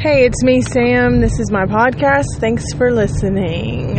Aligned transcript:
Hey, 0.00 0.26
it's 0.26 0.44
me, 0.44 0.60
Sam. 0.60 1.20
This 1.20 1.40
is 1.40 1.50
my 1.50 1.64
podcast. 1.64 2.38
Thanks 2.38 2.72
for 2.72 2.92
listening. 2.92 3.96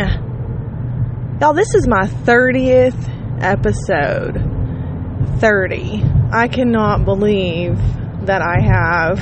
Y'all, 1.41 1.53
this 1.53 1.75
is 1.75 1.89
my 1.89 2.05
30th 2.05 3.43
episode. 3.43 4.41
30. 5.41 6.01
I 6.31 6.47
cannot 6.47 7.03
believe 7.03 7.77
that 8.27 8.41
I 8.41 8.61
have 8.61 9.19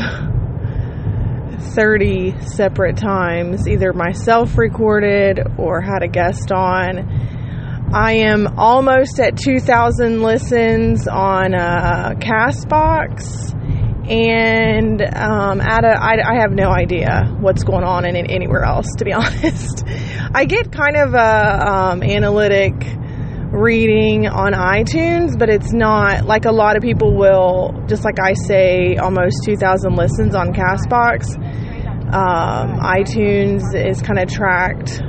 30 1.73 2.41
separate 2.41 2.97
times 2.97 3.67
either 3.67 3.91
myself 3.91 4.55
recorded 4.55 5.39
or 5.57 5.81
had 5.81 6.03
a 6.03 6.07
guest 6.07 6.51
on. 6.51 7.89
I 7.91 8.17
am 8.17 8.59
almost 8.59 9.19
at 9.19 9.35
2,000 9.35 10.21
listens 10.21 11.07
on 11.07 11.55
uh, 11.55 12.13
Castbox 12.19 13.56
and 14.09 15.01
um, 15.01 15.59
at 15.59 15.83
a, 15.83 15.89
I, 15.89 16.15
I 16.23 16.39
have 16.39 16.51
no 16.51 16.69
idea 16.69 17.35
what's 17.39 17.63
going 17.63 17.83
on 17.83 18.05
in, 18.05 18.15
in 18.15 18.31
anywhere 18.31 18.63
else. 18.63 18.87
To 18.97 19.05
be 19.05 19.13
honest, 19.13 19.83
I 20.33 20.45
get 20.45 20.71
kind 20.71 20.95
of 20.95 21.13
a 21.13 21.67
um, 21.67 22.03
analytic 22.03 22.73
reading 23.51 24.27
on 24.27 24.53
iTunes, 24.53 25.37
but 25.37 25.49
it's 25.49 25.73
not 25.73 26.25
like 26.25 26.45
a 26.45 26.51
lot 26.51 26.77
of 26.77 26.83
people 26.83 27.15
will. 27.15 27.83
Just 27.87 28.05
like 28.05 28.19
I 28.19 28.33
say, 28.33 28.95
almost 28.95 29.43
2,000 29.45 29.95
listens 29.95 30.35
on 30.35 30.53
Castbox. 30.53 31.35
Um, 32.07 32.79
iTunes 32.79 33.75
is 33.75 34.01
kind 34.01 34.19
of 34.19 34.29
tracked 34.29 35.01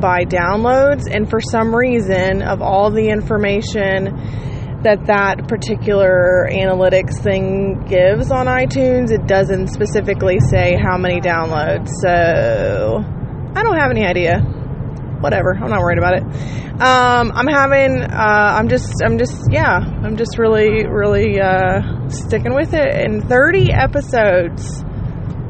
by 0.00 0.24
downloads, 0.24 1.04
and 1.10 1.30
for 1.30 1.40
some 1.40 1.74
reason, 1.74 2.42
of 2.42 2.60
all 2.60 2.90
the 2.90 3.08
information 3.08 4.51
that 4.82 5.06
that 5.06 5.48
particular 5.48 6.48
analytics 6.50 7.22
thing 7.22 7.84
gives 7.88 8.30
on 8.30 8.46
iTunes. 8.46 9.10
It 9.10 9.26
doesn't 9.26 9.68
specifically 9.68 10.40
say 10.40 10.76
how 10.76 10.96
many 10.98 11.20
downloads. 11.20 11.88
So 12.00 13.02
I 13.54 13.62
don't 13.62 13.78
have 13.78 13.90
any 13.90 14.04
idea. 14.04 14.40
Whatever. 15.20 15.54
I'm 15.54 15.70
not 15.70 15.80
worried 15.80 15.98
about 15.98 16.16
it. 16.16 16.22
Um, 16.82 17.30
I'm 17.32 17.46
having, 17.46 18.02
uh, 18.02 18.56
I'm 18.58 18.68
just, 18.68 18.92
I'm 19.04 19.18
just, 19.18 19.40
yeah, 19.52 19.76
I'm 19.76 20.16
just 20.16 20.36
really, 20.36 20.84
really 20.86 21.40
uh, 21.40 22.08
sticking 22.08 22.54
with 22.54 22.74
it. 22.74 23.04
In 23.04 23.20
30 23.20 23.72
episodes. 23.72 24.82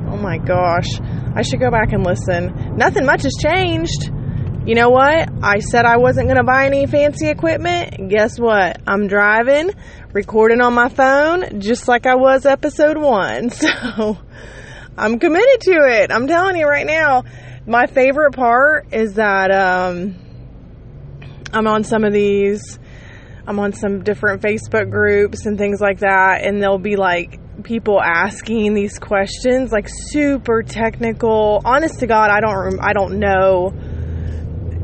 Oh 0.08 0.18
my 0.18 0.36
gosh. 0.36 0.88
I 1.34 1.40
should 1.40 1.60
go 1.60 1.70
back 1.70 1.92
and 1.92 2.04
listen. 2.04 2.76
Nothing 2.76 3.06
much 3.06 3.22
has 3.22 3.32
changed 3.40 4.10
you 4.64 4.76
know 4.76 4.90
what? 4.90 5.28
I 5.42 5.58
said 5.58 5.86
I 5.86 5.96
wasn't 5.96 6.28
going 6.28 6.36
to 6.36 6.44
buy 6.44 6.66
any 6.66 6.86
fancy 6.86 7.26
equipment. 7.26 8.08
Guess 8.08 8.38
what? 8.38 8.80
I'm 8.86 9.08
driving, 9.08 9.72
recording 10.12 10.60
on 10.60 10.72
my 10.72 10.88
phone, 10.88 11.60
just 11.60 11.88
like 11.88 12.06
I 12.06 12.14
was 12.14 12.46
episode 12.46 12.96
one. 12.96 13.50
So 13.62 14.18
I'm 14.96 15.18
committed 15.18 15.60
to 15.62 15.72
it. 15.72 16.12
I'm 16.12 16.28
telling 16.28 16.56
you 16.56 16.66
right 16.68 16.86
now. 16.86 17.24
My 17.66 17.86
favorite 17.86 18.34
part 18.34 18.92
is 18.92 19.14
that 19.14 19.50
um, 19.50 20.16
I'm 21.52 21.66
on 21.66 21.82
some 21.82 22.04
of 22.04 22.12
these. 22.12 22.78
I'm 23.46 23.58
on 23.58 23.72
some 23.72 24.04
different 24.04 24.42
Facebook 24.42 24.90
groups 24.90 25.46
and 25.46 25.58
things 25.58 25.80
like 25.80 26.00
that, 26.00 26.44
and 26.44 26.62
there'll 26.62 26.78
be 26.78 26.96
like 26.96 27.40
people 27.64 28.00
asking 28.00 28.74
these 28.74 28.98
questions, 28.98 29.72
like 29.72 29.88
super 29.88 30.62
technical. 30.62 31.62
Honest 31.64 32.00
to 32.00 32.06
God, 32.06 32.30
I 32.30 32.40
don't. 32.40 32.78
I 32.80 32.92
don't 32.92 33.18
know 33.18 33.72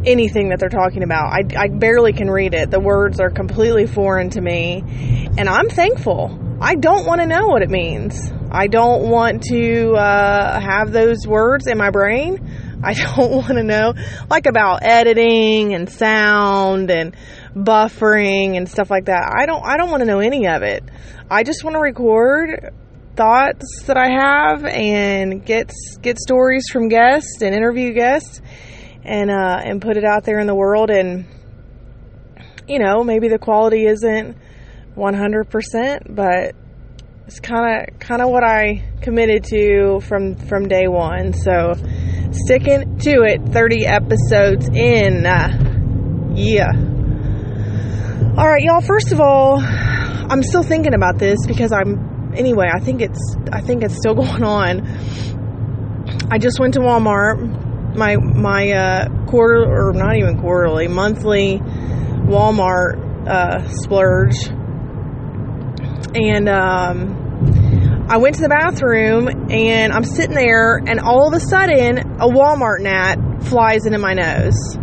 anything 0.04 0.50
that 0.50 0.60
they're 0.60 0.68
talking 0.68 1.02
about. 1.02 1.32
I, 1.32 1.42
I 1.56 1.68
barely 1.68 2.12
can 2.12 2.30
read 2.30 2.54
it. 2.54 2.70
The 2.70 2.80
words 2.80 3.20
are 3.20 3.30
completely 3.30 3.86
foreign 3.86 4.30
to 4.30 4.40
me. 4.40 4.82
And 5.36 5.48
I'm 5.48 5.68
thankful. 5.68 6.38
I 6.60 6.74
don't 6.74 7.06
want 7.06 7.20
to 7.20 7.26
know 7.26 7.46
what 7.46 7.62
it 7.62 7.70
means. 7.70 8.32
I 8.50 8.66
don't 8.66 9.10
want 9.10 9.42
to 9.44 9.92
uh, 9.92 10.60
have 10.60 10.92
those 10.92 11.26
words 11.26 11.66
in 11.66 11.78
my 11.78 11.90
brain. 11.90 12.80
I 12.82 12.94
don't 13.16 13.32
want 13.32 13.54
to 13.58 13.62
know, 13.62 13.94
like 14.30 14.46
about 14.46 14.82
editing 14.82 15.74
and 15.74 15.90
sound 15.90 16.90
and 16.90 17.14
buffering 17.54 18.56
and 18.56 18.68
stuff 18.68 18.90
like 18.90 19.06
that. 19.06 19.32
I 19.36 19.46
don't. 19.46 19.64
I 19.64 19.76
don't 19.76 19.90
want 19.90 20.00
to 20.00 20.06
know 20.06 20.20
any 20.20 20.46
of 20.46 20.62
it. 20.62 20.84
I 21.30 21.42
just 21.42 21.64
want 21.64 21.74
to 21.74 21.80
record 21.80 22.72
thoughts 23.16 23.82
that 23.86 23.96
I 23.96 24.08
have 24.10 24.64
and 24.64 25.44
get 25.44 25.72
get 26.00 26.18
stories 26.18 26.64
from 26.72 26.88
guests 26.88 27.42
and 27.42 27.54
interview 27.54 27.92
guests 27.92 28.40
and 29.08 29.30
uh, 29.30 29.60
and 29.64 29.80
put 29.80 29.96
it 29.96 30.04
out 30.04 30.24
there 30.24 30.38
in 30.38 30.46
the 30.46 30.54
world 30.54 30.90
and 30.90 31.24
you 32.68 32.78
know 32.78 33.02
maybe 33.02 33.28
the 33.28 33.38
quality 33.38 33.86
isn't 33.86 34.36
100% 34.96 36.14
but 36.14 36.54
it's 37.26 37.40
kind 37.40 37.88
of 37.88 37.98
kind 37.98 38.20
of 38.20 38.28
what 38.28 38.44
I 38.44 38.84
committed 39.00 39.44
to 39.44 40.00
from 40.00 40.36
from 40.36 40.68
day 40.68 40.88
1 40.88 41.32
so 41.32 41.72
sticking 42.32 42.98
to 42.98 43.22
it 43.22 43.40
30 43.50 43.86
episodes 43.86 44.68
in 44.68 45.24
uh, 45.24 46.34
yeah. 46.34 46.72
All 48.36 48.46
right 48.46 48.62
y'all 48.62 48.82
first 48.82 49.10
of 49.12 49.20
all 49.20 49.58
I'm 49.58 50.42
still 50.42 50.62
thinking 50.62 50.92
about 50.92 51.18
this 51.18 51.38
because 51.46 51.72
I'm 51.72 52.34
anyway 52.36 52.66
I 52.70 52.80
think 52.80 53.00
it's 53.00 53.36
I 53.52 53.62
think 53.62 53.82
it's 53.82 53.96
still 53.96 54.14
going 54.22 54.44
on. 54.44 54.86
I 56.30 56.36
just 56.36 56.60
went 56.60 56.74
to 56.74 56.80
Walmart 56.80 57.67
my 57.98 58.16
my 58.16 58.70
uh, 58.70 59.26
quarter 59.26 59.64
or 59.64 59.92
not 59.92 60.16
even 60.16 60.40
quarterly, 60.40 60.88
monthly 60.88 61.58
Walmart 61.58 63.28
uh, 63.28 63.68
splurge, 63.68 64.48
and 66.14 66.48
um, 66.48 68.06
I 68.08 68.16
went 68.18 68.36
to 68.36 68.42
the 68.42 68.48
bathroom 68.48 69.50
and 69.50 69.92
I'm 69.92 70.04
sitting 70.04 70.34
there, 70.34 70.76
and 70.76 71.00
all 71.00 71.28
of 71.28 71.34
a 71.34 71.40
sudden 71.40 71.98
a 71.98 72.28
Walmart 72.28 72.80
gnat 72.80 73.44
flies 73.44 73.84
into 73.84 73.98
my 73.98 74.14
nose. 74.14 74.76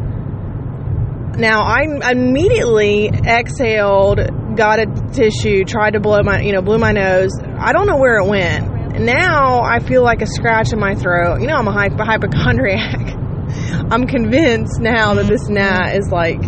Now 1.37 1.63
I 1.63 2.11
immediately 2.11 3.07
exhaled, 3.07 4.19
got 4.55 4.79
a 4.79 4.85
tissue, 5.11 5.63
tried 5.65 5.91
to 5.91 5.99
blow 5.99 6.21
my 6.23 6.41
you 6.41 6.51
know 6.51 6.61
blew 6.61 6.77
my 6.77 6.91
nose. 6.91 7.31
I 7.57 7.73
don't 7.73 7.87
know 7.87 7.97
where 7.97 8.19
it 8.19 8.27
went 8.27 8.74
now 8.99 9.61
I 9.61 9.79
feel 9.79 10.03
like 10.03 10.21
a 10.21 10.27
scratch 10.27 10.73
in 10.73 10.79
my 10.79 10.95
throat. 10.95 11.41
You 11.41 11.47
know, 11.47 11.55
I'm 11.55 11.67
a 11.67 11.71
hypochondriac. 11.71 13.15
I'm 13.91 14.07
convinced 14.07 14.79
now 14.79 15.13
that 15.15 15.27
this 15.27 15.43
mm-hmm. 15.45 15.55
gnat 15.55 15.95
is 15.97 16.09
like 16.11 16.43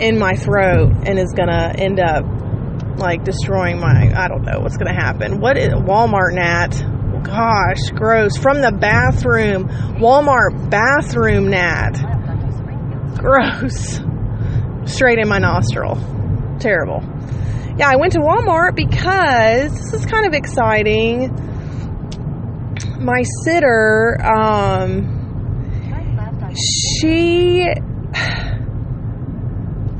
in 0.00 0.18
my 0.18 0.34
throat 0.34 0.92
and 1.06 1.18
is 1.18 1.32
gonna 1.36 1.74
end 1.76 2.00
up 2.00 2.24
like 2.98 3.24
destroying 3.24 3.80
my. 3.80 4.12
I 4.14 4.28
don't 4.28 4.42
know 4.42 4.60
what's 4.60 4.76
gonna 4.76 4.94
happen. 4.94 5.40
What 5.40 5.58
is 5.58 5.72
Walmart 5.72 6.34
gnat? 6.34 6.72
Gosh, 7.24 7.90
gross. 7.90 8.36
From 8.36 8.60
the 8.60 8.72
bathroom, 8.72 9.68
Walmart 9.98 10.70
bathroom 10.70 11.50
gnat. 11.50 11.94
Gross. 13.18 14.00
Straight 14.84 15.18
in 15.18 15.28
my 15.28 15.38
nostril. 15.38 15.96
Terrible 16.60 17.02
yeah, 17.78 17.90
I 17.90 17.96
went 17.96 18.14
to 18.14 18.20
Walmart 18.20 18.74
because 18.74 19.70
this 19.70 19.92
is 19.92 20.06
kind 20.06 20.26
of 20.26 20.32
exciting. 20.32 21.28
My 22.98 23.22
sitter, 23.44 24.16
um, 24.24 25.12
she, 26.54 27.64
I 27.64 27.74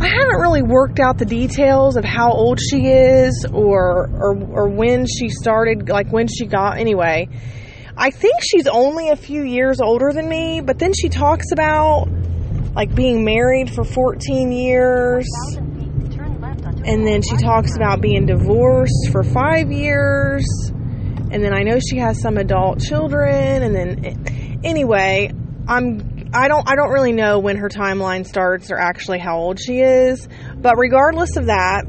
haven't 0.08 0.40
really 0.40 0.62
worked 0.62 1.00
out 1.00 1.18
the 1.18 1.26
details 1.26 1.98
of 1.98 2.04
how 2.04 2.32
old 2.32 2.58
she 2.60 2.86
is 2.86 3.44
or, 3.52 4.08
or, 4.08 4.42
or 4.52 4.70
when 4.70 5.04
she 5.06 5.28
started, 5.28 5.90
like 5.90 6.10
when 6.10 6.28
she 6.28 6.46
got, 6.46 6.78
anyway. 6.78 7.28
I 7.94 8.08
think 8.10 8.36
she's 8.42 8.66
only 8.66 9.10
a 9.10 9.16
few 9.16 9.42
years 9.42 9.82
older 9.82 10.12
than 10.14 10.30
me, 10.30 10.62
but 10.62 10.78
then 10.78 10.94
she 10.94 11.10
talks 11.10 11.52
about 11.52 12.08
like 12.74 12.94
being 12.94 13.22
married 13.22 13.74
for 13.74 13.84
14 13.84 14.50
years 14.50 15.26
and 16.86 17.06
then 17.06 17.20
she 17.20 17.36
talks 17.36 17.76
about 17.76 18.00
being 18.00 18.26
divorced 18.26 19.10
for 19.10 19.24
five 19.24 19.72
years. 19.72 20.44
And 21.30 21.42
then 21.42 21.52
I 21.52 21.62
know 21.62 21.78
she 21.80 21.98
has 21.98 22.20
some 22.20 22.38
adult 22.38 22.80
children. 22.80 23.62
And 23.64 23.74
then, 23.74 24.60
anyway, 24.64 25.32
I'm 25.66 26.30
I 26.32 26.48
don't 26.48 26.68
I 26.68 26.76
don't 26.76 26.90
really 26.90 27.12
know 27.12 27.40
when 27.40 27.56
her 27.56 27.68
timeline 27.68 28.24
starts 28.24 28.70
or 28.70 28.78
actually 28.78 29.18
how 29.18 29.36
old 29.38 29.58
she 29.58 29.80
is. 29.80 30.28
But 30.56 30.76
regardless 30.76 31.36
of 31.36 31.46
that, 31.46 31.86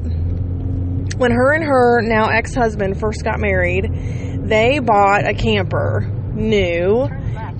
when 1.16 1.30
her 1.30 1.52
and 1.52 1.64
her 1.64 2.02
now 2.02 2.28
ex 2.28 2.54
husband 2.54 2.98
first 2.98 3.22
got 3.24 3.38
married, 3.38 3.86
they 4.48 4.80
bought 4.80 5.28
a 5.28 5.34
camper 5.34 6.00
new 6.34 7.08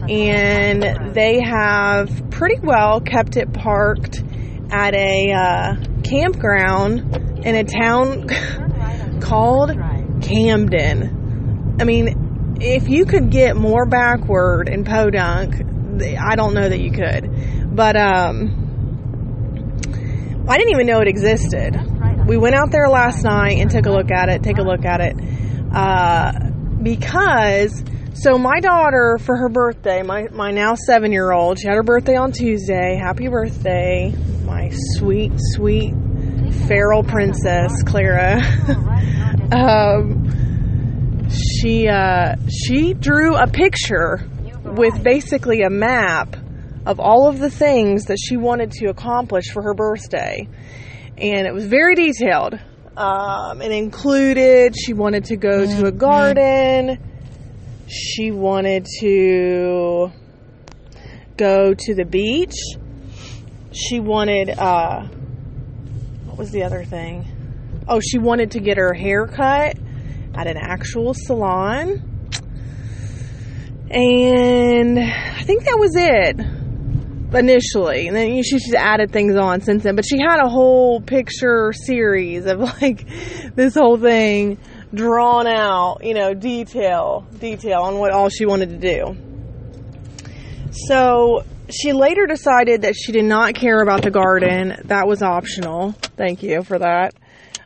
and 0.08 1.14
they 1.14 1.40
have 1.40 2.30
pretty 2.30 2.58
well 2.60 3.00
kept 3.00 3.36
it 3.36 3.52
parked 3.52 4.22
at 4.70 4.94
a 4.94 5.32
uh, 5.32 5.76
campground 6.02 7.44
in 7.44 7.54
a 7.54 7.64
town 7.64 8.28
called 9.20 9.70
Camden. 10.22 11.76
I 11.80 11.84
mean, 11.84 12.56
if 12.60 12.88
you 12.88 13.04
could 13.06 13.30
get 13.30 13.56
more 13.56 13.86
backward 13.86 14.68
in 14.68 14.84
Podunk, 14.84 15.54
I 16.02 16.36
don't 16.36 16.54
know 16.54 16.68
that 16.68 16.80
you 16.80 16.90
could. 16.90 17.74
But 17.74 17.96
um, 17.96 18.66
I 20.48 20.56
didn't 20.58 20.72
even 20.72 20.86
know 20.86 21.00
it 21.00 21.08
existed. 21.08 21.76
We 22.26 22.36
went 22.36 22.54
out 22.54 22.70
there 22.70 22.88
last 22.88 23.24
night 23.24 23.58
and 23.58 23.70
took 23.70 23.86
a 23.86 23.90
look 23.90 24.10
at 24.10 24.28
it. 24.28 24.42
Take 24.42 24.58
a 24.58 24.62
look 24.62 24.84
at 24.84 25.00
it 25.00 25.16
uh, 25.72 26.32
because 26.82 27.84
So 28.14 28.36
my 28.36 28.58
daughter, 28.60 29.18
for 29.20 29.36
her 29.36 29.48
birthday, 29.48 30.02
my, 30.02 30.26
my 30.32 30.50
now 30.50 30.74
seven 30.74 31.12
year 31.12 31.30
old, 31.30 31.60
she 31.60 31.68
had 31.68 31.76
her 31.76 31.84
birthday 31.84 32.16
on 32.16 32.32
Tuesday. 32.32 32.96
Happy 32.96 33.28
birthday, 33.28 34.12
my 34.48 34.70
sweet, 34.96 35.32
sweet 35.54 35.94
feral 36.66 37.04
princess, 37.04 37.82
Clara. 37.84 38.40
um, 39.52 41.28
she 41.30 41.86
uh, 41.86 42.34
she 42.48 42.94
drew 42.94 43.36
a 43.36 43.46
picture 43.46 44.28
with 44.64 45.02
basically 45.04 45.62
a 45.62 45.70
map 45.70 46.36
of 46.84 46.98
all 46.98 47.28
of 47.28 47.38
the 47.38 47.50
things 47.50 48.06
that 48.06 48.16
she 48.18 48.36
wanted 48.36 48.72
to 48.72 48.86
accomplish 48.86 49.44
for 49.52 49.62
her 49.62 49.74
birthday, 49.74 50.48
and 51.16 51.46
it 51.46 51.54
was 51.54 51.66
very 51.66 51.94
detailed. 51.94 52.58
Um, 52.96 53.62
it 53.62 53.70
included 53.70 54.74
she 54.76 54.94
wanted 54.94 55.26
to 55.26 55.36
go 55.36 55.64
to 55.64 55.86
a 55.86 55.92
garden 55.92 56.98
she 57.88 58.30
wanted 58.30 58.86
to 59.00 60.12
go 61.36 61.74
to 61.74 61.94
the 61.94 62.04
beach. 62.04 62.56
She 63.72 64.00
wanted, 64.00 64.50
uh, 64.50 65.02
what 66.26 66.38
was 66.38 66.50
the 66.50 66.62
other 66.62 66.84
thing? 66.84 67.26
Oh, 67.86 68.00
she 68.00 68.18
wanted 68.18 68.52
to 68.52 68.60
get 68.60 68.76
her 68.76 68.92
hair 68.92 69.26
cut 69.26 69.76
at 70.34 70.46
an 70.46 70.56
actual 70.56 71.14
salon. 71.14 72.04
And 73.90 74.98
I 74.98 75.42
think 75.42 75.64
that 75.64 75.78
was 75.78 75.96
it 75.96 76.38
initially. 77.34 78.06
And 78.06 78.16
then 78.16 78.42
she's 78.42 78.64
just 78.64 78.74
added 78.74 79.10
things 79.10 79.36
on 79.36 79.60
since 79.60 79.82
then. 79.82 79.96
But 79.96 80.04
she 80.06 80.18
had 80.18 80.38
a 80.40 80.48
whole 80.48 81.00
picture 81.00 81.72
series 81.72 82.46
of 82.46 82.60
like 82.60 83.06
this 83.54 83.74
whole 83.74 83.96
thing 83.98 84.58
drawn 84.94 85.46
out, 85.46 85.98
you 86.02 86.14
know, 86.14 86.34
detail, 86.34 87.26
detail 87.38 87.80
on 87.80 87.98
what 87.98 88.12
all 88.12 88.28
she 88.28 88.46
wanted 88.46 88.70
to 88.70 88.78
do. 88.78 89.16
So 90.70 91.44
she 91.70 91.92
later 91.92 92.26
decided 92.26 92.82
that 92.82 92.94
she 92.96 93.12
did 93.12 93.24
not 93.24 93.54
care 93.54 93.82
about 93.82 94.02
the 94.02 94.10
garden. 94.10 94.76
That 94.84 95.06
was 95.06 95.22
optional. 95.22 95.92
Thank 96.16 96.42
you 96.42 96.62
for 96.62 96.78
that. 96.78 97.14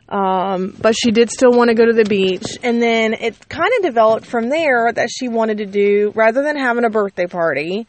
Um, 0.09 0.75
but 0.79 0.95
she 0.95 1.11
did 1.11 1.31
still 1.31 1.51
want 1.51 1.69
to 1.69 1.73
go 1.73 1.85
to 1.85 1.93
the 1.93 2.03
beach. 2.03 2.57
And 2.61 2.81
then 2.81 3.13
it 3.13 3.49
kind 3.49 3.71
of 3.77 3.83
developed 3.83 4.25
from 4.25 4.49
there 4.49 4.91
that 4.91 5.09
she 5.09 5.27
wanted 5.27 5.57
to 5.59 5.65
do, 5.65 6.11
rather 6.15 6.43
than 6.43 6.57
having 6.57 6.85
a 6.85 6.89
birthday 6.89 7.25
party, 7.25 7.87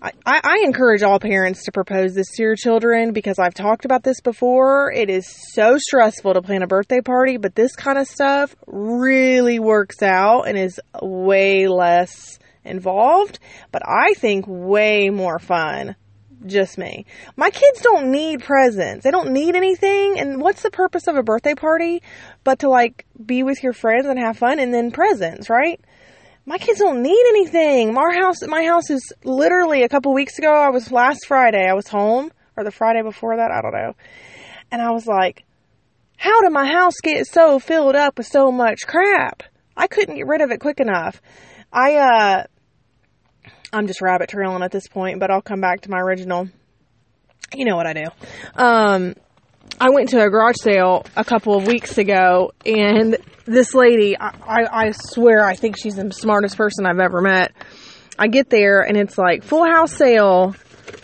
I, 0.00 0.12
I, 0.24 0.62
encourage 0.64 1.02
all 1.02 1.18
parents 1.18 1.64
to 1.64 1.72
propose 1.72 2.14
this 2.14 2.28
to 2.36 2.42
your 2.44 2.54
children 2.54 3.12
because 3.12 3.40
I've 3.40 3.54
talked 3.54 3.84
about 3.84 4.04
this 4.04 4.20
before. 4.20 4.92
It 4.92 5.10
is 5.10 5.26
so 5.52 5.76
stressful 5.76 6.34
to 6.34 6.42
plan 6.42 6.62
a 6.62 6.68
birthday 6.68 7.00
party, 7.00 7.36
but 7.36 7.56
this 7.56 7.74
kind 7.74 7.98
of 7.98 8.06
stuff 8.06 8.54
really 8.68 9.58
works 9.58 10.00
out 10.00 10.42
and 10.42 10.56
is 10.56 10.80
way 11.02 11.66
less 11.66 12.38
involved, 12.64 13.38
but 13.72 13.82
I 13.86 14.14
think 14.14 14.44
way 14.48 15.10
more 15.10 15.38
fun. 15.38 15.96
Just 16.46 16.78
me. 16.78 17.04
My 17.36 17.50
kids 17.50 17.80
don't 17.80 18.12
need 18.12 18.44
presents. 18.44 19.02
They 19.02 19.10
don't 19.10 19.32
need 19.32 19.56
anything. 19.56 20.20
And 20.20 20.40
what's 20.40 20.62
the 20.62 20.70
purpose 20.70 21.08
of 21.08 21.16
a 21.16 21.22
birthday 21.22 21.54
party 21.54 22.00
but 22.44 22.60
to 22.60 22.68
like 22.68 23.06
be 23.24 23.42
with 23.42 23.62
your 23.62 23.72
friends 23.72 24.06
and 24.06 24.18
have 24.20 24.38
fun 24.38 24.60
and 24.60 24.72
then 24.72 24.92
presents, 24.92 25.50
right? 25.50 25.80
my 26.48 26.56
kids 26.56 26.78
don't 26.78 27.02
need 27.02 27.24
anything. 27.28 27.92
My 27.92 28.10
house, 28.18 28.36
my 28.46 28.64
house 28.64 28.88
is 28.88 29.12
literally 29.22 29.82
a 29.82 29.88
couple 29.88 30.14
weeks 30.14 30.38
ago. 30.38 30.50
I 30.50 30.70
was 30.70 30.90
last 30.90 31.26
Friday. 31.26 31.68
I 31.68 31.74
was 31.74 31.88
home, 31.88 32.32
or 32.56 32.64
the 32.64 32.70
Friday 32.70 33.02
before 33.02 33.36
that. 33.36 33.50
I 33.50 33.60
don't 33.60 33.74
know. 33.74 33.92
And 34.70 34.80
I 34.80 34.90
was 34.90 35.06
like, 35.06 35.44
"How 36.16 36.40
did 36.40 36.52
my 36.52 36.66
house 36.66 36.94
get 37.02 37.26
so 37.26 37.58
filled 37.58 37.96
up 37.96 38.16
with 38.16 38.28
so 38.28 38.50
much 38.50 38.86
crap? 38.86 39.42
I 39.76 39.88
couldn't 39.88 40.16
get 40.16 40.26
rid 40.26 40.40
of 40.40 40.50
it 40.50 40.58
quick 40.58 40.80
enough." 40.80 41.20
I, 41.72 41.96
uh, 41.96 42.44
I'm 43.72 43.86
just 43.86 44.00
rabbit 44.00 44.30
trailing 44.30 44.62
at 44.62 44.72
this 44.72 44.88
point, 44.88 45.20
but 45.20 45.30
I'll 45.30 45.42
come 45.42 45.60
back 45.60 45.82
to 45.82 45.90
my 45.90 45.98
original. 45.98 46.48
You 47.54 47.64
know 47.64 47.76
what 47.76 47.86
I 47.86 47.92
do. 47.92 48.04
Um, 48.54 49.14
I 49.80 49.90
went 49.90 50.10
to 50.10 50.22
a 50.22 50.28
garage 50.28 50.56
sale 50.60 51.04
a 51.16 51.24
couple 51.24 51.56
of 51.56 51.66
weeks 51.66 51.98
ago, 51.98 52.52
and 52.64 53.16
this 53.44 53.74
lady, 53.74 54.18
I, 54.18 54.28
I, 54.46 54.86
I 54.86 54.90
swear, 54.92 55.44
I 55.44 55.54
think 55.54 55.76
she's 55.78 55.96
the 55.96 56.10
smartest 56.12 56.56
person 56.56 56.86
I've 56.86 56.98
ever 56.98 57.20
met. 57.20 57.52
I 58.18 58.28
get 58.28 58.50
there, 58.50 58.80
and 58.80 58.96
it's 58.96 59.16
like 59.16 59.44
full 59.44 59.64
house 59.64 59.92
sale. 59.92 60.54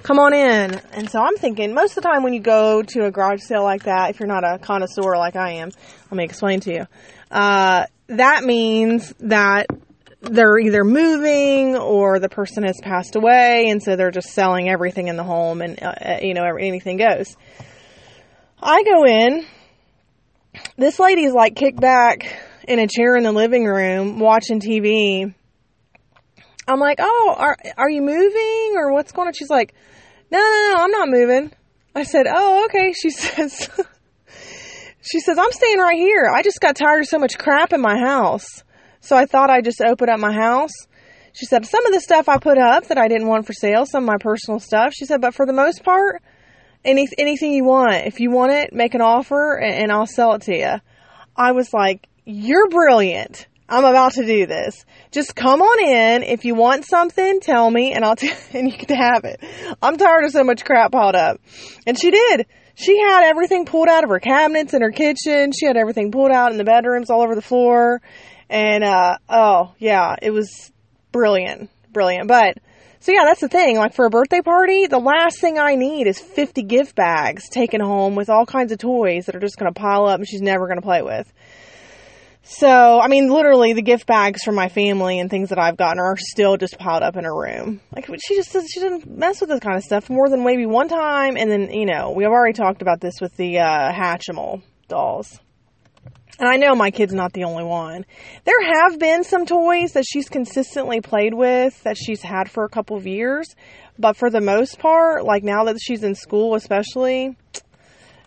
Come 0.02 0.18
on 0.18 0.34
in. 0.34 0.74
And 0.92 1.08
so 1.08 1.20
I'm 1.20 1.36
thinking, 1.36 1.72
most 1.72 1.96
of 1.96 2.02
the 2.02 2.08
time 2.08 2.22
when 2.22 2.34
you 2.34 2.40
go 2.40 2.82
to 2.82 3.06
a 3.06 3.10
garage 3.10 3.42
sale 3.42 3.62
like 3.62 3.84
that, 3.84 4.10
if 4.10 4.20
you're 4.20 4.26
not 4.26 4.44
a 4.44 4.58
connoisseur 4.58 5.16
like 5.16 5.36
I 5.36 5.52
am, 5.52 5.70
let 6.10 6.16
me 6.16 6.24
explain 6.24 6.60
to 6.60 6.72
you. 6.72 6.86
Uh, 7.30 7.86
that 8.08 8.44
means 8.44 9.14
that 9.20 9.66
they're 10.24 10.58
either 10.58 10.84
moving 10.84 11.76
or 11.76 12.18
the 12.18 12.28
person 12.28 12.64
has 12.64 12.78
passed 12.82 13.16
away, 13.16 13.68
and 13.68 13.82
so 13.82 13.96
they're 13.96 14.10
just 14.10 14.30
selling 14.30 14.68
everything 14.68 15.08
in 15.08 15.16
the 15.16 15.24
home, 15.24 15.62
and 15.62 15.82
uh, 15.82 15.86
uh 15.86 16.18
you 16.22 16.34
know 16.34 16.44
anything 16.44 16.96
goes. 16.96 17.36
I 18.60 18.82
go 18.82 19.04
in. 19.04 19.46
This 20.76 20.98
lady's 20.98 21.32
like 21.32 21.56
kicked 21.56 21.80
back 21.80 22.36
in 22.66 22.78
a 22.78 22.86
chair 22.86 23.16
in 23.16 23.24
the 23.24 23.32
living 23.32 23.64
room 23.64 24.18
watching 24.18 24.60
TV. 24.60 25.34
I'm 26.66 26.80
like, 26.80 26.98
"Oh, 27.00 27.34
are 27.36 27.56
are 27.76 27.90
you 27.90 28.02
moving 28.02 28.74
or 28.76 28.92
what's 28.92 29.12
going 29.12 29.28
on?" 29.28 29.34
She's 29.34 29.50
like, 29.50 29.74
"No, 30.30 30.38
no, 30.38 30.74
no, 30.74 30.82
I'm 30.82 30.90
not 30.90 31.08
moving." 31.08 31.52
I 31.94 32.04
said, 32.04 32.26
"Oh, 32.28 32.64
okay." 32.66 32.92
She 32.92 33.10
says 33.10 33.68
She 35.02 35.20
says, 35.20 35.36
"I'm 35.38 35.52
staying 35.52 35.78
right 35.78 35.98
here. 35.98 36.30
I 36.34 36.42
just 36.42 36.60
got 36.60 36.76
tired 36.76 37.02
of 37.02 37.08
so 37.08 37.18
much 37.18 37.36
crap 37.36 37.72
in 37.72 37.80
my 37.80 37.98
house. 37.98 38.63
So 39.04 39.16
I 39.16 39.26
thought 39.26 39.50
I'd 39.50 39.64
just 39.64 39.80
open 39.80 40.08
up 40.08 40.18
my 40.18 40.32
house." 40.32 40.72
She 41.32 41.46
said, 41.46 41.66
"Some 41.66 41.84
of 41.86 41.92
the 41.92 42.00
stuff 42.00 42.28
I 42.28 42.38
put 42.38 42.58
up 42.58 42.86
that 42.88 42.98
I 42.98 43.08
didn't 43.08 43.28
want 43.28 43.46
for 43.46 43.52
sale, 43.52 43.86
some 43.86 44.04
of 44.04 44.06
my 44.06 44.18
personal 44.18 44.60
stuff." 44.60 44.92
She 44.94 45.04
said, 45.04 45.20
"But 45.20 45.34
for 45.34 45.46
the 45.46 45.52
most 45.52 45.82
part, 45.84 46.22
any, 46.84 47.08
anything 47.18 47.52
you 47.52 47.64
want. 47.64 48.06
If 48.06 48.20
you 48.20 48.30
want 48.30 48.52
it, 48.52 48.72
make 48.72 48.94
an 48.94 49.00
offer 49.00 49.56
and, 49.56 49.74
and 49.74 49.92
I'll 49.92 50.06
sell 50.06 50.34
it 50.34 50.42
to 50.42 50.56
you. 50.56 50.74
I 51.36 51.52
was 51.52 51.72
like, 51.72 52.06
you're 52.24 52.68
brilliant. 52.68 53.46
I'm 53.68 53.84
about 53.84 54.12
to 54.12 54.26
do 54.26 54.46
this. 54.46 54.84
Just 55.10 55.34
come 55.34 55.62
on 55.62 55.88
in. 55.88 56.22
If 56.22 56.44
you 56.44 56.54
want 56.54 56.84
something, 56.84 57.40
tell 57.40 57.70
me 57.70 57.92
and 57.92 58.04
I'll, 58.04 58.16
t- 58.16 58.30
and 58.52 58.70
you 58.70 58.76
can 58.76 58.96
have 58.96 59.24
it. 59.24 59.42
I'm 59.82 59.96
tired 59.96 60.24
of 60.24 60.32
so 60.32 60.44
much 60.44 60.64
crap 60.64 60.92
piled 60.92 61.16
up. 61.16 61.40
And 61.86 61.98
she 61.98 62.10
did. 62.10 62.46
She 62.76 62.98
had 63.00 63.24
everything 63.24 63.66
pulled 63.66 63.88
out 63.88 64.04
of 64.04 64.10
her 64.10 64.18
cabinets 64.18 64.74
in 64.74 64.82
her 64.82 64.90
kitchen. 64.90 65.52
She 65.52 65.66
had 65.66 65.76
everything 65.76 66.10
pulled 66.10 66.32
out 66.32 66.50
in 66.50 66.58
the 66.58 66.64
bedrooms 66.64 67.08
all 67.08 67.22
over 67.22 67.34
the 67.34 67.42
floor. 67.42 68.02
And, 68.48 68.84
uh, 68.84 69.18
oh, 69.28 69.74
yeah, 69.78 70.16
it 70.20 70.30
was 70.30 70.72
brilliant. 71.12 71.70
Brilliant. 71.92 72.28
But, 72.28 72.58
so 73.00 73.12
yeah, 73.12 73.24
that's 73.24 73.40
the 73.40 73.48
thing. 73.48 73.76
Like 73.76 73.94
for 73.94 74.06
a 74.06 74.10
birthday 74.10 74.40
party, 74.40 74.86
the 74.86 74.98
last 74.98 75.40
thing 75.40 75.58
I 75.58 75.74
need 75.74 76.06
is 76.06 76.18
50 76.18 76.62
gift 76.62 76.94
bags 76.94 77.48
taken 77.50 77.80
home 77.80 78.14
with 78.14 78.30
all 78.30 78.46
kinds 78.46 78.72
of 78.72 78.78
toys 78.78 79.26
that 79.26 79.36
are 79.36 79.40
just 79.40 79.58
going 79.58 79.72
to 79.72 79.78
pile 79.78 80.06
up 80.06 80.18
and 80.18 80.28
she's 80.28 80.40
never 80.40 80.66
going 80.66 80.78
to 80.78 80.82
play 80.82 81.02
with. 81.02 81.30
So, 82.46 83.00
I 83.00 83.08
mean, 83.08 83.30
literally 83.30 83.72
the 83.72 83.82
gift 83.82 84.06
bags 84.06 84.42
from 84.42 84.54
my 84.54 84.68
family 84.68 85.18
and 85.18 85.30
things 85.30 85.48
that 85.48 85.58
I've 85.58 85.78
gotten 85.78 85.98
are 85.98 86.16
still 86.18 86.58
just 86.58 86.78
piled 86.78 87.02
up 87.02 87.16
in 87.16 87.24
her 87.24 87.34
room. 87.34 87.80
Like 87.94 88.06
she 88.06 88.36
just 88.36 88.52
she 88.52 88.80
doesn't 88.80 89.06
mess 89.06 89.40
with 89.40 89.48
this 89.48 89.60
kind 89.60 89.76
of 89.76 89.82
stuff 89.82 90.10
more 90.10 90.28
than 90.28 90.44
maybe 90.44 90.66
one 90.66 90.88
time. 90.88 91.38
And 91.38 91.50
then, 91.50 91.72
you 91.72 91.86
know, 91.86 92.12
we 92.12 92.24
have 92.24 92.32
already 92.32 92.52
talked 92.52 92.82
about 92.82 93.00
this 93.00 93.14
with 93.20 93.34
the, 93.36 93.60
uh, 93.60 93.92
Hatchimal 93.92 94.62
dolls. 94.88 95.40
And 96.38 96.48
I 96.48 96.56
know 96.56 96.74
my 96.74 96.90
kid's 96.90 97.14
not 97.14 97.32
the 97.32 97.44
only 97.44 97.64
one. 97.64 98.04
There 98.44 98.62
have 98.74 98.98
been 98.98 99.22
some 99.22 99.46
toys 99.46 99.92
that 99.92 100.04
she's 100.04 100.28
consistently 100.28 101.00
played 101.00 101.32
with 101.32 101.80
that 101.84 101.96
she's 101.96 102.22
had 102.22 102.50
for 102.50 102.64
a 102.64 102.68
couple 102.68 102.96
of 102.96 103.06
years, 103.06 103.54
but 103.98 104.16
for 104.16 104.30
the 104.30 104.40
most 104.40 104.78
part, 104.78 105.24
like 105.24 105.44
now 105.44 105.64
that 105.64 105.78
she's 105.80 106.02
in 106.02 106.14
school 106.14 106.56
especially, 106.56 107.36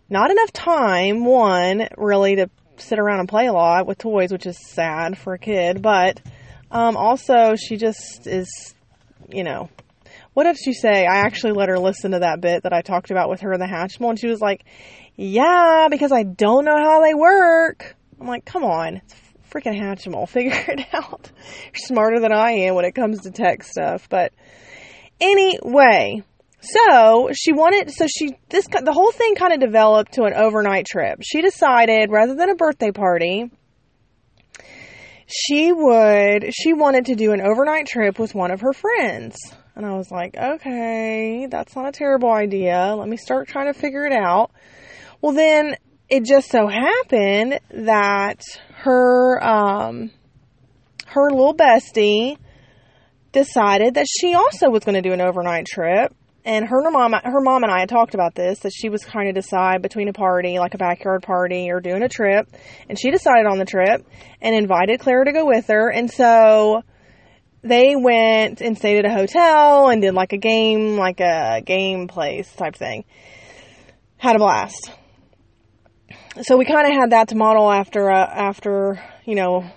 not 0.10 0.32
enough 0.32 0.54
time, 0.54 1.26
one, 1.26 1.90
really 1.98 2.38
to 2.38 2.50
sit 2.78 3.00
around 3.00 3.20
and 3.20 3.28
play 3.28 3.48
a 3.48 3.54
lot 3.54 3.86
with 3.86 3.98
toys, 3.98 4.32
which 4.32 4.46
is 4.46 4.58
sad 4.58 5.18
for 5.18 5.34
a 5.34 5.40
kid, 5.40 5.82
but 5.82 6.22
um, 6.72 6.96
also 6.96 7.56
she 7.56 7.76
just 7.76 8.26
is, 8.26 8.74
you 9.30 9.44
know, 9.44 9.70
what 10.34 10.44
did 10.44 10.58
she 10.58 10.72
say? 10.72 11.06
I 11.06 11.18
actually 11.18 11.54
let 11.54 11.68
her 11.68 11.80
listen 11.80 12.12
to 12.12 12.20
that 12.20 12.40
bit 12.40 12.64
that 12.64 12.72
I 12.72 12.82
talked 12.82 13.12
about 13.12 13.30
with 13.30 13.42
her 13.42 13.52
in 13.54 13.60
the 13.60 13.66
Hatchimal, 13.66 14.12
and 14.12 14.20
she 14.20 14.28
was 14.28 14.40
like, 14.40 14.64
yeah, 15.16 15.88
because 15.90 16.12
I 16.12 16.24
don't 16.24 16.64
know 16.64 16.78
how 16.78 17.02
they 17.02 17.16
work. 17.16 17.97
I'm 18.20 18.28
like, 18.28 18.46
come 18.46 18.64
on, 18.64 18.98
it's 18.98 19.16
freaking 19.52 19.80
Hatchimal. 19.80 20.28
Figure 20.30 20.54
it 20.68 20.88
out. 20.94 21.32
You're 21.66 21.74
smarter 21.76 22.20
than 22.20 22.32
I 22.32 22.52
am 22.52 22.76
when 22.76 22.86
it 22.86 22.94
comes 22.94 23.22
to 23.22 23.32
tech 23.32 23.64
stuff. 23.64 24.08
But 24.10 24.34
anyway, 25.20 26.24
so 26.60 27.30
she 27.34 27.54
wanted, 27.54 27.92
so 27.92 28.08
she, 28.08 28.38
this, 28.50 28.68
the 28.68 28.94
whole 28.94 29.12
thing 29.12 29.36
kind 29.36 29.54
of 29.54 29.60
developed 29.60 30.14
to 30.14 30.24
an 30.24 30.34
overnight 30.34 30.86
trip. 30.86 31.20
She 31.22 31.42
decided 31.42 32.12
rather 32.12 32.36
than 32.36 32.50
a 32.50 32.56
birthday 32.56 32.92
party, 32.92 33.52
she 35.28 35.72
would, 35.72 36.54
she 36.54 36.74
wanted 36.74 37.06
to 37.06 37.16
do 37.16 37.34
an 37.34 37.42
overnight 37.42 37.86
trip 37.86 38.18
with 38.18 38.34
one 38.34 38.52
of 38.52 38.62
her 38.62 38.74
friends. 38.74 39.38
And 39.76 39.86
I 39.86 39.94
was 39.94 40.10
like, 40.10 40.36
okay, 40.36 41.46
that's 41.46 41.76
not 41.76 41.88
a 41.88 41.92
terrible 41.92 42.32
idea. 42.32 42.96
Let 42.98 43.08
me 43.08 43.18
start 43.18 43.48
trying 43.48 43.72
to 43.72 43.80
figure 43.80 44.06
it 44.06 44.14
out. 44.14 44.52
Well, 45.22 45.34
then 45.34 45.76
it 46.10 46.24
just 46.24 46.50
so 46.50 46.68
happened 46.68 47.60
that 47.72 48.42
her 48.76 49.44
um, 49.44 50.12
her 51.08 51.30
little 51.30 51.56
bestie 51.56 52.38
decided 53.32 53.96
that 53.96 54.06
she 54.20 54.34
also 54.34 54.70
was 54.70 54.84
going 54.84 54.96
to 54.96 55.02
do 55.02 55.14
an 55.14 55.22
overnight 55.22 55.66
trip. 55.66 56.14
And 56.46 56.66
her 56.66 56.90
mom, 56.90 57.12
her 57.12 57.42
mom 57.42 57.64
and 57.64 57.72
I 57.72 57.82
had 57.82 57.90
talked 57.90 58.14
about 58.14 58.34
this 58.34 58.60
that 58.60 58.72
she 58.74 58.88
was 58.88 59.02
trying 59.02 59.26
to 59.26 59.34
decide 59.34 59.82
between 59.82 60.08
a 60.08 60.14
party, 60.14 60.60
like 60.60 60.74
a 60.76 60.78
backyard 60.78 61.24
party, 61.24 61.70
or 61.70 61.82
doing 61.82 62.04
a 62.04 62.08
trip. 62.08 62.48
And 62.88 62.98
she 62.98 63.12
decided 63.12 63.46
on 63.46 63.58
the 63.58 63.66
trip 63.66 64.08
and 64.42 64.56
invited 64.56 65.02
Claire 65.02 65.26
to 65.26 65.34
go 65.34 65.46
with 65.46 65.68
her. 65.68 65.92
And 65.92 66.10
so 66.10 66.84
they 67.64 67.98
went 67.98 68.62
and 68.62 68.78
stayed 68.78 69.00
at 69.00 69.06
a 69.06 69.14
hotel 69.14 69.90
and 69.90 70.02
did 70.02 70.14
like 70.14 70.32
a 70.32 70.38
game, 70.38 70.96
like 70.96 71.20
a 71.20 71.62
game 71.66 72.08
place 72.08 72.50
type 72.54 72.78
thing. 72.78 73.04
Had 74.16 74.38
a 74.38 74.40
blast. 74.40 74.90
So 76.42 76.58
we 76.58 76.66
kind 76.66 76.88
of 76.88 76.94
had 76.94 77.10
that 77.12 77.30
to 77.30 77.36
model 77.36 77.72
after, 77.72 78.10
uh, 78.12 78.26
after, 78.26 79.02
you 79.26 79.36
know, 79.36 79.70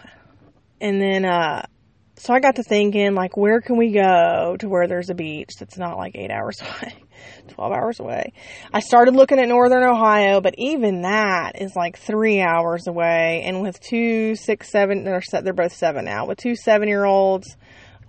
and 0.80 1.00
then, 1.00 1.24
uh, 1.24 1.66
so 2.16 2.34
I 2.34 2.40
got 2.40 2.56
to 2.56 2.62
thinking, 2.62 3.14
like, 3.14 3.36
where 3.36 3.60
can 3.62 3.78
we 3.78 3.92
go 3.92 4.56
to 4.58 4.68
where 4.68 4.86
there's 4.86 5.08
a 5.08 5.14
beach 5.14 5.52
that's 5.58 5.78
not 5.78 5.96
like 5.96 6.16
eight 6.16 6.30
hours 6.30 6.60
away, 6.82 6.94
12 7.48 7.72
hours 7.72 7.98
away? 7.98 8.34
I 8.72 8.80
started 8.80 9.14
looking 9.14 9.38
at 9.38 9.48
Northern 9.48 9.82
Ohio, 9.82 10.40
but 10.40 10.54
even 10.58 11.02
that 11.02 11.60
is 11.60 11.74
like 11.74 11.98
three 11.98 12.40
hours 12.40 12.86
away. 12.86 13.42
And 13.46 13.62
with 13.62 13.80
two, 13.80 14.36
six, 14.36 14.70
seven, 14.70 15.04
they're, 15.04 15.22
they're 15.42 15.52
both 15.54 15.72
seven 15.72 16.04
now, 16.04 16.26
with 16.26 16.38
two 16.38 16.54
seven 16.56 16.88
year 16.88 17.04
olds, 17.04 17.56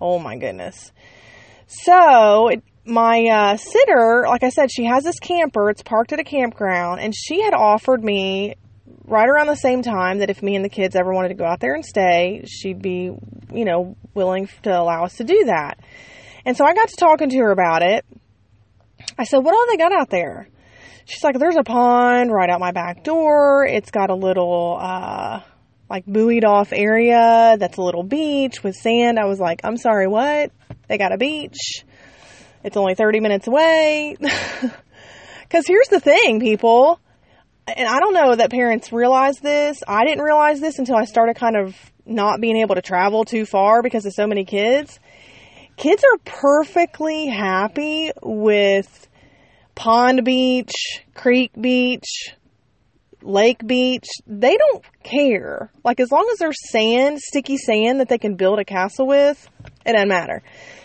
oh 0.00 0.18
my 0.18 0.36
goodness. 0.36 0.92
So, 1.66 2.48
it, 2.48 2.62
my 2.84 3.24
uh, 3.26 3.56
sitter, 3.56 4.24
like 4.28 4.42
I 4.42 4.48
said, 4.48 4.70
she 4.70 4.84
has 4.84 5.04
this 5.04 5.18
camper. 5.18 5.70
It's 5.70 5.82
parked 5.82 6.12
at 6.12 6.18
a 6.18 6.24
campground, 6.24 7.00
and 7.00 7.14
she 7.14 7.42
had 7.42 7.54
offered 7.54 8.02
me 8.02 8.56
right 9.04 9.28
around 9.28 9.46
the 9.46 9.56
same 9.56 9.82
time 9.82 10.18
that 10.18 10.30
if 10.30 10.42
me 10.42 10.56
and 10.56 10.64
the 10.64 10.68
kids 10.68 10.96
ever 10.96 11.12
wanted 11.12 11.28
to 11.28 11.34
go 11.34 11.44
out 11.44 11.60
there 11.60 11.74
and 11.74 11.84
stay, 11.84 12.44
she'd 12.46 12.82
be, 12.82 13.12
you 13.52 13.64
know, 13.64 13.96
willing 14.14 14.48
to 14.62 14.70
allow 14.70 15.04
us 15.04 15.16
to 15.16 15.24
do 15.24 15.44
that. 15.44 15.78
And 16.44 16.56
so 16.56 16.64
I 16.64 16.74
got 16.74 16.88
to 16.88 16.96
talking 16.96 17.28
to 17.30 17.38
her 17.38 17.50
about 17.50 17.82
it. 17.82 18.04
I 19.18 19.24
said, 19.24 19.38
What 19.38 19.54
all 19.54 19.66
they 19.68 19.76
got 19.76 19.92
out 19.92 20.10
there? 20.10 20.48
She's 21.04 21.22
like, 21.22 21.38
There's 21.38 21.56
a 21.56 21.62
pond 21.62 22.32
right 22.32 22.50
out 22.50 22.60
my 22.60 22.72
back 22.72 23.04
door. 23.04 23.64
It's 23.64 23.90
got 23.90 24.10
a 24.10 24.14
little, 24.14 24.78
uh, 24.80 25.42
like 25.88 26.06
buoyed 26.06 26.44
off 26.44 26.72
area 26.72 27.56
that's 27.60 27.76
a 27.76 27.82
little 27.82 28.02
beach 28.02 28.64
with 28.64 28.74
sand. 28.74 29.18
I 29.18 29.26
was 29.26 29.38
like, 29.38 29.60
I'm 29.62 29.76
sorry, 29.76 30.08
what? 30.08 30.50
They 30.88 30.96
got 30.96 31.12
a 31.12 31.18
beach. 31.18 31.84
It's 32.64 32.76
only 32.76 32.94
30 32.94 33.20
minutes 33.20 33.46
away. 33.46 34.16
Because 35.42 35.66
here's 35.66 35.88
the 35.88 36.00
thing, 36.00 36.40
people 36.40 36.98
and 37.66 37.88
I 37.88 38.00
don't 38.00 38.14
know 38.14 38.34
that 38.34 38.50
parents 38.50 38.92
realize 38.92 39.38
this. 39.38 39.82
I 39.86 40.04
didn't 40.04 40.24
realize 40.24 40.60
this 40.60 40.78
until 40.78 40.96
I 40.96 41.04
started 41.04 41.36
kind 41.36 41.56
of 41.56 41.76
not 42.04 42.40
being 42.40 42.56
able 42.56 42.74
to 42.74 42.82
travel 42.82 43.24
too 43.24 43.46
far 43.46 43.82
because 43.82 44.04
of 44.04 44.12
so 44.12 44.26
many 44.26 44.44
kids. 44.44 44.98
Kids 45.76 46.02
are 46.02 46.18
perfectly 46.24 47.28
happy 47.28 48.10
with 48.22 49.08
pond 49.74 50.24
beach, 50.24 50.72
creek 51.14 51.52
beach, 51.58 52.34
lake 53.22 53.64
beach. 53.64 54.06
They 54.26 54.56
don't 54.56 54.84
care. 55.04 55.70
Like 55.84 56.00
as 56.00 56.10
long 56.10 56.28
as 56.32 56.38
there's 56.38 56.58
sand, 56.70 57.20
sticky 57.20 57.56
sand 57.56 58.00
that 58.00 58.08
they 58.08 58.18
can 58.18 58.34
build 58.34 58.58
a 58.58 58.64
castle 58.64 59.06
with, 59.06 59.48
it 59.86 59.92
doesn't 59.92 60.08
matter. 60.08 60.42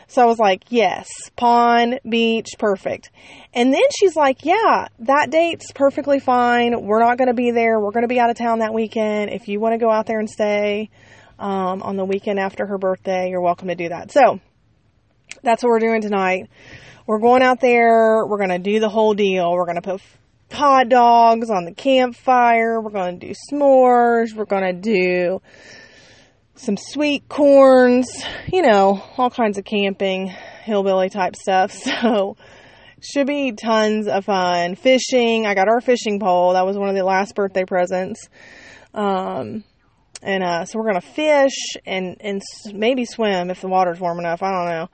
So 0.10 0.22
I 0.22 0.26
was 0.26 0.40
like, 0.40 0.64
yes, 0.70 1.08
pond, 1.36 2.00
beach, 2.08 2.48
perfect. 2.58 3.12
And 3.54 3.74
then 3.74 3.84
she's 4.00 4.16
like, 4.16 4.46
yeah, 4.46 4.88
that 5.00 5.30
date's 5.30 5.72
perfectly 5.74 6.20
fine. 6.20 6.82
We're 6.82 7.02
not 7.02 7.18
going 7.18 7.28
to 7.28 7.34
be 7.34 7.52
there. 7.52 7.80
We're 7.80 7.92
going 7.92 8.06
to 8.06 8.08
be 8.08 8.20
out 8.20 8.30
of 8.30 8.38
town 8.38 8.60
that 8.60 8.74
weekend. 8.74 9.32
If 9.32 9.50
you 9.50 9.60
want 9.60 9.74
to 9.74 9.78
go 9.78 9.92
out 9.92 10.06
there 10.06 10.20
and 10.20 10.30
stay 10.30 10.90
um, 11.38 11.82
on 11.82 11.98
the 11.98 12.06
weekend 12.06 12.40
after 12.40 12.66
her 12.66 12.78
birthday, 12.78 13.30
you're 13.30 13.42
welcome 13.42 13.68
to 13.68 13.76
do 13.76 13.90
that. 13.90 14.12
So 14.12 14.40
that's 15.44 15.62
what 15.62 15.70
we're 15.70 15.80
doing 15.80 16.02
tonight. 16.02 16.50
We're 17.06 17.20
going 17.20 17.42
out 17.42 17.60
there. 17.60 18.26
We're 18.26 18.38
going 18.38 18.50
to 18.50 18.60
do 18.60 18.80
the 18.80 18.90
whole 18.90 19.14
deal. 19.14 19.52
We're 19.52 19.66
going 19.66 19.82
to 19.82 19.82
put 19.82 20.02
hot 20.52 20.88
dogs 20.88 21.50
on 21.50 21.66
the 21.66 21.74
campfire. 21.74 22.82
We're 22.82 22.92
going 22.92 23.20
to 23.20 23.28
do 23.28 23.34
s'mores. 23.52 24.34
We're 24.34 24.46
going 24.46 24.64
to 24.64 24.82
do 24.82 25.42
some 26.58 26.78
sweet 26.78 27.28
corns, 27.30 28.24
you 28.52 28.62
know, 28.62 29.02
all 29.18 29.30
kinds 29.30 29.58
of 29.58 29.66
camping, 29.66 30.28
hillbilly 30.64 31.10
type 31.10 31.36
stuff. 31.36 31.72
So, 32.02 32.36
should 33.00 33.28
be 33.28 33.52
tons 33.52 34.08
of 34.08 34.26
fun. 34.26 34.76
Fishing, 34.76 35.46
I 35.46 35.54
got 35.54 35.68
our 35.68 35.82
fishing 35.82 36.20
pole. 36.20 36.54
That 36.54 36.66
was 36.66 36.78
one 36.78 36.90
of 36.90 36.96
the 36.96 37.04
last 37.04 37.36
birthday 37.36 37.64
presents. 37.64 38.28
Um, 38.94 39.64
and 40.24 40.44
uh, 40.44 40.66
so 40.66 40.80
we're 40.80 40.88
gonna 40.88 41.02
fish 41.02 41.76
and 41.86 42.18
and 42.20 42.42
maybe 42.74 43.06
swim 43.06 43.52
if 43.52 43.62
the 43.62 43.68
water's 43.68 44.00
warm 44.00 44.20
enough. 44.20 44.42
I 44.42 44.52
don't 44.52 44.70
know. 44.70 44.90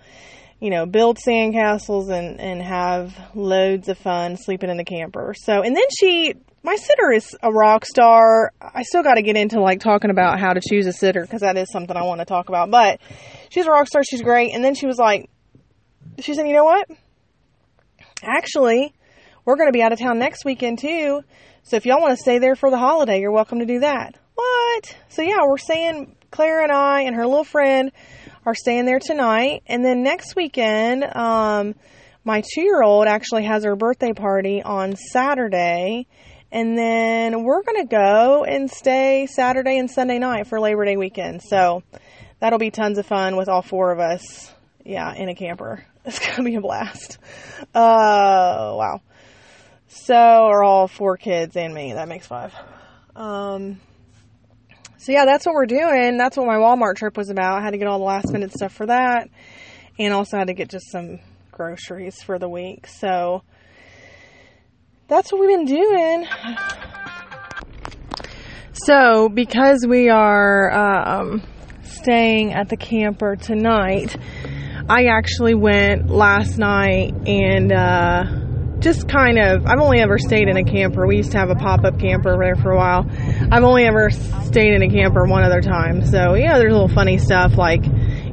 You 0.59 0.69
know, 0.69 0.85
build 0.85 1.17
sandcastles 1.17 2.09
and 2.09 2.41
and 2.41 2.61
have 2.61 3.17
loads 3.33 3.87
of 3.87 3.97
fun 3.97 4.35
sleeping 4.37 4.69
in 4.69 4.77
the 4.77 4.83
camper. 4.83 5.33
So 5.37 5.61
and 5.61 5.75
then 5.75 5.85
she 5.97 6.35
my 6.63 6.77
sitter 6.77 7.11
is 7.11 7.35
a 7.43 7.51
rock 7.51 7.85
star. 7.85 8.53
I 8.61 8.83
still 8.83 9.03
got 9.03 9.15
to 9.15 9.21
get 9.21 9.35
into 9.35 9.59
like 9.59 9.81
talking 9.81 10.09
about 10.09 10.39
how 10.39 10.53
to 10.53 10.61
choose 10.61 10.87
a 10.87 10.93
sitter 10.93 11.21
because 11.21 11.41
that 11.41 11.57
is 11.57 11.69
something 11.69 11.95
I 11.95 12.03
want 12.03 12.19
to 12.19 12.25
talk 12.25 12.47
about. 12.47 12.71
But 12.71 13.01
she's 13.49 13.65
a 13.65 13.69
rock 13.69 13.87
star. 13.87 14.03
She's 14.03 14.21
great. 14.21 14.53
And 14.53 14.63
then 14.63 14.73
she 14.73 14.87
was 14.87 14.97
like, 14.97 15.29
she 16.19 16.33
said, 16.33 16.47
you 16.47 16.53
know 16.53 16.63
what? 16.63 16.89
Actually, 18.23 18.93
we're 19.43 19.57
going 19.57 19.67
to 19.67 19.73
be 19.73 19.81
out 19.81 19.91
of 19.91 19.99
town 19.99 20.19
next 20.19 20.45
weekend 20.45 20.79
too. 20.79 21.21
So 21.63 21.75
if 21.75 21.85
y'all 21.85 21.99
want 21.99 22.17
to 22.17 22.21
stay 22.21 22.39
there 22.39 22.55
for 22.55 22.69
the 22.69 22.77
holiday, 22.77 23.19
you're 23.19 23.31
welcome 23.31 23.59
to 23.59 23.65
do 23.65 23.81
that. 23.81 24.15
What? 24.35 24.95
So 25.09 25.21
yeah, 25.21 25.39
we're 25.45 25.57
saying 25.57 26.15
Claire 26.31 26.63
and 26.63 26.71
I 26.71 27.01
and 27.01 27.15
her 27.15 27.27
little 27.27 27.43
friend 27.43 27.91
are 28.45 28.55
staying 28.55 28.85
there 28.85 28.99
tonight. 28.99 29.63
And 29.67 29.83
then 29.83 30.01
next 30.01 30.35
weekend, 30.35 31.03
um, 31.03 31.75
my 32.23 32.41
two 32.53 32.61
year 32.61 32.81
old 32.81 33.07
actually 33.07 33.43
has 33.43 33.65
her 33.65 33.75
birthday 33.75 34.13
party 34.13 34.61
on 34.63 34.95
Saturday 34.95 36.07
and 36.53 36.77
then 36.77 37.43
we're 37.43 37.63
going 37.63 37.81
to 37.81 37.87
go 37.89 38.43
and 38.43 38.69
stay 38.69 39.25
Saturday 39.25 39.79
and 39.79 39.89
Sunday 39.89 40.19
night 40.19 40.45
for 40.45 40.59
Labor 40.59 40.85
Day 40.85 40.97
weekend. 40.97 41.41
So 41.41 41.81
that'll 42.39 42.59
be 42.59 42.69
tons 42.69 42.99
of 42.99 43.07
fun 43.07 43.35
with 43.37 43.49
all 43.49 43.63
four 43.63 43.91
of 43.91 43.99
us. 43.99 44.53
Yeah, 44.85 45.13
in 45.15 45.27
a 45.29 45.35
camper. 45.35 45.83
It's 46.05 46.19
going 46.19 46.35
to 46.35 46.43
be 46.43 46.55
a 46.55 46.61
blast. 46.61 47.17
Uh, 47.73 48.75
wow. 48.75 49.01
So 49.87 50.15
are 50.15 50.61
all 50.61 50.89
four 50.89 51.15
kids 51.15 51.55
and 51.55 51.73
me. 51.73 51.93
That 51.93 52.09
makes 52.09 52.27
five. 52.27 52.53
Um, 53.15 53.79
so 54.97 55.13
yeah, 55.13 55.23
that's 55.23 55.45
what 55.45 55.55
we're 55.55 55.65
doing. 55.65 56.17
That's 56.17 56.35
what 56.35 56.45
my 56.45 56.57
Walmart 56.57 56.97
trip 56.97 57.15
was 57.15 57.29
about. 57.29 57.57
I 57.57 57.63
had 57.63 57.71
to 57.71 57.77
get 57.77 57.87
all 57.87 57.99
the 57.99 58.03
last 58.03 58.33
minute 58.33 58.51
stuff 58.51 58.73
for 58.73 58.85
that. 58.87 59.29
And 59.97 60.13
also 60.13 60.37
had 60.37 60.47
to 60.47 60.53
get 60.53 60.69
just 60.69 60.91
some 60.91 61.19
groceries 61.51 62.21
for 62.21 62.37
the 62.37 62.49
week. 62.49 62.85
So, 62.85 63.43
that's 65.13 65.31
what 65.31 65.39
we've 65.41 65.49
been 65.49 65.65
doing. 65.65 66.27
So, 68.73 69.29
because 69.29 69.85
we 69.87 70.09
are 70.09 70.71
um, 70.71 71.43
staying 71.83 72.53
at 72.53 72.69
the 72.69 72.77
camper 72.77 73.35
tonight, 73.35 74.17
I 74.89 75.05
actually 75.05 75.53
went 75.53 76.09
last 76.09 76.57
night 76.57 77.13
and 77.27 77.71
uh, 77.71 78.23
just 78.79 79.07
kind 79.07 79.37
of, 79.37 79.67
I've 79.67 79.79
only 79.79 79.99
ever 79.99 80.17
stayed 80.17 80.47
in 80.47 80.57
a 80.57 80.63
camper. 80.63 81.05
We 81.05 81.17
used 81.17 81.31
to 81.33 81.37
have 81.37 81.51
a 81.51 81.55
pop 81.55 81.83
up 81.83 81.99
camper 81.99 82.35
there 82.41 82.55
for 82.55 82.71
a 82.71 82.77
while. 82.77 83.05
I've 83.51 83.63
only 83.63 83.85
ever 83.85 84.09
stayed 84.09 84.73
in 84.73 84.81
a 84.81 84.89
camper 84.89 85.25
one 85.27 85.43
other 85.43 85.61
time. 85.61 86.03
So, 86.07 86.33
yeah, 86.33 86.57
there's 86.57 86.73
a 86.73 86.75
little 86.75 86.93
funny 86.93 87.19
stuff 87.19 87.55
like 87.55 87.85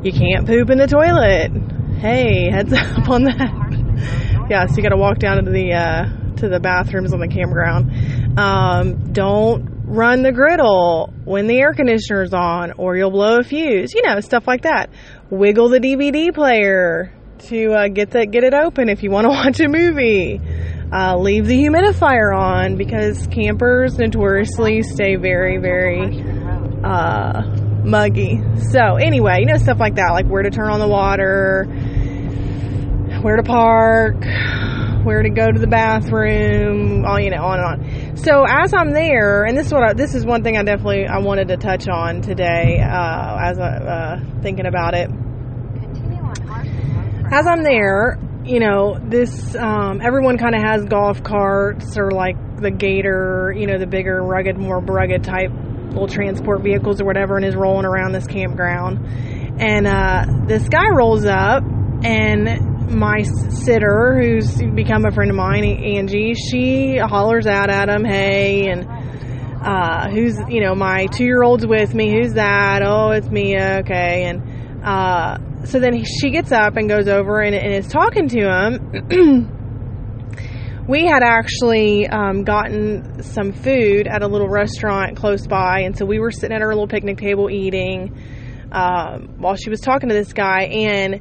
you 0.03 0.13
can't 0.13 0.47
poop 0.47 0.71
in 0.71 0.79
the 0.79 0.87
toilet. 0.87 1.53
Hey, 2.01 2.51
heads 2.51 2.73
up 2.73 3.11
on 3.11 3.25
that. 3.25 4.47
yeah, 4.49 4.65
so 4.65 4.77
you 4.77 4.83
got 4.83 4.89
to 4.89 4.97
walk 4.97 5.19
down 5.19 5.45
to 5.45 5.51
the 5.51 5.75
uh, 5.75 6.09
to 6.41 6.49
the 6.49 6.61
bathrooms 6.61 7.13
on 7.13 7.21
the 7.21 7.29
campground. 7.29 8.39
Um, 8.39 9.13
don't 9.13 9.81
run 9.85 10.23
the 10.23 10.33
griddle 10.33 11.13
when 11.25 11.47
the 11.47 11.59
air 11.59 11.75
conditioner's 11.75 12.33
on, 12.33 12.73
or 12.73 12.97
you'll 12.97 13.11
blow 13.11 13.39
a 13.39 13.43
fuse. 13.43 13.95
You 13.95 14.03
know, 14.03 14.21
stuff 14.21 14.47
like 14.47 14.63
that. 14.63 14.91
Wiggle 15.31 15.69
the 15.69 15.79
DVD 15.79 16.35
player 16.35 17.13
to 17.49 17.73
uh, 17.73 17.89
get 17.89 18.11
the 18.11 18.27
get 18.27 18.45
it 18.45 18.55
open 18.55 18.89
if 18.89 19.03
you 19.03 19.11
want 19.11 19.25
to 19.25 19.29
watch 19.31 19.61
a 19.61 19.69
movie. 19.69 20.41
Uh, 20.93 21.17
leave 21.17 21.47
the 21.47 21.57
humidifier 21.57 22.37
on 22.37 22.77
because 22.77 23.29
campers 23.29 23.97
notoriously 23.97 24.83
stay 24.83 25.15
very, 25.15 25.59
very 25.59 26.21
uh, 26.83 27.43
muggy. 27.85 28.41
So 28.73 28.97
anyway, 28.97 29.39
you 29.41 29.47
know 29.47 29.57
stuff 29.57 29.79
like 29.79 29.95
that, 29.97 30.11
like 30.11 30.27
where 30.27 30.43
to 30.43 30.51
turn 30.51 30.69
on 30.69 30.81
the 30.81 30.89
water, 30.89 31.65
where 33.23 33.37
to 33.37 33.43
park, 33.45 34.17
where 35.05 35.23
to 35.23 35.31
go 35.31 35.51
to 35.51 35.59
the 35.59 35.67
bathroom, 35.67 37.05
all 37.05 37.19
you 37.19 37.31
know, 37.31 37.43
on 37.43 37.59
and 37.59 37.67
on. 37.67 38.17
So 38.17 38.45
as 38.47 38.75
I'm 38.75 38.93
there, 38.93 39.45
and 39.45 39.57
this 39.57 39.67
is 39.67 39.73
what 39.73 39.83
I, 39.83 39.93
this 39.95 40.15
is 40.15 40.25
one 40.25 40.43
thing 40.43 40.57
I 40.57 40.63
definitely 40.63 41.07
I 41.07 41.19
wanted 41.19 41.49
to 41.49 41.57
touch 41.57 41.89
on 41.89 42.23
today 42.23 42.81
uh, 42.81 43.39
as 43.41 43.59
I 43.59 43.69
uh, 43.69 44.21
thinking 44.43 44.67
about 44.67 44.95
it. 44.95 45.11
As 47.33 47.47
I'm 47.47 47.63
there, 47.63 48.19
you 48.45 48.59
know, 48.59 48.99
this 49.01 49.55
um, 49.55 50.01
everyone 50.03 50.37
kind 50.39 50.55
of 50.55 50.63
has 50.63 50.85
golf 50.85 51.23
carts 51.23 51.97
or 51.97 52.11
like 52.11 52.37
the 52.61 52.71
Gator, 52.71 53.55
you 53.57 53.67
know, 53.67 53.79
the 53.79 53.87
bigger, 53.87 54.23
rugged, 54.23 54.59
more 54.59 54.81
rugged 54.81 55.25
type 55.25 55.51
little 55.91 56.09
transport 56.09 56.63
vehicles 56.63 57.01
or 57.01 57.05
whatever, 57.05 57.37
and 57.37 57.45
is 57.45 57.57
rolling 57.57 57.85
around 57.87 58.13
this 58.13 58.27
campground. 58.27 59.07
And 59.61 59.87
uh, 59.87 60.27
this 60.47 60.69
guy 60.69 60.89
rolls 60.89 61.25
up, 61.25 61.63
and 62.03 62.70
my 62.91 63.23
sitter, 63.23 64.21
who's 64.21 64.61
become 64.75 65.05
a 65.05 65.13
friend 65.13 65.31
of 65.31 65.37
mine, 65.37 65.65
Angie, 65.65 66.35
she 66.35 66.99
hollers 66.99 67.47
out 67.47 67.71
at 67.71 67.89
him, 67.89 68.05
"Hey!" 68.05 68.69
and 68.69 68.87
uh, 69.63 70.11
who's 70.11 70.37
you 70.49 70.61
know 70.61 70.75
my 70.75 71.07
two 71.07 71.25
year 71.25 71.43
old's 71.43 71.67
with 71.67 71.95
me. 71.95 72.11
Who's 72.11 72.35
that? 72.35 72.83
Oh, 72.83 73.11
it's 73.11 73.29
Mia. 73.29 73.79
Okay, 73.81 74.25
and 74.25 74.85
uh, 74.85 75.39
so 75.65 75.79
then 75.79 76.05
she 76.05 76.31
gets 76.31 76.53
up 76.53 76.77
and 76.77 76.89
goes 76.89 77.09
over 77.09 77.41
and, 77.41 77.55
and 77.55 77.73
is 77.75 77.87
talking 77.87 78.29
to 78.29 78.41
him. 78.41 79.57
we 80.89 81.07
had 81.07 81.23
actually 81.23 82.09
um, 82.09 82.45
gotten 82.45 83.23
some 83.23 83.53
food 83.53 84.07
at 84.09 84.23
a 84.23 84.27
little 84.27 84.49
restaurant 84.49 85.17
close 85.17 85.47
by, 85.47 85.81
and 85.81 85.97
so 85.97 86.05
we 86.05 86.19
were 86.19 86.31
sitting 86.31 86.57
at 86.57 86.63
our 86.63 86.69
little 86.69 86.89
picnic 86.89 87.19
table 87.19 87.51
eating 87.51 88.17
um, 88.73 89.35
while 89.39 89.57
she 89.57 89.71
was 89.71 89.81
talking 89.81 90.09
to 90.09 90.15
this 90.15 90.33
guy, 90.33 90.63
and 90.63 91.21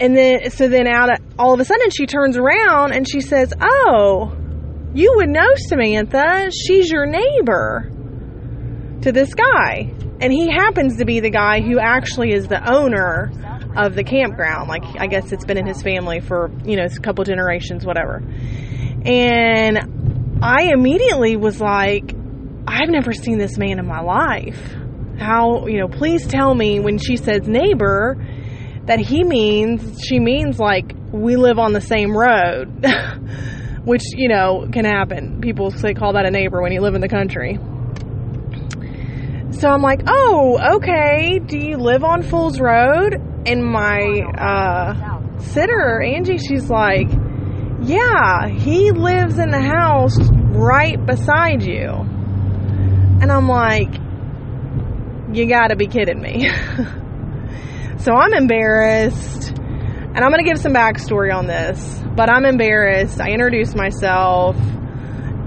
and 0.00 0.16
then 0.16 0.50
so 0.50 0.68
then 0.68 0.86
out 0.86 1.12
of, 1.12 1.18
all 1.38 1.52
of 1.52 1.60
a 1.60 1.64
sudden 1.64 1.90
she 1.90 2.06
turns 2.06 2.36
around 2.36 2.92
and 2.92 3.08
she 3.08 3.20
says, 3.20 3.52
"Oh, 3.60 4.36
you 4.94 5.12
would 5.16 5.28
know 5.28 5.48
Samantha. 5.56 6.50
She's 6.50 6.90
your 6.90 7.06
neighbor." 7.06 7.90
To 9.02 9.12
this 9.12 9.32
guy, 9.32 9.94
and 10.20 10.30
he 10.30 10.50
happens 10.50 10.98
to 10.98 11.06
be 11.06 11.20
the 11.20 11.30
guy 11.30 11.62
who 11.62 11.78
actually 11.78 12.34
is 12.34 12.48
the 12.48 12.70
owner 12.70 13.32
of 13.74 13.94
the 13.94 14.04
campground. 14.04 14.68
Like 14.68 14.84
I 14.98 15.06
guess 15.06 15.32
it's 15.32 15.46
been 15.46 15.56
in 15.56 15.66
his 15.66 15.82
family 15.82 16.20
for 16.20 16.50
you 16.66 16.76
know 16.76 16.84
a 16.84 17.00
couple 17.00 17.24
generations, 17.24 17.86
whatever. 17.86 18.22
And 19.02 20.38
I 20.42 20.70
immediately 20.72 21.36
was 21.36 21.60
like, 21.62 22.14
I've 22.66 22.90
never 22.90 23.14
seen 23.14 23.38
this 23.38 23.56
man 23.56 23.78
in 23.78 23.86
my 23.86 24.02
life 24.02 24.76
how, 25.20 25.66
you 25.66 25.78
know, 25.78 25.88
please 25.88 26.26
tell 26.26 26.54
me 26.54 26.80
when 26.80 26.98
she 26.98 27.16
says 27.16 27.46
neighbor 27.46 28.16
that 28.86 28.98
he 28.98 29.24
means, 29.24 30.02
she 30.04 30.18
means 30.18 30.58
like 30.58 30.94
we 31.12 31.36
live 31.36 31.58
on 31.58 31.72
the 31.72 31.80
same 31.80 32.16
road, 32.16 32.84
which, 33.84 34.02
you 34.14 34.28
know, 34.28 34.68
can 34.72 34.84
happen. 34.84 35.40
People 35.40 35.70
say 35.70 35.94
call 35.94 36.14
that 36.14 36.26
a 36.26 36.30
neighbor 36.30 36.60
when 36.62 36.72
you 36.72 36.80
live 36.80 36.94
in 36.94 37.00
the 37.00 37.08
country. 37.08 37.58
So 39.52 39.68
I'm 39.68 39.82
like, 39.82 40.02
oh, 40.06 40.76
okay. 40.76 41.38
Do 41.38 41.58
you 41.58 41.76
live 41.76 42.04
on 42.04 42.22
Fool's 42.22 42.60
Road? 42.60 43.14
And 43.46 43.64
my 43.64 44.22
uh, 44.38 45.38
sitter, 45.40 46.00
Angie, 46.00 46.38
she's 46.38 46.70
like, 46.70 47.08
yeah, 47.82 48.48
he 48.48 48.90
lives 48.90 49.38
in 49.38 49.50
the 49.50 49.60
house 49.60 50.16
right 50.20 51.04
beside 51.04 51.62
you. 51.62 51.88
And 53.20 53.30
I'm 53.30 53.48
like, 53.48 53.92
you 55.34 55.46
gotta 55.46 55.76
be 55.76 55.86
kidding 55.88 56.20
me. 56.20 56.50
so 58.00 58.12
I'm 58.12 58.32
embarrassed. 58.34 59.50
And 60.12 60.18
I'm 60.18 60.30
gonna 60.30 60.42
give 60.42 60.58
some 60.58 60.72
backstory 60.72 61.32
on 61.32 61.46
this, 61.46 62.02
but 62.16 62.28
I'm 62.28 62.44
embarrassed. 62.44 63.20
I 63.20 63.30
introduce 63.30 63.76
myself, 63.76 64.56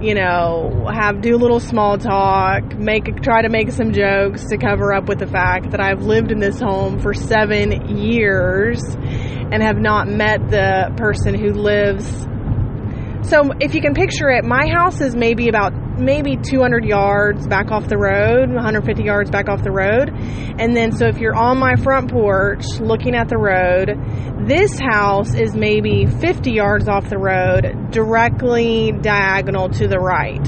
you 0.01 0.15
know, 0.15 0.87
have 0.93 1.21
do 1.21 1.35
a 1.35 1.37
little 1.37 1.59
small 1.59 1.97
talk, 1.97 2.75
make 2.77 3.21
try 3.21 3.41
to 3.41 3.49
make 3.49 3.71
some 3.71 3.91
jokes 3.91 4.45
to 4.45 4.57
cover 4.57 4.93
up 4.93 5.09
with 5.09 5.19
the 5.19 5.27
fact 5.27 5.71
that 5.71 5.81
I've 5.81 6.03
lived 6.03 6.31
in 6.31 6.39
this 6.39 6.59
home 6.59 6.99
for 6.99 7.13
seven 7.13 7.97
years 7.97 8.81
and 8.95 9.61
have 9.61 9.77
not 9.77 10.07
met 10.07 10.49
the 10.49 10.93
person 10.95 11.35
who 11.35 11.51
lives. 11.51 12.05
So 13.29 13.51
if 13.59 13.75
you 13.75 13.81
can 13.81 13.93
picture 13.93 14.29
it, 14.29 14.45
my 14.45 14.67
house 14.67 15.01
is 15.01 15.15
maybe 15.15 15.49
about 15.49 15.73
maybe 16.03 16.37
200 16.37 16.85
yards 16.85 17.47
back 17.47 17.71
off 17.71 17.87
the 17.87 17.97
road, 17.97 18.49
150 18.49 19.03
yards 19.03 19.29
back 19.29 19.49
off 19.49 19.63
the 19.63 19.71
road. 19.71 20.09
And 20.59 20.75
then, 20.75 20.91
so 20.91 21.07
if 21.07 21.17
you're 21.17 21.35
on 21.35 21.57
my 21.57 21.75
front 21.75 22.11
porch 22.11 22.63
looking 22.79 23.15
at 23.15 23.29
the 23.29 23.37
road, 23.37 23.91
this 24.47 24.79
house 24.79 25.33
is 25.33 25.55
maybe 25.55 26.05
50 26.05 26.51
yards 26.51 26.87
off 26.87 27.09
the 27.09 27.17
road, 27.17 27.91
directly 27.91 28.91
diagonal 28.91 29.69
to 29.69 29.87
the 29.87 29.99
right. 29.99 30.45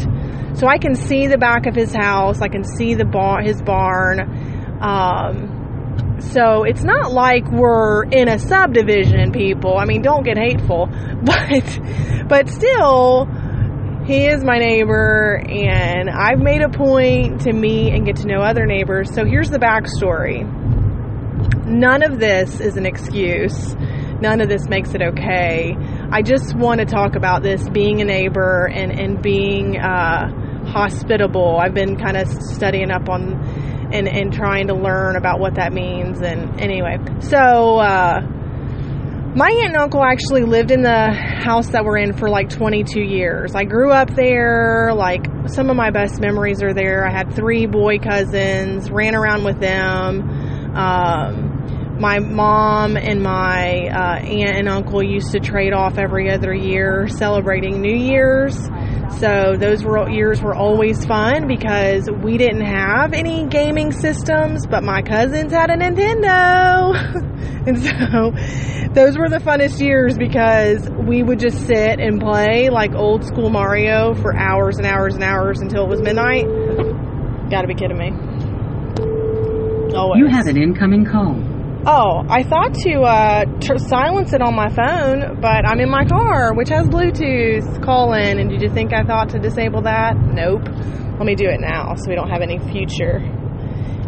So 0.55 0.67
I 0.67 0.77
can 0.77 0.95
see 0.95 1.27
the 1.27 1.37
back 1.37 1.65
of 1.65 1.75
his 1.75 1.93
house, 1.93 2.41
I 2.41 2.47
can 2.47 2.63
see 2.63 2.93
the 2.93 3.05
bar, 3.05 3.41
his 3.41 3.61
barn. 3.61 4.79
Um, 4.81 6.19
so 6.19 6.63
it's 6.63 6.83
not 6.83 7.11
like 7.11 7.49
we're 7.51 8.03
in 8.05 8.29
a 8.29 8.39
subdivision, 8.39 9.31
people. 9.31 9.77
I 9.77 9.85
mean, 9.85 10.01
don't 10.01 10.23
get 10.23 10.37
hateful, 10.37 10.87
but 11.23 11.79
but 12.27 12.49
still 12.49 13.27
he 14.05 14.27
is 14.27 14.43
my 14.43 14.59
neighbor, 14.59 15.41
and 15.47 16.09
I've 16.09 16.39
made 16.39 16.61
a 16.61 16.69
point 16.69 17.41
to 17.41 17.53
meet 17.53 17.93
and 17.93 18.05
get 18.05 18.17
to 18.17 18.27
know 18.27 18.41
other 18.41 18.65
neighbors. 18.65 19.13
So 19.13 19.25
here's 19.25 19.49
the 19.49 19.59
backstory 19.59 20.45
none 21.65 22.03
of 22.03 22.19
this 22.19 22.59
is 22.59 22.77
an 22.77 22.85
excuse. 22.85 23.75
None 24.21 24.39
of 24.39 24.47
this 24.47 24.69
makes 24.69 24.93
it 24.93 25.01
okay. 25.01 25.75
I 26.11 26.21
just 26.21 26.55
want 26.55 26.79
to 26.79 26.85
talk 26.85 27.15
about 27.15 27.43
this 27.43 27.67
being 27.69 28.01
a 28.01 28.05
neighbor 28.05 28.69
and, 28.71 28.91
and 28.91 29.21
being 29.21 29.77
uh, 29.77 30.65
hospitable. 30.67 31.57
I've 31.57 31.73
been 31.73 31.97
kind 31.97 32.15
of 32.15 32.27
studying 32.27 32.91
up 32.91 33.09
on 33.09 33.33
and, 33.93 34.07
and 34.07 34.33
trying 34.33 34.67
to 34.67 34.73
learn 34.73 35.15
about 35.15 35.39
what 35.39 35.55
that 35.55 35.73
means. 35.73 36.21
And 36.21 36.59
anyway, 36.61 36.97
so 37.19 37.79
uh, 37.79 38.21
my 39.35 39.49
aunt 39.49 39.67
and 39.67 39.75
uncle 39.75 40.01
actually 40.01 40.43
lived 40.43 40.71
in 40.71 40.81
the 40.81 41.11
house 41.11 41.67
that 41.71 41.83
we're 41.83 41.97
in 41.97 42.13
for 42.13 42.29
like 42.29 42.49
22 42.49 43.01
years. 43.01 43.53
I 43.53 43.65
grew 43.65 43.91
up 43.91 44.15
there. 44.15 44.93
Like 44.95 45.25
some 45.47 45.69
of 45.69 45.75
my 45.75 45.91
best 45.91 46.21
memories 46.21 46.63
are 46.63 46.73
there. 46.73 47.05
I 47.05 47.11
had 47.11 47.35
three 47.35 47.65
boy 47.65 47.99
cousins, 47.99 48.89
ran 48.89 49.13
around 49.13 49.43
with 49.43 49.59
them. 49.59 50.21
Um, 50.73 51.99
my 51.99 52.19
mom 52.19 52.95
and 52.95 53.21
my 53.21 53.87
uh, 53.87 54.19
aunt 54.19 54.57
and 54.57 54.69
uncle 54.69 55.03
used 55.03 55.33
to 55.33 55.39
trade 55.39 55.73
off 55.73 55.97
every 55.97 56.31
other 56.31 56.53
year 56.53 57.07
celebrating 57.09 57.81
New 57.81 57.95
Year's. 57.95 58.57
So 59.19 59.55
those 59.57 59.83
were, 59.83 60.09
years 60.09 60.41
were 60.41 60.53
always 60.53 61.05
fun 61.05 61.47
because 61.47 62.09
we 62.21 62.37
didn't 62.37 62.65
have 62.65 63.13
any 63.13 63.45
gaming 63.45 63.93
systems, 63.93 64.67
but 64.67 64.83
my 64.83 65.01
cousins 65.01 65.53
had 65.53 65.69
a 65.69 65.77
Nintendo. 65.77 66.93
and 67.67 67.81
so 67.81 68.89
those 68.93 69.17
were 69.17 69.29
the 69.29 69.39
funnest 69.39 69.79
years 69.79 70.17
because 70.17 70.89
we 70.89 71.23
would 71.23 71.39
just 71.39 71.65
sit 71.65 71.99
and 72.01 72.19
play 72.19 72.69
like 72.69 72.93
old 72.93 73.23
school 73.23 73.49
Mario 73.49 74.13
for 74.15 74.35
hours 74.35 74.77
and 74.77 74.85
hours 74.85 75.15
and 75.15 75.23
hours 75.23 75.61
until 75.61 75.85
it 75.85 75.89
was 75.89 76.01
midnight. 76.01 76.45
Gotta 77.49 77.67
be 77.67 77.75
kidding 77.75 77.97
me. 77.97 78.11
Always. 79.95 80.19
You 80.19 80.27
have 80.27 80.47
an 80.47 80.57
incoming 80.57 81.05
call. 81.05 81.54
Oh, 81.87 82.25
I 82.27 82.41
thought 82.41 82.73
to 82.73 83.01
uh, 83.01 83.77
silence 83.77 84.33
it 84.33 84.41
on 84.41 84.55
my 84.55 84.69
phone, 84.69 85.39
but 85.39 85.67
I'm 85.67 85.79
in 85.79 85.89
my 85.89 86.03
car, 86.03 86.51
which 86.55 86.69
has 86.69 86.87
Bluetooth 86.87 87.83
call 87.83 88.13
in. 88.13 88.39
And 88.39 88.49
did 88.49 88.63
you 88.63 88.69
think 88.69 88.91
I 88.91 89.03
thought 89.03 89.29
to 89.29 89.39
disable 89.39 89.83
that? 89.83 90.17
Nope. 90.17 90.63
Let 90.65 91.25
me 91.27 91.35
do 91.35 91.45
it 91.45 91.59
now 91.59 91.93
so 91.93 92.09
we 92.09 92.15
don't 92.15 92.31
have 92.31 92.41
any 92.41 92.57
future 92.57 93.17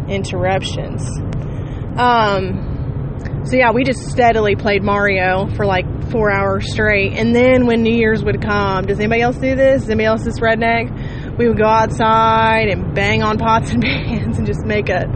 interruptions. 0.08 1.08
Um, 1.96 3.44
so 3.44 3.56
yeah, 3.56 3.70
we 3.70 3.84
just 3.84 4.10
steadily 4.10 4.56
played 4.56 4.82
Mario 4.82 5.46
for 5.54 5.64
like 5.64 5.86
four 6.10 6.32
hours 6.32 6.72
straight. 6.72 7.12
And 7.12 7.32
then 7.32 7.66
when 7.66 7.82
New 7.82 7.94
Year's 7.94 8.24
would 8.24 8.42
come, 8.42 8.86
does 8.86 8.98
anybody 8.98 9.22
else 9.22 9.36
do 9.36 9.54
this? 9.54 9.84
Is 9.84 9.88
anybody 9.88 10.06
else 10.06 10.24
this 10.24 10.40
redneck? 10.40 11.38
We 11.38 11.46
would 11.46 11.58
go 11.58 11.68
outside 11.68 12.70
and 12.70 12.92
bang 12.92 13.22
on 13.22 13.38
pots 13.38 13.70
and 13.70 13.80
pans 13.82 14.36
and 14.36 14.48
just 14.48 14.64
make 14.66 14.88
a 14.88 15.06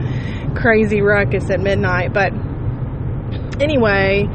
crazy 0.55 1.03
ruckus 1.03 1.51
at 1.51 1.59
midnight. 1.59 2.13
But 2.13 2.33
anyway, 3.63 4.29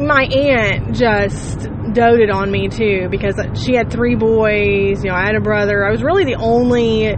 my 0.00 0.24
aunt 0.24 0.94
just 0.94 1.68
doted 1.92 2.30
on 2.30 2.50
me 2.50 2.68
too 2.68 3.08
because 3.10 3.34
she 3.64 3.74
had 3.74 3.90
three 3.90 4.14
boys. 4.14 5.04
You 5.04 5.10
know, 5.10 5.16
I 5.16 5.26
had 5.26 5.34
a 5.34 5.40
brother. 5.40 5.84
I 5.84 5.90
was 5.90 6.02
really 6.02 6.24
the 6.24 6.36
only 6.36 7.14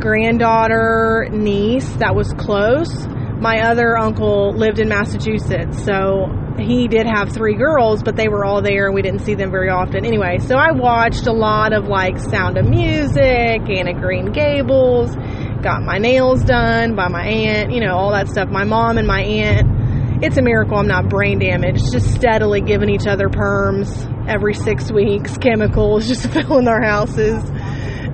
granddaughter 0.00 1.28
niece 1.30 1.88
that 1.96 2.14
was 2.14 2.32
close. 2.34 3.06
My 3.38 3.68
other 3.68 3.98
uncle 3.98 4.54
lived 4.56 4.78
in 4.78 4.88
Massachusetts, 4.88 5.84
so 5.84 6.26
he 6.58 6.88
did 6.88 7.06
have 7.06 7.32
three 7.32 7.54
girls, 7.54 8.02
but 8.02 8.16
they 8.16 8.28
were 8.28 8.44
all 8.44 8.62
there 8.62 8.86
and 8.86 8.94
we 8.94 9.02
didn't 9.02 9.20
see 9.20 9.34
them 9.34 9.50
very 9.50 9.68
often. 9.68 10.06
Anyway, 10.06 10.38
so 10.38 10.56
I 10.56 10.72
watched 10.72 11.26
a 11.26 11.32
lot 11.32 11.72
of 11.72 11.86
like 11.86 12.18
Sound 12.18 12.56
of 12.56 12.66
Music, 12.66 13.60
Anne 13.68 13.88
of 13.88 14.00
Green 14.00 14.32
Gables, 14.32 15.14
got 15.62 15.82
my 15.82 15.98
nails 15.98 16.42
done 16.44 16.94
by 16.94 17.08
my 17.08 17.26
aunt, 17.26 17.72
you 17.72 17.80
know, 17.80 17.94
all 17.94 18.12
that 18.12 18.28
stuff. 18.28 18.48
My 18.48 18.64
mom 18.64 18.96
and 18.96 19.06
my 19.06 19.22
aunt 19.22 19.85
it's 20.22 20.36
a 20.36 20.42
miracle 20.42 20.78
I'm 20.78 20.86
not 20.86 21.08
brain 21.08 21.38
damaged. 21.38 21.92
Just 21.92 22.14
steadily 22.14 22.60
giving 22.60 22.88
each 22.88 23.06
other 23.06 23.28
perms 23.28 24.12
every 24.28 24.54
six 24.54 24.90
weeks, 24.90 25.36
chemicals, 25.38 26.06
just 26.08 26.28
filling 26.32 26.68
our 26.68 26.82
houses 26.82 27.42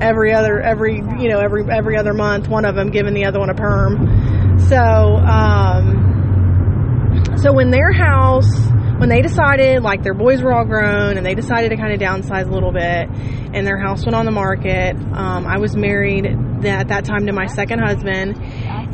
every 0.00 0.32
other 0.32 0.60
every 0.60 0.96
you 0.96 1.28
know 1.28 1.38
every 1.38 1.64
every 1.70 1.96
other 1.96 2.12
month. 2.12 2.48
One 2.48 2.64
of 2.64 2.74
them 2.74 2.90
giving 2.90 3.14
the 3.14 3.24
other 3.24 3.38
one 3.38 3.50
a 3.50 3.54
perm. 3.54 4.58
So 4.68 4.76
um, 4.76 6.02
so 7.36 7.52
when 7.52 7.70
their 7.70 7.92
house 7.92 8.50
when 8.98 9.08
they 9.08 9.20
decided 9.20 9.82
like 9.82 10.02
their 10.02 10.14
boys 10.14 10.42
were 10.42 10.52
all 10.52 10.64
grown 10.64 11.16
and 11.16 11.26
they 11.26 11.34
decided 11.34 11.70
to 11.70 11.76
kind 11.76 11.92
of 11.92 12.00
downsize 12.00 12.46
a 12.46 12.52
little 12.52 12.72
bit 12.72 13.08
and 13.52 13.66
their 13.66 13.76
house 13.78 14.04
went 14.04 14.14
on 14.14 14.24
the 14.26 14.30
market 14.30 14.94
um, 15.12 15.44
i 15.44 15.58
was 15.58 15.74
married 15.74 16.24
at 16.64 16.86
that 16.86 17.04
time 17.04 17.26
to 17.26 17.32
my 17.32 17.46
second 17.46 17.80
husband 17.80 18.36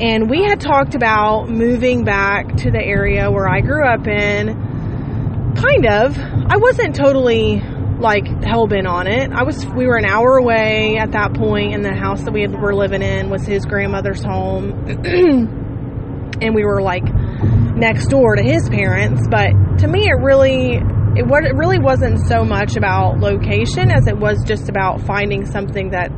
And 0.00 0.30
we 0.30 0.44
had 0.44 0.60
talked 0.60 0.94
about 0.94 1.48
moving 1.48 2.04
back 2.04 2.56
to 2.58 2.70
the 2.70 2.80
area 2.80 3.30
where 3.30 3.48
I 3.48 3.60
grew 3.60 3.84
up 3.84 4.06
in. 4.06 5.54
Kind 5.56 5.86
of. 5.86 6.16
I 6.16 6.56
wasn't 6.56 6.94
totally 6.94 7.60
like 7.98 8.26
hell 8.44 8.68
bent 8.68 8.86
on 8.86 9.08
it. 9.08 9.32
I 9.32 9.42
was 9.42 9.66
we 9.66 9.86
were 9.86 9.96
an 9.96 10.04
hour 10.04 10.36
away 10.36 10.98
at 10.98 11.12
that 11.12 11.34
point 11.34 11.74
and 11.74 11.84
the 11.84 11.94
house 11.94 12.22
that 12.22 12.32
we 12.32 12.42
had, 12.42 12.52
were 12.52 12.74
living 12.74 13.02
in 13.02 13.28
was 13.28 13.44
his 13.44 13.64
grandmother's 13.64 14.22
home. 14.22 14.70
and 16.40 16.54
we 16.54 16.64
were 16.64 16.80
like 16.80 17.02
next 17.02 18.06
door 18.06 18.36
to 18.36 18.42
his 18.42 18.68
parents, 18.68 19.26
but 19.28 19.50
to 19.78 19.88
me 19.88 20.06
it 20.06 20.22
really 20.22 20.80
it, 21.16 21.26
what, 21.26 21.44
it 21.44 21.54
really 21.54 21.80
wasn't 21.80 22.20
so 22.28 22.44
much 22.44 22.76
about 22.76 23.18
location 23.18 23.90
as 23.90 24.06
it 24.06 24.16
was 24.16 24.44
just 24.44 24.68
about 24.68 25.00
finding 25.00 25.46
something 25.46 25.90
that 25.90 26.12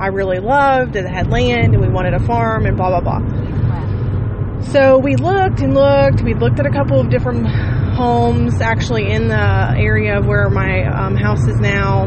I 0.00 0.06
really 0.06 0.38
loved 0.38 0.96
and 0.96 1.06
had 1.06 1.30
land 1.30 1.74
and 1.74 1.80
we 1.80 1.88
wanted 1.88 2.14
a 2.14 2.20
farm 2.20 2.66
and 2.66 2.76
blah 2.76 3.00
blah 3.00 3.00
blah. 3.00 4.60
So 4.62 4.98
we 4.98 5.16
looked 5.16 5.60
and 5.60 5.74
looked. 5.74 6.22
We 6.22 6.34
looked 6.34 6.58
at 6.60 6.66
a 6.66 6.70
couple 6.70 7.00
of 7.00 7.10
different 7.10 7.46
homes 7.46 8.60
actually 8.60 9.10
in 9.10 9.28
the 9.28 9.74
area 9.76 10.18
of 10.18 10.26
where 10.26 10.48
my 10.48 10.84
um, 10.84 11.16
house 11.16 11.46
is 11.46 11.58
now. 11.60 12.04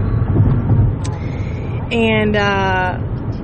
And 1.91 2.35
uh, 2.35 2.97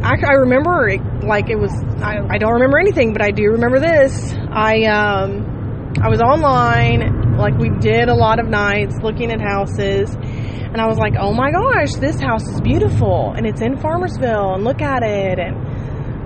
I, 0.03 0.15
I, 0.25 0.33
remember 0.33 0.87
it, 0.89 1.01
like 1.23 1.49
it 1.49 1.57
was, 1.57 1.71
I, 2.01 2.19
I, 2.27 2.37
don't 2.39 2.53
remember 2.53 2.79
anything, 2.79 3.13
but 3.13 3.21
I 3.21 3.29
do 3.29 3.51
remember 3.51 3.79
this. 3.79 4.33
I, 4.49 4.85
um, 4.85 5.48
I 5.97 6.07
was 6.07 6.21
online, 6.21 7.37
like 7.37 7.57
we 7.57 7.69
did 7.79 8.09
a 8.09 8.13
lot 8.13 8.39
of 8.39 8.47
nights 8.47 8.95
looking 9.01 9.31
at 9.31 9.41
houses. 9.41 10.13
And 10.13 10.79
I 10.79 10.85
was 10.85 10.97
like, 10.97 11.13
oh 11.19 11.33
my 11.33 11.51
gosh, 11.51 11.93
this 11.95 12.19
house 12.21 12.47
is 12.47 12.61
beautiful. 12.61 13.33
And 13.35 13.47
it's 13.47 13.61
in 13.61 13.75
Farmersville 13.75 14.53
and 14.53 14.63
look 14.63 14.81
at 14.81 15.01
it. 15.01 15.39
And, 15.39 15.55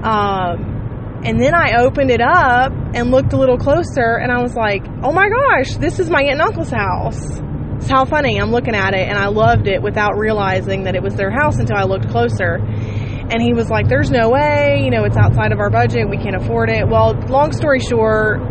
um, 0.06 1.22
and 1.24 1.42
then 1.42 1.56
I 1.56 1.78
opened 1.80 2.12
it 2.12 2.20
up 2.20 2.74
and 2.94 3.10
looked 3.10 3.32
a 3.32 3.38
little 3.38 3.58
closer 3.58 4.18
and 4.18 4.32
I 4.32 4.42
was 4.42 4.54
like, 4.54 4.84
oh 5.02 5.14
my 5.14 5.30
gosh, 5.30 5.78
this 5.78 6.00
is 6.00 6.10
my 6.10 6.22
aunt 6.22 6.34
and 6.34 6.42
uncle's 6.42 6.70
house. 6.70 7.40
It's 7.78 7.90
how 7.90 8.04
funny. 8.04 8.40
I'm 8.40 8.52
looking 8.52 8.76
at 8.76 8.94
it 8.94 9.08
and 9.08 9.18
I 9.18 9.28
loved 9.28 9.68
it 9.68 9.82
without 9.82 10.18
realizing 10.18 10.84
that 10.84 10.96
it 10.96 11.02
was 11.02 11.16
their 11.16 11.32
house 11.32 11.58
until 11.58 11.78
I 11.78 11.84
looked 11.84 12.10
closer. 12.10 12.56
And 12.56 13.42
he 13.42 13.54
was 13.54 13.70
like, 13.70 13.88
there's 13.88 14.12
no 14.12 14.30
way, 14.30 14.82
you 14.84 14.92
know, 14.92 15.06
it's 15.06 15.16
outside 15.16 15.54
of 15.54 15.60
our 15.60 15.70
budget. 15.70 16.10
We 16.10 16.18
can't 16.18 16.36
afford 16.36 16.70
it. 16.70 16.88
Well, 16.88 17.14
long 17.30 17.54
story 17.54 17.80
short, 17.80 18.42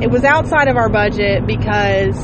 it 0.00 0.10
was 0.10 0.24
outside 0.24 0.68
of 0.68 0.76
our 0.76 0.88
budget 0.88 1.46
because 1.46 2.16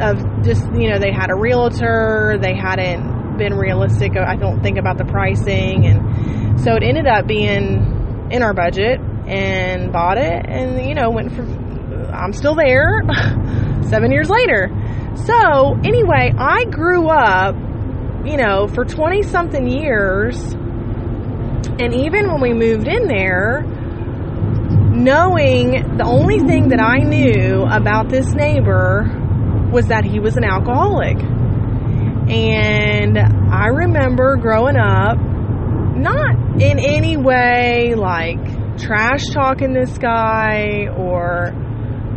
of 0.00 0.44
just, 0.44 0.62
you 0.74 0.90
know, 0.90 0.98
they 0.98 1.12
had 1.12 1.30
a 1.30 1.34
realtor. 1.34 2.38
They 2.40 2.54
hadn't 2.54 3.38
been 3.38 3.54
realistic, 3.54 4.12
I 4.16 4.36
don't 4.36 4.62
think, 4.62 4.78
about 4.78 4.98
the 4.98 5.04
pricing. 5.04 5.86
And 5.86 6.60
so 6.60 6.74
it 6.74 6.82
ended 6.82 7.06
up 7.06 7.26
being 7.26 8.28
in 8.30 8.42
our 8.42 8.54
budget 8.54 9.00
and 9.26 9.92
bought 9.92 10.18
it 10.18 10.46
and 10.46 10.88
you 10.88 10.94
know 10.94 11.10
went 11.10 11.32
for 11.34 11.42
I'm 12.12 12.32
still 12.32 12.54
there 12.54 13.02
7 13.88 14.12
years 14.12 14.30
later. 14.30 14.70
So, 15.26 15.74
anyway, 15.84 16.32
I 16.36 16.64
grew 16.64 17.08
up, 17.08 17.54
you 18.24 18.36
know, 18.36 18.68
for 18.68 18.84
20 18.84 19.22
something 19.22 19.66
years 19.66 20.54
and 21.78 21.94
even 21.94 22.28
when 22.32 22.40
we 22.40 22.54
moved 22.54 22.88
in 22.88 23.06
there 23.06 23.64
knowing 25.06 25.96
the 25.96 26.04
only 26.04 26.40
thing 26.40 26.70
that 26.70 26.80
I 26.80 26.98
knew 26.98 27.62
about 27.62 28.08
this 28.08 28.26
neighbor 28.34 29.06
was 29.72 29.86
that 29.86 30.04
he 30.04 30.18
was 30.18 30.36
an 30.36 30.42
alcoholic. 30.42 31.16
And 32.28 33.16
I 33.16 33.66
remember 33.68 34.36
growing 34.36 34.76
up 34.76 35.16
not 35.96 36.60
in 36.60 36.80
any 36.80 37.16
way 37.16 37.94
like 37.94 38.78
trash 38.78 39.22
talking 39.32 39.72
this 39.72 39.96
guy 39.96 40.88
or 40.88 41.52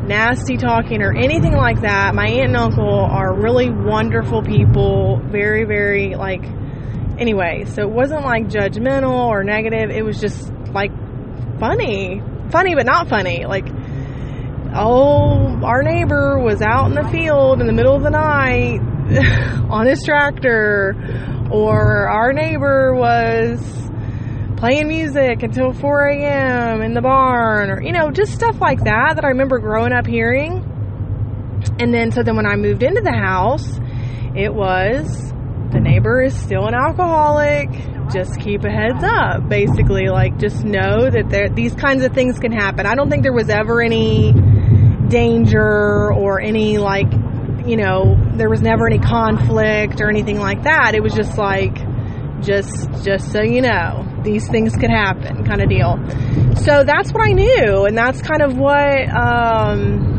nasty 0.07 0.57
talking 0.57 1.03
or 1.03 1.15
anything 1.15 1.53
like 1.53 1.81
that. 1.81 2.15
My 2.15 2.25
aunt 2.25 2.47
and 2.47 2.57
uncle 2.57 2.89
are 2.89 3.39
really 3.39 3.69
wonderful 3.69 4.41
people, 4.41 5.21
very, 5.25 5.63
very 5.63 6.15
like, 6.15 6.43
anyway, 7.19 7.65
so 7.65 7.83
it 7.83 7.91
wasn't 7.91 8.25
like 8.25 8.47
judgmental 8.47 9.27
or 9.27 9.43
negative. 9.43 9.91
It 9.91 10.03
was 10.03 10.19
just 10.19 10.51
like 10.73 10.89
funny. 11.59 12.23
Funny, 12.51 12.75
but 12.75 12.85
not 12.85 13.09
funny. 13.09 13.45
Like, 13.45 13.67
oh, 14.73 15.59
our 15.63 15.83
neighbor 15.83 16.39
was 16.39 16.61
out 16.61 16.87
in 16.87 16.95
the 16.95 17.07
field 17.09 17.61
in 17.61 17.67
the 17.67 17.73
middle 17.73 17.95
of 17.95 18.03
the 18.03 18.09
night 18.09 18.79
on 19.69 19.85
his 19.85 20.03
tractor, 20.03 20.95
or 21.51 22.07
our 22.09 22.33
neighbor 22.33 22.93
was 22.95 23.59
playing 24.57 24.87
music 24.87 25.43
until 25.43 25.73
4 25.73 26.07
a.m. 26.07 26.81
in 26.81 26.93
the 26.93 27.01
barn, 27.01 27.69
or, 27.69 27.81
you 27.81 27.91
know, 27.91 28.11
just 28.11 28.33
stuff 28.33 28.59
like 28.59 28.83
that 28.83 29.13
that 29.15 29.23
I 29.23 29.29
remember 29.29 29.59
growing 29.59 29.93
up 29.93 30.05
hearing. 30.05 30.65
And 31.79 31.93
then, 31.93 32.11
so 32.11 32.23
then 32.23 32.35
when 32.35 32.45
I 32.45 32.55
moved 32.55 32.83
into 32.83 33.01
the 33.01 33.15
house, 33.15 33.79
it 34.35 34.53
was 34.53 35.33
the 35.71 35.79
neighbor 35.79 36.21
is 36.21 36.37
still 36.37 36.67
an 36.67 36.73
alcoholic. 36.73 37.69
Just 38.11 38.39
keep 38.39 38.63
a 38.63 38.69
heads 38.69 39.03
up, 39.03 39.47
basically. 39.47 40.07
Like, 40.07 40.39
just 40.39 40.63
know 40.63 41.09
that 41.09 41.29
there, 41.29 41.49
these 41.49 41.75
kinds 41.75 42.03
of 42.03 42.13
things 42.13 42.39
can 42.39 42.51
happen. 42.51 42.85
I 42.85 42.95
don't 42.95 43.09
think 43.09 43.23
there 43.23 43.33
was 43.33 43.49
ever 43.49 43.81
any 43.81 44.33
danger 45.09 46.11
or 46.13 46.41
any, 46.41 46.77
like, 46.77 47.11
you 47.65 47.77
know, 47.77 48.17
there 48.33 48.49
was 48.49 48.61
never 48.61 48.87
any 48.87 48.99
conflict 48.99 50.01
or 50.01 50.09
anything 50.09 50.39
like 50.39 50.63
that. 50.63 50.95
It 50.95 51.03
was 51.03 51.13
just 51.13 51.37
like, 51.37 51.77
just 52.41 52.89
just 53.03 53.31
so 53.33 53.41
you 53.41 53.61
know 53.61 54.07
these 54.23 54.47
things 54.47 54.73
could 54.75 54.89
happen 54.89 55.43
kind 55.45 55.61
of 55.61 55.69
deal 55.69 55.97
so 56.55 56.85
that's 56.85 57.11
what 57.11 57.21
i 57.27 57.33
knew 57.33 57.85
and 57.85 57.97
that's 57.97 58.21
kind 58.21 58.41
of 58.41 58.57
what 58.57 59.09
um, 59.09 60.17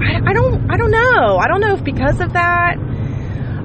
I, 0.00 0.30
I 0.30 0.32
don't 0.32 0.70
i 0.70 0.76
don't 0.78 0.90
know 0.90 1.36
i 1.38 1.46
don't 1.46 1.60
know 1.60 1.74
if 1.74 1.84
because 1.84 2.20
of 2.20 2.32
that 2.32 2.76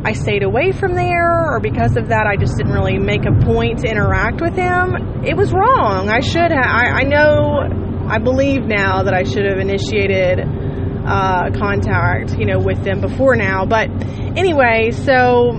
i 0.05 0.13
stayed 0.13 0.43
away 0.43 0.71
from 0.71 0.93
there 0.93 1.53
or 1.53 1.59
because 1.59 1.97
of 1.97 2.09
that 2.09 2.25
i 2.27 2.35
just 2.35 2.55
didn't 2.57 2.73
really 2.73 2.97
make 2.97 3.25
a 3.25 3.45
point 3.45 3.79
to 3.79 3.87
interact 3.89 4.39
with 4.39 4.55
him. 4.55 5.23
It 5.25 5.35
was 5.35 5.51
wrong. 5.51 6.09
I 6.09 6.19
should 6.19 6.51
have 6.51 6.65
I, 6.65 7.01
I 7.01 7.03
know 7.03 8.05
i 8.07 8.19
believe 8.19 8.63
now 8.63 9.03
that 9.03 9.13
i 9.13 9.23
should 9.23 9.45
have 9.45 9.57
initiated 9.57 10.39
uh, 11.07 11.49
contact 11.57 12.37
you 12.37 12.45
know 12.45 12.59
with 12.59 12.83
them 12.83 13.01
before 13.01 13.35
now. 13.35 13.65
But 13.65 13.89
anyway 14.37 14.91
so 14.91 15.51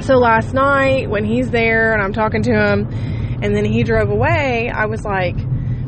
so 0.00 0.16
last 0.16 0.52
night 0.52 1.08
when 1.08 1.24
he's 1.24 1.50
there 1.50 1.92
and 1.92 2.02
I'm 2.02 2.12
talking 2.12 2.42
to 2.42 2.52
him 2.52 2.88
and 3.42 3.54
then 3.54 3.64
he 3.64 3.82
drove 3.82 4.10
away, 4.10 4.70
I 4.74 4.86
was 4.86 5.04
like, 5.04 5.36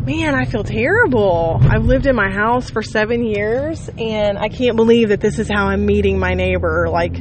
man, 0.09 0.35
I 0.35 0.47
feel 0.47 0.65
terrible. 0.65 1.61
I've 1.61 1.85
lived 1.85 2.07
in 2.07 2.17
my 2.17 2.31
house 2.31 2.71
for 2.71 2.83
seven 2.83 3.25
years 3.25 3.91
and 3.99 4.39
I 4.39 4.49
can't 4.49 4.75
believe 4.75 5.11
that 5.11 5.21
this 5.21 5.39
is 5.39 5.51
how 5.51 5.67
I'm 5.67 5.85
meeting 5.85 6.19
my 6.19 6.33
neighbor. 6.33 6.89
Like 6.91 7.21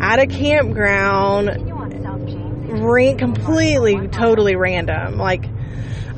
at 0.00 0.18
a 0.18 0.26
campground, 0.26 1.46
completely, 3.14 4.08
totally 4.08 4.56
random. 4.56 5.16
Like 5.16 5.44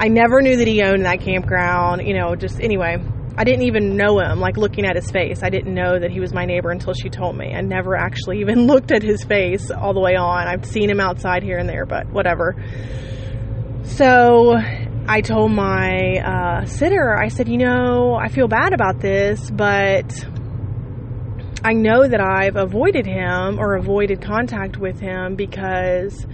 I 0.01 0.09
never 0.09 0.41
knew 0.41 0.57
that 0.57 0.67
he 0.67 0.81
owned 0.83 1.05
that 1.05 1.21
campground, 1.21 2.07
you 2.07 2.15
know, 2.15 2.35
just 2.35 2.61
anyway. 2.61 2.97
I 3.39 3.45
didn't 3.45 3.67
even 3.67 3.99
know 3.99 4.19
him, 4.19 4.41
like 4.41 4.57
looking 4.57 4.87
at 4.87 4.97
his 4.97 5.11
face. 5.11 5.43
I 5.43 5.51
didn't 5.51 5.75
know 5.75 5.99
that 5.99 6.11
he 6.11 6.21
was 6.21 6.33
my 6.33 6.47
neighbor 6.47 6.71
until 6.71 6.95
she 6.95 7.11
told 7.11 7.37
me. 7.37 7.53
I 7.53 7.61
never 7.61 7.95
actually 7.95 8.41
even 8.41 8.67
looked 8.67 8.91
at 8.91 9.03
his 9.03 9.23
face 9.23 9.71
all 9.71 9.93
the 9.93 10.01
way 10.01 10.17
on. 10.17 10.49
I've 10.49 10.65
seen 10.65 10.89
him 10.89 11.01
outside 11.01 11.43
here 11.43 11.59
and 11.59 11.69
there, 11.69 11.85
but 11.85 12.11
whatever. 12.11 12.57
So 13.83 14.57
I 15.09 15.21
told 15.21 15.53
my 15.53 16.17
uh, 16.19 16.65
sitter, 16.67 17.17
I 17.17 17.29
said, 17.29 17.49
you 17.49 17.59
know, 17.59 18.17
I 18.17 18.27
feel 18.27 18.49
bad 18.49 18.73
about 18.73 19.01
this, 19.01 19.51
but 19.53 20.27
I 21.63 21.75
know 21.75 22.09
that 22.09 22.21
I've 22.21 22.57
avoided 22.57 23.07
him 23.07 23.61
or 23.61 23.77
avoided 23.77 24.21
contact 24.21 24.79
with 24.79 24.99
him 24.99 25.37
because 25.37 26.27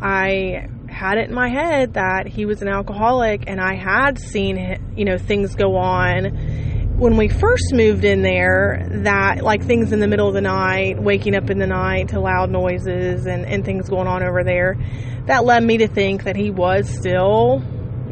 I 0.00 0.68
had 0.88 1.18
it 1.18 1.28
in 1.28 1.34
my 1.34 1.50
head 1.50 1.94
that 1.94 2.26
he 2.26 2.46
was 2.46 2.62
an 2.62 2.68
alcoholic 2.68 3.44
and 3.46 3.60
I 3.60 3.74
had 3.74 4.18
seen, 4.18 4.94
you 4.96 5.04
know, 5.04 5.18
things 5.18 5.54
go 5.54 5.76
on. 5.76 6.96
When 6.96 7.18
we 7.18 7.28
first 7.28 7.74
moved 7.74 8.04
in 8.04 8.22
there 8.22 8.88
that 9.04 9.42
like 9.42 9.64
things 9.64 9.92
in 9.92 10.00
the 10.00 10.08
middle 10.08 10.28
of 10.28 10.34
the 10.34 10.40
night, 10.40 11.00
waking 11.00 11.36
up 11.36 11.50
in 11.50 11.58
the 11.58 11.66
night 11.66 12.08
to 12.08 12.20
loud 12.20 12.50
noises 12.50 13.26
and, 13.26 13.44
and 13.44 13.66
things 13.66 13.90
going 13.90 14.06
on 14.06 14.22
over 14.22 14.42
there, 14.44 14.78
that 15.26 15.44
led 15.44 15.62
me 15.62 15.76
to 15.76 15.88
think 15.88 16.24
that 16.24 16.36
he 16.36 16.50
was 16.50 16.88
still, 16.88 17.62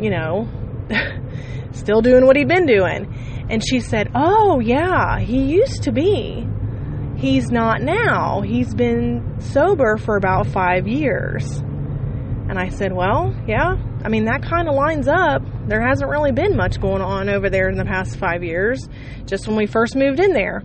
you 0.01 0.11
know, 0.11 0.49
still 1.73 2.01
doing 2.01 2.27
what 2.27 2.37
he'd 2.37 2.49
been 2.49 2.67
doing. 2.67 3.47
And 3.49 3.63
she 3.67 3.81
said, 3.81 4.11
Oh, 4.15 4.61
yeah, 4.61 5.19
he 5.19 5.43
used 5.45 5.85
to 5.85 5.93
be. 5.93 6.47
He's 7.17 7.51
not 7.51 7.81
now. 7.81 8.43
He's 8.43 8.75
been 8.75 9.37
sober 9.41 9.97
for 9.97 10.17
about 10.17 10.47
five 10.47 10.87
years. 10.87 11.59
And 12.49 12.59
I 12.59 12.69
said, 12.69 12.93
Well, 12.93 13.35
yeah, 13.47 13.77
I 14.05 14.09
mean, 14.09 14.27
that 14.27 14.43
kind 14.43 14.69
of 14.69 14.75
lines 14.75 15.09
up. 15.09 15.43
There 15.67 15.81
hasn't 15.81 16.11
really 16.11 16.33
been 16.33 16.57
much 16.57 16.81
going 16.81 17.03
on 17.03 17.29
over 17.29 17.51
there 17.51 17.69
in 17.69 17.77
the 17.77 17.85
past 17.85 18.19
five 18.19 18.45
years, 18.45 18.89
just 19.25 19.49
when 19.49 19.57
we 19.57 19.67
first 19.67 19.97
moved 19.97 20.21
in 20.21 20.33
there. 20.33 20.63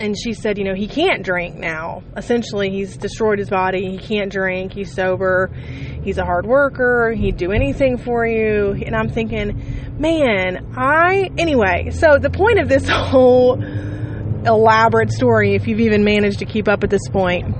And 0.00 0.16
she 0.16 0.32
said, 0.32 0.58
you 0.58 0.64
know, 0.64 0.74
he 0.74 0.86
can't 0.86 1.24
drink 1.24 1.56
now. 1.56 2.02
Essentially, 2.16 2.70
he's 2.70 2.96
destroyed 2.96 3.38
his 3.38 3.50
body. 3.50 3.90
He 3.90 3.98
can't 3.98 4.30
drink. 4.30 4.72
He's 4.72 4.92
sober. 4.92 5.50
He's 6.02 6.18
a 6.18 6.24
hard 6.24 6.46
worker. 6.46 7.12
He'd 7.12 7.36
do 7.36 7.50
anything 7.52 7.98
for 7.98 8.24
you. 8.26 8.72
And 8.72 8.94
I'm 8.94 9.08
thinking, 9.08 9.96
man, 9.98 10.72
I. 10.76 11.30
Anyway, 11.36 11.90
so 11.90 12.18
the 12.18 12.30
point 12.30 12.60
of 12.60 12.68
this 12.68 12.88
whole 12.88 13.62
elaborate 13.62 15.10
story, 15.10 15.54
if 15.54 15.66
you've 15.66 15.80
even 15.80 16.04
managed 16.04 16.38
to 16.38 16.46
keep 16.46 16.68
up 16.68 16.84
at 16.84 16.90
this 16.90 17.08
point, 17.08 17.54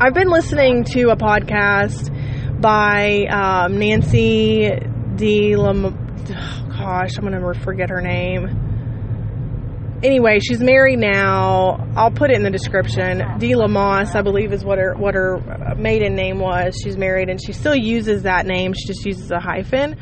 I've 0.00 0.14
been 0.14 0.28
listening 0.28 0.84
to 0.92 1.10
a 1.10 1.16
podcast 1.16 2.60
by 2.60 3.26
um, 3.26 3.78
Nancy 3.78 4.70
D. 5.16 5.56
Lam- 5.56 5.86
oh, 5.86 6.66
gosh, 6.76 7.16
I'm 7.18 7.28
going 7.28 7.40
to 7.40 7.60
forget 7.60 7.90
her 7.90 8.00
name 8.00 8.65
anyway, 10.02 10.38
she's 10.40 10.60
married 10.60 10.98
now. 10.98 11.86
I'll 11.96 12.10
put 12.10 12.30
it 12.30 12.36
in 12.36 12.42
the 12.42 12.50
description. 12.50 13.22
D. 13.38 13.54
Lamoss, 13.54 14.14
I 14.14 14.22
believe, 14.22 14.52
is 14.52 14.64
what 14.64 14.78
her 14.78 14.94
what 14.94 15.14
her 15.14 15.74
maiden 15.76 16.14
name 16.14 16.38
was. 16.38 16.78
She's 16.82 16.96
married, 16.96 17.28
and 17.28 17.40
she 17.42 17.52
still 17.52 17.74
uses 17.74 18.22
that 18.22 18.46
name. 18.46 18.72
She 18.72 18.86
just 18.86 19.04
uses 19.04 19.30
a 19.30 19.40
hyphen. 19.40 19.96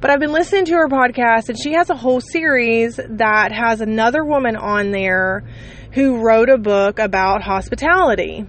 But 0.00 0.10
I've 0.10 0.20
been 0.20 0.32
listening 0.32 0.66
to 0.66 0.74
her 0.74 0.88
podcast, 0.88 1.48
and 1.48 1.58
she 1.58 1.72
has 1.72 1.88
a 1.88 1.96
whole 1.96 2.20
series 2.20 2.96
that 2.96 3.52
has 3.52 3.80
another 3.80 4.24
woman 4.24 4.56
on 4.56 4.90
there 4.90 5.42
who 5.92 6.20
wrote 6.20 6.50
a 6.50 6.58
book 6.58 6.98
about 6.98 7.42
hospitality. 7.42 8.46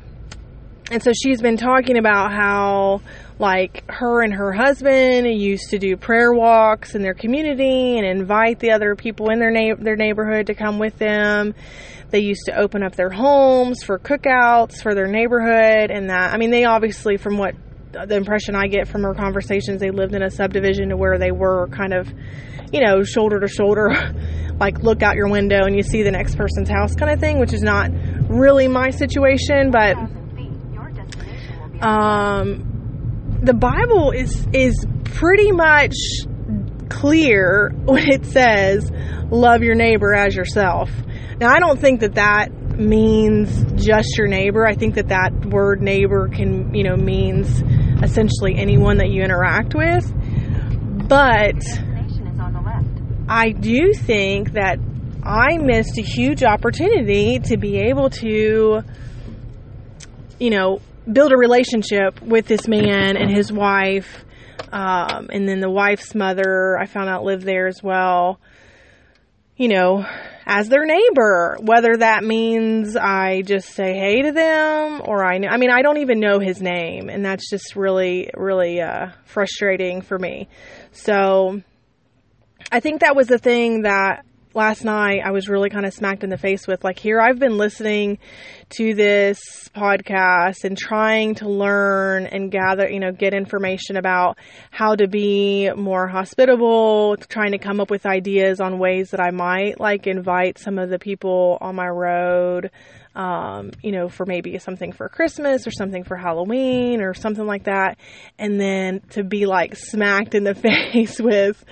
And 0.92 1.02
so 1.04 1.12
she's 1.14 1.42
been 1.42 1.58
talking 1.58 1.98
about 1.98 2.32
how 2.32 3.02
like 3.40 3.84
her 3.90 4.24
and 4.24 4.34
her 4.34 4.52
husband 4.52 5.28
used 5.28 5.70
to 5.70 5.78
do 5.78 5.96
prayer 5.96 6.34
walks 6.34 6.96
in 6.96 7.04
their 7.04 7.14
community 7.14 7.98
and 7.98 8.06
invite 8.06 8.60
the 8.60 8.72
other 8.72 8.96
people 8.96 9.30
in 9.30 9.40
their 9.40 9.52
na- 9.52 9.76
their 9.80 9.96
neighborhood 9.96 10.48
to 10.48 10.56
come 10.56 10.80
with 10.80 10.98
them. 10.98 11.54
They 12.10 12.20
used 12.20 12.46
to 12.46 12.58
open 12.58 12.84
up 12.84 12.96
their 12.96 13.12
homes 13.12 13.84
for 13.84 14.00
cookouts 14.00 14.82
for 14.82 14.96
their 14.96 15.08
neighborhood 15.08 15.92
and 15.92 16.10
that. 16.10 16.34
I 16.34 16.38
mean, 16.38 16.50
they 16.50 16.66
obviously, 16.66 17.18
from 17.18 17.38
what 17.38 17.54
the 17.92 18.16
impression 18.16 18.56
I 18.56 18.68
get 18.68 18.88
from 18.88 19.04
her 19.04 19.14
conversations, 19.14 19.82
they 19.82 19.92
lived 19.92 20.16
in 20.16 20.24
a 20.24 20.32
subdivision 20.32 20.90
to 20.90 20.98
where 20.98 21.20
they 21.20 21.32
were 21.32 21.68
kind 21.68 21.94
of, 21.94 22.12
you 22.72 22.82
know, 22.82 23.04
shoulder 23.04 23.40
to 23.40 23.48
shoulder, 23.48 23.90
like 24.60 24.80
look 24.80 25.04
out 25.04 25.16
your 25.16 25.30
window 25.30 25.66
and 25.66 25.76
you 25.76 25.84
see 25.84 26.02
the 26.02 26.12
next 26.12 26.36
person's 26.38 26.70
house 26.70 26.96
kind 26.96 27.12
of 27.12 27.20
thing, 27.20 27.40
which 27.40 27.54
is 27.54 27.62
not 27.62 27.92
really 28.30 28.68
my 28.68 28.90
situation, 28.90 29.70
but 29.70 29.96
um 31.80 32.67
the 33.48 33.54
Bible 33.54 34.12
is 34.12 34.46
is 34.52 34.86
pretty 35.06 35.54
much 35.54 35.96
clear 36.90 37.72
when 37.86 38.12
it 38.12 38.26
says 38.26 38.92
love 39.32 39.64
your 39.64 39.76
neighbor 39.76 40.14
as 40.14 40.36
yourself. 40.36 40.92
Now, 41.40 41.50
I 41.50 41.60
don't 41.60 41.80
think 41.80 42.02
that 42.02 42.16
that 42.16 42.52
means 42.78 43.64
just 43.82 44.18
your 44.18 44.28
neighbor. 44.28 44.68
I 44.68 44.76
think 44.76 44.96
that 44.96 45.08
that 45.08 45.46
word 45.46 45.82
neighbor 45.82 46.28
can, 46.28 46.74
you 46.76 46.84
know, 46.84 46.98
means 46.98 47.62
essentially 48.04 48.56
anyone 48.58 48.98
that 48.98 49.10
you 49.10 49.24
interact 49.24 49.74
with. 49.74 50.06
But 51.08 51.64
I 53.30 53.52
do 53.52 53.94
think 53.94 54.54
that 54.54 54.78
I 55.24 55.58
missed 55.58 55.98
a 55.98 56.02
huge 56.02 56.44
opportunity 56.44 57.40
to 57.40 57.58
be 57.58 57.78
able 57.78 58.10
to, 58.10 58.82
you 60.40 60.50
know, 60.50 60.82
build 61.12 61.32
a 61.32 61.38
relationship 61.38 62.22
with 62.22 62.48
this 62.48 62.68
man 62.68 63.18
and 63.18 63.30
his 63.30 63.52
wife. 63.52 64.26
Um, 64.72 65.30
and 65.32 65.48
then 65.48 65.60
the 65.60 65.70
wife's 65.70 66.14
mother, 66.14 66.78
I 66.78 66.86
found 66.86 67.10
out 67.10 67.24
lived 67.24 67.44
there 67.44 67.68
as 67.68 67.82
well. 67.82 68.40
You 69.56 69.70
know, 69.70 70.06
as 70.46 70.70
their 70.70 70.86
neighbor, 70.86 71.58
whether 71.60 71.98
that 71.98 72.24
means 72.24 72.96
I 72.96 73.42
just 73.42 73.70
say 73.70 73.94
hey 73.94 74.22
to 74.22 74.32
them 74.32 75.02
or 75.04 75.26
I 75.26 75.40
I 75.50 75.58
mean, 75.58 75.72
I 75.72 75.82
don't 75.82 75.98
even 75.98 76.20
know 76.20 76.40
his 76.40 76.62
name 76.62 77.10
and 77.10 77.26
that's 77.26 77.50
just 77.50 77.76
really, 77.76 78.30
really, 78.36 78.82
uh, 78.82 79.12
frustrating 79.26 80.02
for 80.02 80.20
me. 80.20 80.48
So 80.92 81.62
I 82.72 82.82
think 82.82 83.02
that 83.02 83.16
was 83.16 83.28
the 83.28 83.40
thing 83.40 83.82
that 83.82 84.26
last 84.58 84.84
night 84.84 85.22
I 85.24 85.32
was 85.32 85.48
really 85.48 85.70
kind 85.70 85.86
of 85.86 85.94
smacked 85.94 86.24
in 86.24 86.30
the 86.30 86.38
face 86.38 86.68
with. 86.68 86.84
Like, 86.84 87.00
here 87.00 87.22
I've 87.22 87.40
been 87.40 87.58
listening 87.58 88.18
to 88.72 88.94
this 88.96 89.40
podcast 89.74 90.66
and 90.66 90.78
trying 90.78 91.36
to 91.36 91.48
learn 91.48 92.26
and 92.26 92.52
gather, 92.52 92.90
you 92.90 93.00
know, 93.00 93.12
get 93.14 93.34
information 93.34 93.96
about 93.96 94.38
how 94.72 94.96
to 94.96 95.08
be 95.08 95.72
more 95.72 96.08
hospitable, 96.08 97.16
trying 97.30 97.52
to 97.52 97.60
come 97.60 97.80
up 97.80 97.90
with 97.90 98.06
ideas 98.06 98.60
on 98.60 98.80
ways 98.80 99.12
that 99.12 99.22
I 99.22 99.30
might 99.30 99.80
like 99.80 100.08
invite 100.08 100.58
some 100.58 100.80
of 100.80 100.90
the 100.90 101.00
people 101.00 101.60
on 101.62 101.76
my 101.76 101.88
road 101.88 102.72
um, 103.18 103.72
you 103.82 103.92
know, 103.92 104.10
for 104.10 104.28
maybe 104.28 104.60
something 104.60 104.92
for 104.92 105.10
Christmas 105.10 105.66
or 105.66 105.72
something 105.72 106.04
for 106.04 106.16
Halloween 106.16 107.02
or 107.02 107.16
something 107.16 107.48
like 107.48 107.64
that. 107.64 107.98
And 108.38 108.62
then 108.62 109.02
to 109.12 109.24
be 109.24 109.48
like 109.48 109.76
smacked 109.76 110.36
in 110.36 110.44
the 110.44 110.54
face 110.94 111.20
with, 111.20 111.66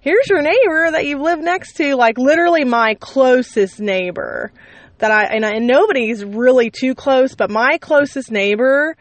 here's 0.00 0.26
your 0.26 0.42
neighbor 0.42 0.90
that 0.90 1.06
you've 1.06 1.20
lived 1.20 1.44
next 1.44 1.74
to, 1.74 1.94
like 1.94 2.18
literally 2.18 2.64
my 2.64 2.96
closest 2.98 3.78
neighbor 3.78 4.52
that 4.98 5.12
I, 5.12 5.26
and, 5.26 5.46
I, 5.46 5.50
and 5.52 5.68
nobody's 5.68 6.24
really 6.24 6.70
too 6.70 6.96
close, 6.96 7.36
but 7.36 7.48
my 7.48 7.78
closest 7.78 8.32
neighbor 8.32 8.96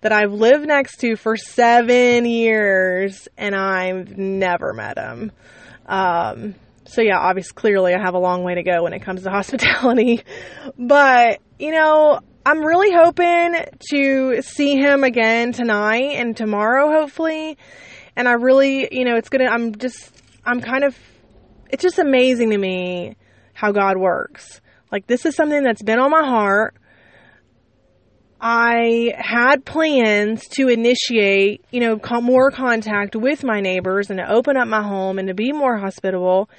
that 0.00 0.10
I've 0.10 0.32
lived 0.32 0.66
next 0.66 0.96
to 1.02 1.14
for 1.14 1.36
seven 1.36 2.26
years 2.26 3.28
and 3.38 3.54
I've 3.54 4.18
never 4.18 4.74
met 4.74 4.98
him. 4.98 5.30
Um, 5.86 6.56
so 6.86 7.02
yeah, 7.02 7.18
obviously, 7.18 7.54
clearly 7.54 7.94
I 7.94 8.00
have 8.00 8.14
a 8.14 8.18
long 8.18 8.42
way 8.42 8.54
to 8.54 8.62
go 8.62 8.82
when 8.82 8.92
it 8.92 9.00
comes 9.00 9.22
to 9.22 9.30
hospitality. 9.38 10.22
But, 10.78 11.40
you 11.58 11.72
know, 11.72 12.20
I'm 12.44 12.64
really 12.64 12.92
hoping 12.92 13.54
to 13.90 14.42
see 14.42 14.76
him 14.76 15.04
again 15.04 15.52
tonight 15.52 16.14
and 16.14 16.36
tomorrow, 16.36 16.90
hopefully. 16.90 17.58
And 18.14 18.28
I 18.28 18.32
really, 18.32 18.88
you 18.92 19.04
know, 19.04 19.16
it's 19.16 19.28
gonna, 19.28 19.46
I'm 19.46 19.74
just, 19.76 20.12
I'm 20.44 20.60
kind 20.60 20.84
of, 20.84 20.96
it's 21.70 21.82
just 21.82 21.98
amazing 21.98 22.50
to 22.50 22.58
me 22.58 23.16
how 23.52 23.72
God 23.72 23.96
works. 23.96 24.60
Like, 24.92 25.06
this 25.06 25.26
is 25.26 25.34
something 25.34 25.62
that's 25.62 25.82
been 25.82 25.98
on 25.98 26.10
my 26.10 26.24
heart 26.24 26.76
I 28.40 29.14
had 29.16 29.64
plans 29.64 30.46
to 30.48 30.68
initiate, 30.68 31.64
you 31.70 31.80
know, 31.80 31.98
more 32.20 32.50
contact 32.50 33.16
with 33.16 33.42
my 33.42 33.60
neighbors 33.60 34.10
and 34.10 34.18
to 34.18 34.30
open 34.30 34.56
up 34.56 34.68
my 34.68 34.82
home 34.82 35.18
and 35.18 35.28
to 35.28 35.34
be 35.34 35.52
more 35.52 35.78
hospitable. 35.78 36.50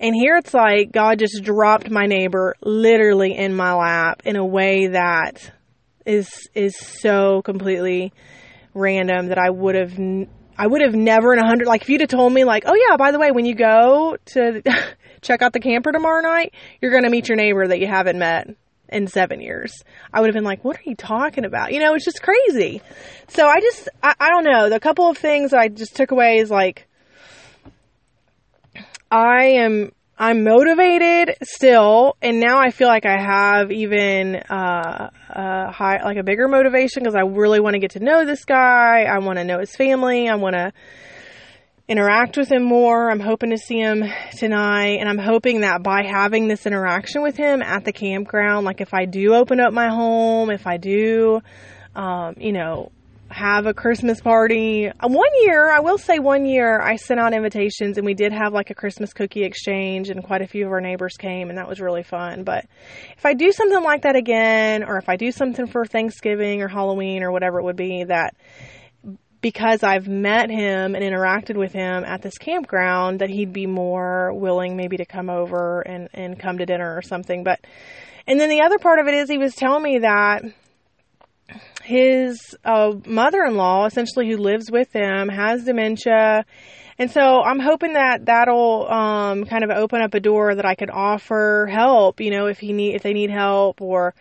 And 0.00 0.14
here 0.14 0.36
it's 0.36 0.54
like 0.54 0.90
God 0.92 1.18
just 1.18 1.42
dropped 1.42 1.90
my 1.90 2.06
neighbor 2.06 2.54
literally 2.62 3.36
in 3.36 3.54
my 3.54 3.74
lap 3.74 4.22
in 4.24 4.36
a 4.36 4.44
way 4.44 4.88
that 4.88 5.52
is 6.06 6.48
is 6.54 6.76
so 6.76 7.42
completely 7.42 8.12
random 8.72 9.26
that 9.26 9.38
I 9.38 9.50
would 9.50 9.74
have 9.74 9.98
I 10.56 10.66
would 10.66 10.80
have 10.80 10.94
never 10.94 11.34
in 11.34 11.40
a 11.40 11.46
hundred 11.46 11.66
like 11.66 11.82
if 11.82 11.90
you'd 11.90 12.00
have 12.00 12.10
told 12.10 12.32
me 12.32 12.44
like, 12.44 12.64
oh 12.66 12.74
yeah, 12.74 12.96
by 12.96 13.10
the 13.10 13.18
way, 13.18 13.32
when 13.32 13.44
you 13.44 13.54
go 13.54 14.16
to 14.26 14.62
check 15.20 15.42
out 15.42 15.52
the 15.52 15.60
camper 15.60 15.92
tomorrow 15.92 16.22
night, 16.22 16.54
you're 16.80 16.92
gonna 16.92 17.10
meet 17.10 17.28
your 17.28 17.36
neighbor 17.36 17.66
that 17.66 17.80
you 17.80 17.86
haven't 17.86 18.18
met 18.18 18.48
in 18.88 19.06
seven 19.06 19.40
years. 19.40 19.72
I 20.12 20.20
would 20.20 20.28
have 20.28 20.34
been 20.34 20.44
like, 20.44 20.64
what 20.64 20.76
are 20.76 20.82
you 20.84 20.94
talking 20.94 21.44
about? 21.44 21.72
You 21.72 21.80
know, 21.80 21.94
it's 21.94 22.04
just 22.04 22.22
crazy. 22.22 22.82
So 23.28 23.46
I 23.46 23.60
just, 23.60 23.88
I, 24.02 24.14
I 24.18 24.28
don't 24.30 24.44
know. 24.44 24.68
The 24.68 24.80
couple 24.80 25.08
of 25.08 25.18
things 25.18 25.52
I 25.52 25.68
just 25.68 25.96
took 25.96 26.10
away 26.10 26.38
is 26.38 26.50
like, 26.50 26.86
I 29.10 29.44
am, 29.60 29.92
I'm 30.18 30.42
motivated 30.42 31.36
still, 31.42 32.16
and 32.20 32.40
now 32.40 32.58
I 32.58 32.70
feel 32.70 32.88
like 32.88 33.06
I 33.06 33.16
have 33.16 33.70
even 33.70 34.34
uh, 34.36 35.10
a 35.30 35.70
high, 35.70 36.02
like 36.02 36.16
a 36.16 36.24
bigger 36.24 36.48
motivation 36.48 37.04
because 37.04 37.14
I 37.14 37.20
really 37.20 37.60
want 37.60 37.74
to 37.74 37.78
get 37.78 37.92
to 37.92 38.00
know 38.00 38.24
this 38.24 38.44
guy. 38.44 39.04
I 39.04 39.18
want 39.18 39.38
to 39.38 39.44
know 39.44 39.60
his 39.60 39.74
family. 39.76 40.28
I 40.28 40.34
want 40.34 40.56
to 40.56 40.72
interact 41.88 42.36
with 42.36 42.52
him 42.52 42.62
more. 42.62 43.10
I'm 43.10 43.20
hoping 43.20 43.50
to 43.50 43.58
see 43.58 43.78
him 43.78 44.04
tonight. 44.36 44.98
And 45.00 45.08
I'm 45.08 45.18
hoping 45.18 45.62
that 45.62 45.82
by 45.82 46.04
having 46.04 46.46
this 46.46 46.66
interaction 46.66 47.22
with 47.22 47.36
him 47.36 47.62
at 47.62 47.84
the 47.84 47.92
campground, 47.92 48.66
like 48.66 48.80
if 48.80 48.92
I 48.92 49.06
do 49.06 49.34
open 49.34 49.58
up 49.58 49.72
my 49.72 49.88
home, 49.88 50.50
if 50.50 50.66
I 50.66 50.76
do, 50.76 51.40
um, 51.96 52.34
you 52.38 52.52
know, 52.52 52.92
have 53.30 53.66
a 53.66 53.74
Christmas 53.74 54.20
party. 54.20 54.88
Uh, 54.88 55.08
one 55.08 55.30
year, 55.42 55.70
I 55.70 55.80
will 55.80 55.98
say 55.98 56.18
one 56.18 56.46
year, 56.46 56.80
I 56.80 56.96
sent 56.96 57.20
out 57.20 57.34
invitations 57.34 57.98
and 57.98 58.06
we 58.06 58.14
did 58.14 58.32
have 58.32 58.52
like 58.52 58.70
a 58.70 58.74
Christmas 58.74 59.12
cookie 59.12 59.44
exchange 59.44 60.08
and 60.08 60.22
quite 60.22 60.40
a 60.40 60.46
few 60.46 60.64
of 60.64 60.72
our 60.72 60.80
neighbors 60.80 61.16
came 61.18 61.50
and 61.50 61.58
that 61.58 61.68
was 61.68 61.80
really 61.80 62.02
fun. 62.02 62.44
But 62.44 62.66
if 63.16 63.26
I 63.26 63.34
do 63.34 63.52
something 63.52 63.82
like 63.82 64.02
that 64.02 64.16
again, 64.16 64.82
or 64.82 64.96
if 64.96 65.08
I 65.08 65.16
do 65.16 65.30
something 65.30 65.66
for 65.66 65.84
Thanksgiving 65.84 66.62
or 66.62 66.68
Halloween 66.68 67.22
or 67.22 67.30
whatever 67.30 67.60
it 67.60 67.64
would 67.64 67.76
be 67.76 68.04
that 68.04 68.34
because 69.40 69.82
I've 69.82 70.08
met 70.08 70.50
him 70.50 70.94
and 70.94 71.04
interacted 71.04 71.56
with 71.56 71.72
him 71.72 72.04
at 72.04 72.22
this 72.22 72.38
campground 72.38 73.20
that 73.20 73.30
he'd 73.30 73.52
be 73.52 73.66
more 73.66 74.32
willing 74.32 74.76
maybe 74.76 74.96
to 74.96 75.04
come 75.04 75.30
over 75.30 75.80
and, 75.80 76.08
and 76.12 76.38
come 76.38 76.58
to 76.58 76.66
dinner 76.66 76.96
or 76.96 77.02
something. 77.02 77.44
But, 77.44 77.60
and 78.26 78.40
then 78.40 78.48
the 78.48 78.62
other 78.62 78.78
part 78.78 78.98
of 78.98 79.06
it 79.06 79.14
is 79.14 79.28
he 79.28 79.38
was 79.38 79.54
telling 79.54 79.82
me 79.82 79.98
that 80.00 80.42
his 81.82 82.56
uh, 82.64 82.92
mother-in-law, 83.06 83.86
essentially 83.86 84.28
who 84.28 84.36
lives 84.36 84.70
with 84.70 84.92
him, 84.92 85.28
has 85.28 85.64
dementia 85.64 86.44
And 86.98 87.10
so 87.10 87.42
I'm 87.42 87.60
hoping 87.60 87.92
that 87.92 88.26
that'll 88.26 88.90
um, 88.90 89.44
kind 89.44 89.62
of 89.62 89.70
open 89.70 90.02
up 90.02 90.14
a 90.14 90.20
door 90.20 90.56
that 90.56 90.66
I 90.66 90.74
could 90.74 90.90
offer 90.90 91.68
help, 91.70 92.20
you 92.20 92.30
know, 92.30 92.46
if 92.46 92.58
he 92.58 92.72
need 92.72 92.96
if 92.96 93.02
they 93.02 93.12
need 93.12 93.30
help 93.30 93.80
or 93.80 94.14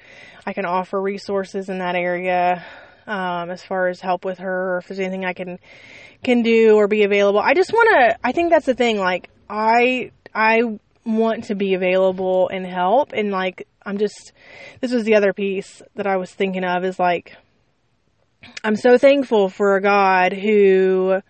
I 0.45 0.53
can 0.53 0.65
offer 0.65 1.01
resources 1.01 1.69
in 1.69 1.79
that 1.79 1.95
area 1.95 2.63
um, 3.07 3.49
as 3.49 3.63
far 3.63 3.87
as 3.87 4.01
help 4.01 4.25
with 4.25 4.39
her 4.39 4.75
or 4.75 4.77
if 4.77 4.87
there's 4.87 4.99
anything 4.99 5.25
I 5.25 5.33
can 5.33 5.59
can 6.23 6.43
do 6.43 6.75
or 6.75 6.87
be 6.87 7.03
available. 7.03 7.39
I 7.39 7.53
just 7.53 7.71
want 7.71 7.89
to 7.89 8.17
I 8.23 8.31
think 8.31 8.51
that's 8.51 8.65
the 8.65 8.75
thing 8.75 8.97
like 8.97 9.29
I 9.49 10.11
I 10.35 10.61
want 11.05 11.45
to 11.45 11.55
be 11.55 11.73
available 11.73 12.49
and 12.49 12.65
help 12.65 13.13
and 13.13 13.31
like 13.31 13.67
I'm 13.85 13.97
just 13.97 14.33
this 14.81 14.91
was 14.91 15.05
the 15.05 15.15
other 15.15 15.31
piece 15.33 15.81
that 15.95 16.05
I 16.05 16.17
was 16.17 16.31
thinking 16.31 16.65
of 16.65 16.83
is 16.83 16.99
like 16.99 17.35
I'm 18.63 18.75
so 18.75 18.97
thankful 18.97 19.49
for 19.49 19.75
a 19.75 19.81
God 19.81 20.33
who 20.33 21.21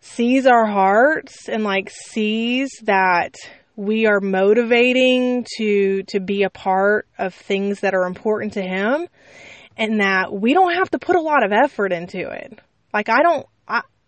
sees 0.00 0.46
our 0.46 0.66
hearts 0.66 1.48
and 1.48 1.64
like 1.64 1.90
sees 1.90 2.70
that 2.84 3.34
we 3.76 4.06
are 4.06 4.20
motivating 4.20 5.46
to 5.56 6.02
to 6.04 6.18
be 6.18 6.42
a 6.42 6.50
part 6.50 7.06
of 7.18 7.34
things 7.34 7.80
that 7.80 7.94
are 7.94 8.06
important 8.06 8.54
to 8.54 8.62
him 8.62 9.06
and 9.78 10.00
that 10.00 10.32
we 10.32 10.52
don't 10.52 10.74
have 10.74 10.90
to 10.90 10.98
put 10.98 11.16
a 11.16 11.20
lot 11.20 11.42
of 11.42 11.52
effort 11.52 11.92
into 11.92 12.28
it. 12.28 12.58
Like 12.92 13.08
I 13.08 13.22
don't 13.22 13.46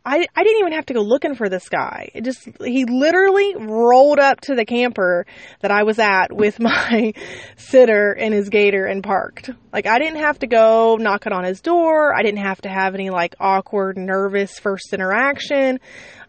I, 0.05 0.27
I 0.35 0.45
didn't 0.45 0.61
even 0.61 0.73
have 0.73 0.87
to 0.87 0.95
go 0.95 1.03
looking 1.03 1.35
for 1.35 1.51
this 1.51 1.69
guy. 1.69 2.11
It 2.15 2.25
just, 2.25 2.49
he 2.65 2.87
literally 2.87 3.55
rolled 3.57 4.19
up 4.19 4.41
to 4.43 4.55
the 4.55 4.65
camper 4.65 5.27
that 5.61 5.71
I 5.71 5.83
was 5.83 5.99
at 5.99 6.33
with 6.33 6.59
my 6.61 7.13
sitter 7.57 8.13
and 8.13 8.33
his 8.33 8.49
gator 8.49 8.87
and 8.87 9.05
parked. 9.05 9.51
Like, 9.73 9.87
I 9.87 9.99
didn't 9.99 10.21
have 10.21 10.39
to 10.39 10.47
go 10.47 10.97
knocking 10.99 11.33
on 11.33 11.45
his 11.45 11.61
door. 11.61 12.17
I 12.17 12.23
didn't 12.23 12.43
have 12.43 12.63
to 12.63 12.71
have 12.71 12.95
any 12.95 13.11
like 13.11 13.35
awkward, 13.39 13.99
nervous 13.99 14.59
first 14.59 14.93
interaction. 14.95 15.81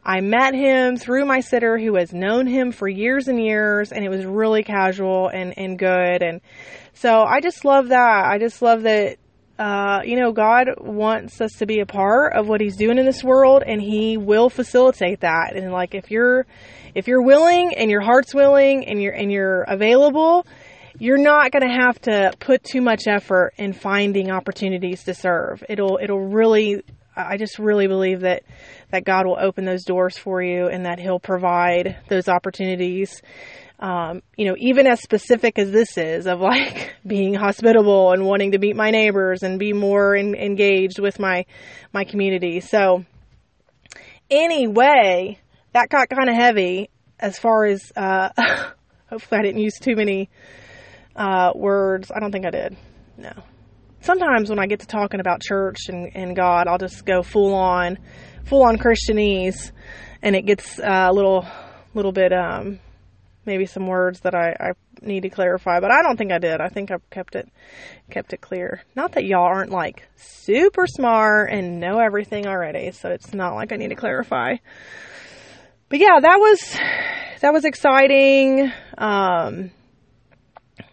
I 0.04 0.20
met 0.20 0.54
him 0.54 0.98
through 0.98 1.26
my 1.26 1.40
sitter 1.40 1.78
who 1.78 1.96
has 1.96 2.12
known 2.12 2.48
him 2.48 2.72
for 2.72 2.90
years 2.90 3.28
and 3.28 3.40
years 3.40 3.92
and 3.92 4.04
it 4.04 4.10
was 4.10 4.26
really 4.26 4.64
casual 4.64 5.30
and, 5.30 5.58
and 5.58 5.78
good. 5.78 6.24
And 6.24 6.42
so 6.94 7.22
I 7.22 7.40
just 7.40 7.64
love 7.64 7.90
that. 7.90 8.26
I 8.26 8.38
just 8.38 8.62
love 8.62 8.82
that 8.82 9.18
uh, 9.60 10.02
you 10.04 10.20
know, 10.20 10.32
God 10.32 10.70
wants 10.78 11.40
us 11.42 11.52
to 11.60 11.66
be 11.66 11.82
a 11.82 11.86
part 11.86 12.34
of 12.34 12.48
what 12.48 12.62
He's 12.62 12.78
doing 12.78 12.98
in 12.98 13.06
this 13.06 13.24
world, 13.24 13.64
and 13.66 13.82
He 13.82 14.18
will 14.18 14.50
facilitate 14.50 15.22
that. 15.22 15.56
And 15.56 15.72
like, 15.72 15.94
if 15.94 16.10
you're, 16.10 16.46
if 16.96 17.08
you're 17.08 17.22
willing 17.22 17.76
and 17.76 17.92
your 17.92 18.02
heart's 18.02 18.34
willing 18.34 18.88
and 18.88 19.02
you're 19.02 19.14
and 19.14 19.32
you're 19.32 19.62
available, 19.64 20.46
you're 20.98 21.18
not 21.18 21.52
going 21.52 21.68
to 21.68 21.84
have 21.86 22.00
to 22.02 22.34
put 22.40 22.64
too 22.64 22.82
much 22.82 23.08
effort 23.08 23.54
in 23.58 23.74
finding 23.74 24.32
opportunities 24.32 25.04
to 25.04 25.14
serve. 25.14 25.64
It'll 25.70 26.00
it'll 26.02 26.20
really. 26.28 26.84
I 27.14 27.36
just 27.36 27.60
really 27.60 27.88
believe 27.88 28.22
that 28.22 28.44
that 28.92 29.04
God 29.04 29.26
will 29.26 29.38
open 29.38 29.66
those 29.66 29.84
doors 29.84 30.18
for 30.18 30.42
you, 30.42 30.68
and 30.68 30.86
that 30.86 30.98
He'll 30.98 31.20
provide 31.20 31.98
those 32.08 32.28
opportunities 32.30 33.22
um, 33.82 34.22
you 34.38 34.46
know, 34.46 34.56
even 34.60 34.86
as 34.86 35.02
specific 35.02 35.58
as 35.58 35.72
this 35.72 35.98
is 35.98 36.28
of 36.28 36.40
like 36.40 36.94
being 37.08 37.34
hospitable 37.34 38.12
and 38.12 38.24
wanting 38.26 38.52
to 38.52 38.60
meet 38.60 38.76
my 38.76 38.92
neighbors 38.92 39.42
and 39.42 39.58
be 39.58 39.74
more 39.74 40.16
in, 40.16 40.36
engaged 40.36 41.00
with 41.00 41.20
my, 41.20 41.46
my 41.92 42.04
community. 42.04 42.60
So 42.60 43.04
anyway, 44.30 45.40
that 45.74 45.90
got 45.90 46.10
kind 46.10 46.30
of 46.30 46.36
heavy 46.36 46.92
as 47.20 47.40
far 47.40 47.66
as, 47.66 47.92
uh, 47.96 48.30
hopefully 49.10 49.40
I 49.40 49.42
didn't 49.42 49.62
use 49.62 49.80
too 49.80 49.96
many, 49.96 50.30
uh, 51.16 51.52
words. 51.56 52.12
I 52.16 52.20
don't 52.20 52.32
think 52.32 52.46
I 52.46 52.52
did. 52.52 52.78
No. 53.18 53.34
Sometimes 54.02 54.50
when 54.50 54.60
I 54.60 54.68
get 54.68 54.82
to 54.82 54.88
talking 54.88 55.20
about 55.20 55.42
church 55.42 55.88
and, 55.88 56.16
and 56.16 56.36
God, 56.36 56.68
I'll 56.68 56.78
just 56.78 57.04
go 57.04 57.24
full 57.24 57.56
on, 57.56 57.98
full 58.46 58.64
on 58.64 58.78
Christianese 58.78 59.72
and 60.22 60.36
it 60.36 60.46
gets 60.46 60.80
uh, 60.80 61.08
a 61.10 61.14
little, 61.14 61.48
little 61.96 62.12
bit, 62.12 62.32
um, 62.32 62.80
maybe 63.46 63.66
some 63.66 63.88
words 63.88 64.22
that 64.22 64.36
I, 64.36 64.56
I 64.60 64.72
need 65.02 65.22
to 65.22 65.30
clarify, 65.30 65.80
but 65.80 65.92
I 65.92 66.02
don't 66.02 66.18
think 66.18 66.32
I 66.32 66.38
did. 66.38 66.62
I 66.62 66.70
think 66.70 66.92
I've 66.92 67.08
kept 67.10 67.36
it 67.36 67.50
kept 68.10 68.34
it 68.34 68.42
clear. 68.42 68.84
Not 68.96 69.14
that 69.14 69.26
y'all 69.26 69.44
aren't 69.44 69.72
like 69.72 70.08
super 70.16 70.86
smart 70.88 71.52
and 71.52 71.80
know 71.80 72.00
everything 72.00 72.48
already, 72.48 72.92
so 72.92 73.10
it's 73.10 73.34
not 73.34 73.56
like 73.56 73.72
I 73.72 73.78
need 73.78 73.90
to 73.90 73.96
clarify. 73.96 74.56
But 75.90 76.00
yeah, 76.00 76.20
that 76.22 76.38
was 76.38 76.78
that 77.42 77.54
was 77.54 77.66
exciting. 77.66 78.72
Um, 78.98 79.72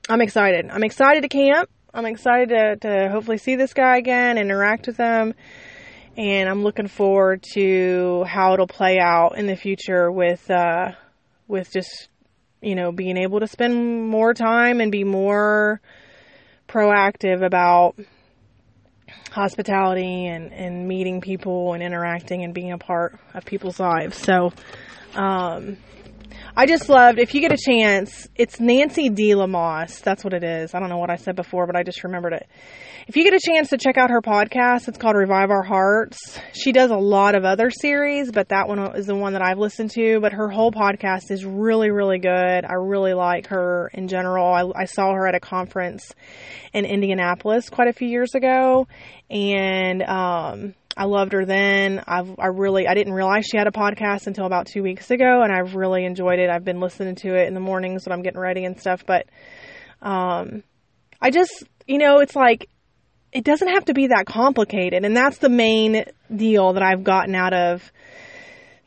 I'm 0.08 0.20
excited. 0.20 0.70
I'm 0.70 0.84
excited 0.84 1.22
to 1.22 1.28
camp. 1.28 1.70
I'm 1.92 2.06
excited 2.06 2.48
to, 2.50 2.76
to 2.76 3.10
hopefully 3.10 3.38
see 3.38 3.56
this 3.56 3.74
guy 3.74 3.96
again, 3.96 4.38
interact 4.38 4.86
with 4.86 4.96
him, 4.96 5.34
and 6.16 6.48
I'm 6.48 6.62
looking 6.62 6.88
forward 6.88 7.44
to 7.54 8.24
how 8.24 8.54
it'll 8.54 8.66
play 8.66 8.98
out 8.98 9.38
in 9.38 9.46
the 9.46 9.56
future 9.56 10.10
with 10.10 10.50
uh, 10.50 10.92
with 11.46 11.70
just 11.72 12.08
you 12.60 12.74
know, 12.74 12.92
being 12.92 13.16
able 13.16 13.40
to 13.40 13.46
spend 13.46 14.08
more 14.08 14.34
time 14.34 14.80
and 14.80 14.90
be 14.90 15.04
more 15.04 15.80
proactive 16.68 17.42
about 17.42 17.94
hospitality 19.30 20.26
and, 20.26 20.52
and 20.52 20.88
meeting 20.88 21.20
people 21.20 21.72
and 21.72 21.82
interacting 21.82 22.42
and 22.42 22.52
being 22.52 22.72
a 22.72 22.78
part 22.78 23.18
of 23.34 23.44
people's 23.44 23.80
lives. 23.80 24.16
So, 24.18 24.52
um, 25.14 25.76
I 26.58 26.66
just 26.66 26.88
loved, 26.88 27.20
if 27.20 27.36
you 27.36 27.40
get 27.40 27.52
a 27.52 27.56
chance, 27.56 28.26
it's 28.34 28.58
Nancy 28.58 29.10
D. 29.10 29.30
Lamoss. 29.30 30.00
That's 30.00 30.24
what 30.24 30.34
it 30.34 30.42
is. 30.42 30.74
I 30.74 30.80
don't 30.80 30.88
know 30.88 30.98
what 30.98 31.08
I 31.08 31.14
said 31.14 31.36
before, 31.36 31.68
but 31.68 31.76
I 31.76 31.84
just 31.84 32.02
remembered 32.02 32.32
it. 32.32 32.48
If 33.06 33.16
you 33.16 33.22
get 33.22 33.32
a 33.32 33.38
chance 33.38 33.68
to 33.68 33.78
check 33.78 33.96
out 33.96 34.10
her 34.10 34.20
podcast, 34.20 34.88
it's 34.88 34.98
called 34.98 35.14
Revive 35.14 35.50
Our 35.50 35.62
Hearts. 35.62 36.36
She 36.54 36.72
does 36.72 36.90
a 36.90 36.96
lot 36.96 37.36
of 37.36 37.44
other 37.44 37.70
series, 37.70 38.32
but 38.32 38.48
that 38.48 38.66
one 38.66 38.80
is 38.96 39.06
the 39.06 39.14
one 39.14 39.34
that 39.34 39.42
I've 39.42 39.58
listened 39.58 39.92
to. 39.92 40.18
But 40.18 40.32
her 40.32 40.48
whole 40.48 40.72
podcast 40.72 41.30
is 41.30 41.44
really, 41.44 41.92
really 41.92 42.18
good. 42.18 42.64
I 42.64 42.72
really 42.72 43.14
like 43.14 43.46
her 43.46 43.88
in 43.94 44.08
general. 44.08 44.52
I, 44.52 44.82
I 44.82 44.84
saw 44.86 45.14
her 45.14 45.28
at 45.28 45.36
a 45.36 45.40
conference 45.40 46.12
in 46.72 46.84
Indianapolis 46.84 47.70
quite 47.70 47.86
a 47.86 47.92
few 47.92 48.08
years 48.08 48.34
ago, 48.34 48.88
and, 49.30 50.02
um, 50.02 50.74
I 50.98 51.04
loved 51.04 51.32
her 51.32 51.44
then. 51.44 52.02
I've, 52.08 52.34
I 52.40 52.48
really, 52.48 52.88
I 52.88 52.94
didn't 52.94 53.12
realize 53.12 53.46
she 53.46 53.56
had 53.56 53.68
a 53.68 53.70
podcast 53.70 54.26
until 54.26 54.46
about 54.46 54.66
two 54.66 54.82
weeks 54.82 55.12
ago, 55.12 55.42
and 55.42 55.52
I've 55.52 55.76
really 55.76 56.04
enjoyed 56.04 56.40
it. 56.40 56.50
I've 56.50 56.64
been 56.64 56.80
listening 56.80 57.14
to 57.16 57.36
it 57.36 57.46
in 57.46 57.54
the 57.54 57.60
mornings 57.60 58.04
when 58.04 58.12
I'm 58.12 58.22
getting 58.22 58.40
ready 58.40 58.64
and 58.64 58.80
stuff, 58.80 59.06
but, 59.06 59.26
um, 60.02 60.64
I 61.20 61.30
just, 61.30 61.62
you 61.86 61.98
know, 61.98 62.18
it's 62.18 62.34
like, 62.34 62.68
it 63.32 63.44
doesn't 63.44 63.68
have 63.68 63.84
to 63.84 63.94
be 63.94 64.08
that 64.08 64.26
complicated. 64.26 65.04
And 65.04 65.16
that's 65.16 65.38
the 65.38 65.48
main 65.48 66.04
deal 66.34 66.72
that 66.72 66.82
I've 66.82 67.04
gotten 67.04 67.36
out 67.36 67.54
of 67.54 67.92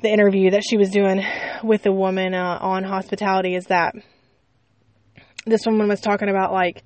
the 0.02 0.10
interview 0.10 0.52
that 0.52 0.64
she 0.70 0.78
was 0.78 0.90
doing 0.90 1.24
with 1.64 1.84
the 1.84 1.94
woman 1.94 2.34
uh, 2.34 2.58
on 2.60 2.84
hospitality 2.84 3.56
is 3.56 3.68
that 3.68 3.94
this 5.46 5.62
woman 5.66 5.88
was 5.88 6.02
talking 6.02 6.28
about 6.28 6.52
like, 6.52 6.84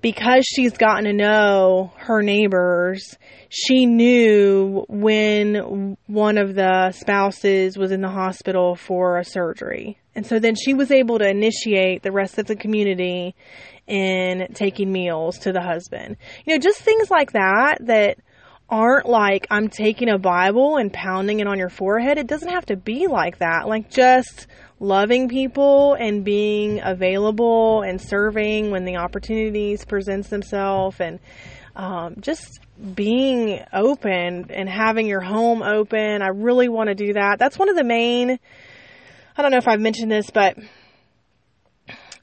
because 0.00 0.44
she's 0.44 0.76
gotten 0.76 1.04
to 1.04 1.12
know 1.12 1.92
her 1.96 2.22
neighbors, 2.22 3.16
she 3.48 3.86
knew 3.86 4.84
when 4.88 5.96
one 6.06 6.38
of 6.38 6.54
the 6.54 6.92
spouses 6.92 7.76
was 7.76 7.90
in 7.90 8.00
the 8.00 8.08
hospital 8.08 8.74
for 8.74 9.18
a 9.18 9.24
surgery. 9.24 9.98
And 10.14 10.26
so 10.26 10.38
then 10.38 10.54
she 10.54 10.74
was 10.74 10.90
able 10.90 11.18
to 11.18 11.28
initiate 11.28 12.02
the 12.02 12.12
rest 12.12 12.38
of 12.38 12.46
the 12.46 12.56
community 12.56 13.34
in 13.86 14.48
taking 14.54 14.92
meals 14.92 15.38
to 15.38 15.52
the 15.52 15.62
husband. 15.62 16.16
You 16.44 16.54
know, 16.54 16.58
just 16.58 16.80
things 16.80 17.10
like 17.10 17.32
that 17.32 17.78
that 17.82 18.18
aren't 18.68 19.06
like 19.06 19.46
I'm 19.50 19.68
taking 19.68 20.10
a 20.10 20.18
Bible 20.18 20.76
and 20.76 20.92
pounding 20.92 21.40
it 21.40 21.46
on 21.46 21.58
your 21.58 21.70
forehead. 21.70 22.18
It 22.18 22.26
doesn't 22.26 22.50
have 22.50 22.66
to 22.66 22.76
be 22.76 23.06
like 23.06 23.38
that. 23.38 23.66
Like 23.66 23.90
just 23.90 24.46
loving 24.80 25.28
people 25.28 25.94
and 25.94 26.24
being 26.24 26.80
available 26.82 27.82
and 27.82 28.00
serving 28.00 28.70
when 28.70 28.84
the 28.84 28.96
opportunities 28.96 29.84
presents 29.84 30.28
themselves 30.28 31.00
and 31.00 31.18
um, 31.74 32.16
just 32.20 32.60
being 32.94 33.64
open 33.72 34.50
and 34.50 34.68
having 34.68 35.06
your 35.06 35.20
home 35.20 35.62
open. 35.62 36.22
I 36.22 36.28
really 36.28 36.68
want 36.68 36.88
to 36.88 36.94
do 36.94 37.14
that. 37.14 37.38
That's 37.38 37.58
one 37.58 37.68
of 37.68 37.76
the 37.76 37.84
main. 37.84 38.38
I 39.36 39.42
don't 39.42 39.50
know 39.50 39.58
if 39.58 39.68
I've 39.68 39.80
mentioned 39.80 40.10
this, 40.10 40.30
but 40.30 40.56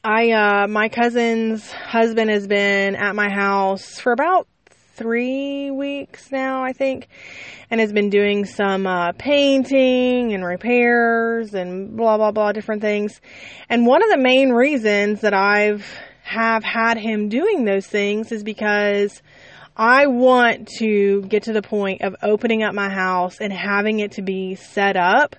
I 0.03 0.31
uh, 0.31 0.67
my 0.67 0.89
cousin's 0.89 1.71
husband 1.71 2.29
has 2.29 2.47
been 2.47 2.95
at 2.95 3.15
my 3.15 3.29
house 3.29 3.99
for 3.99 4.11
about 4.11 4.47
three 4.95 5.71
weeks 5.71 6.31
now, 6.31 6.63
I 6.63 6.73
think, 6.73 7.07
and 7.69 7.79
has 7.79 7.91
been 7.91 8.09
doing 8.09 8.45
some 8.45 8.87
uh, 8.87 9.11
painting 9.13 10.33
and 10.33 10.43
repairs 10.43 11.53
and 11.53 11.95
blah 11.95 12.17
blah 12.17 12.31
blah 12.31 12.51
different 12.51 12.81
things. 12.81 13.19
And 13.69 13.85
one 13.85 14.03
of 14.03 14.09
the 14.09 14.17
main 14.17 14.51
reasons 14.51 15.21
that 15.21 15.33
I've 15.33 15.85
have 16.23 16.63
had 16.63 16.97
him 16.97 17.29
doing 17.29 17.65
those 17.65 17.85
things 17.85 18.31
is 18.31 18.43
because 18.43 19.21
I 19.77 20.07
want 20.07 20.69
to 20.79 21.21
get 21.23 21.43
to 21.43 21.53
the 21.53 21.61
point 21.61 22.01
of 22.01 22.15
opening 22.23 22.63
up 22.63 22.73
my 22.73 22.89
house 22.89 23.41
and 23.41 23.51
having 23.51 23.99
it 23.99 24.13
to 24.13 24.21
be 24.21 24.55
set 24.55 24.95
up 24.95 25.35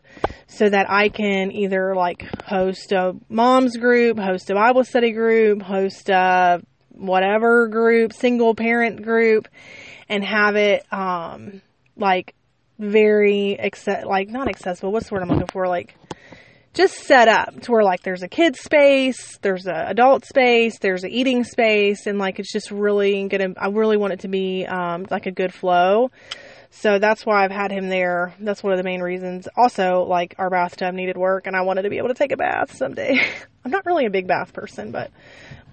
so 0.47 0.69
that 0.69 0.91
I 0.91 1.09
can 1.09 1.51
either 1.53 1.95
like 1.97 2.23
host 2.45 2.93
a 2.93 3.15
mom's 3.31 3.79
group, 3.79 4.19
host 4.19 4.51
a 4.51 4.55
Bible 4.55 4.85
study 4.85 5.13
group, 5.13 5.63
host 5.63 6.11
a 6.11 6.61
whatever 6.97 7.69
group, 7.69 8.13
single 8.13 8.55
parent 8.55 9.03
group, 9.03 9.49
and 10.09 10.25
have 10.25 10.57
it 10.57 10.91
um, 10.93 11.63
like 11.97 12.35
very 12.79 13.55
accept 13.55 14.07
like 14.07 14.29
not 14.29 14.49
accessible. 14.49 14.93
What's 14.93 15.09
the 15.09 15.15
word 15.15 15.23
I'm 15.23 15.29
looking 15.29 15.47
for? 15.49 15.67
Like 15.69 15.97
just 16.77 16.95
set 16.95 17.27
up 17.27 17.63
to 17.63 17.73
where 17.73 17.83
like 17.83 18.03
there's 18.03 18.23
a 18.23 18.29
kid 18.29 18.55
space, 18.55 19.39
there's 19.39 19.67
a 19.67 19.87
adult 19.89 20.27
space, 20.27 20.79
there's 20.79 21.05
a 21.05 21.09
eating 21.09 21.43
space, 21.43 22.07
and 22.07 22.19
like 22.19 22.39
it's 22.39 22.53
just 22.53 22.71
really 22.71 23.27
gonna. 23.29 23.55
I 23.57 23.69
really 23.69 23.97
want 23.97 24.13
it 24.13 24.21
to 24.21 24.29
be 24.29 24.67
um, 24.67 25.07
like 25.11 25.27
a 25.27 25.33
good 25.33 25.55
flow. 25.55 26.11
So 26.71 26.99
that's 26.99 27.25
why 27.25 27.43
I've 27.43 27.51
had 27.51 27.71
him 27.71 27.89
there. 27.89 28.35
That's 28.39 28.63
one 28.63 28.75
of 28.75 28.77
the 28.77 28.85
main 28.85 29.01
reasons. 29.01 29.49
Also, 29.57 30.03
like 30.03 30.35
our 30.39 30.51
bathtub 30.51 30.95
needed 30.95 31.17
work, 31.17 31.47
and 31.47 31.57
I 31.57 31.63
wanted 31.63 31.83
to 31.83 31.91
be 31.91 31.97
able 31.97 32.09
to 32.09 32.15
take 32.15 32.33
a 32.33 32.37
bath 32.37 32.77
someday. 32.77 33.19
I'm 33.65 33.71
not 33.71 33.87
really 33.87 34.05
a 34.05 34.11
big 34.11 34.27
bath 34.27 34.53
person, 34.53 34.91
but 34.91 35.11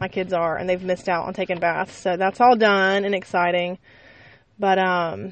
my 0.04 0.10
kids 0.10 0.34
are, 0.34 0.58
and 0.58 0.70
they've 0.70 0.84
missed 0.84 1.08
out 1.08 1.28
on 1.28 1.34
taking 1.34 1.60
baths. 1.60 1.96
So 1.96 2.18
that's 2.18 2.42
all 2.42 2.58
done 2.58 3.06
and 3.06 3.16
exciting. 3.16 3.78
But 4.60 4.78
um, 4.78 5.32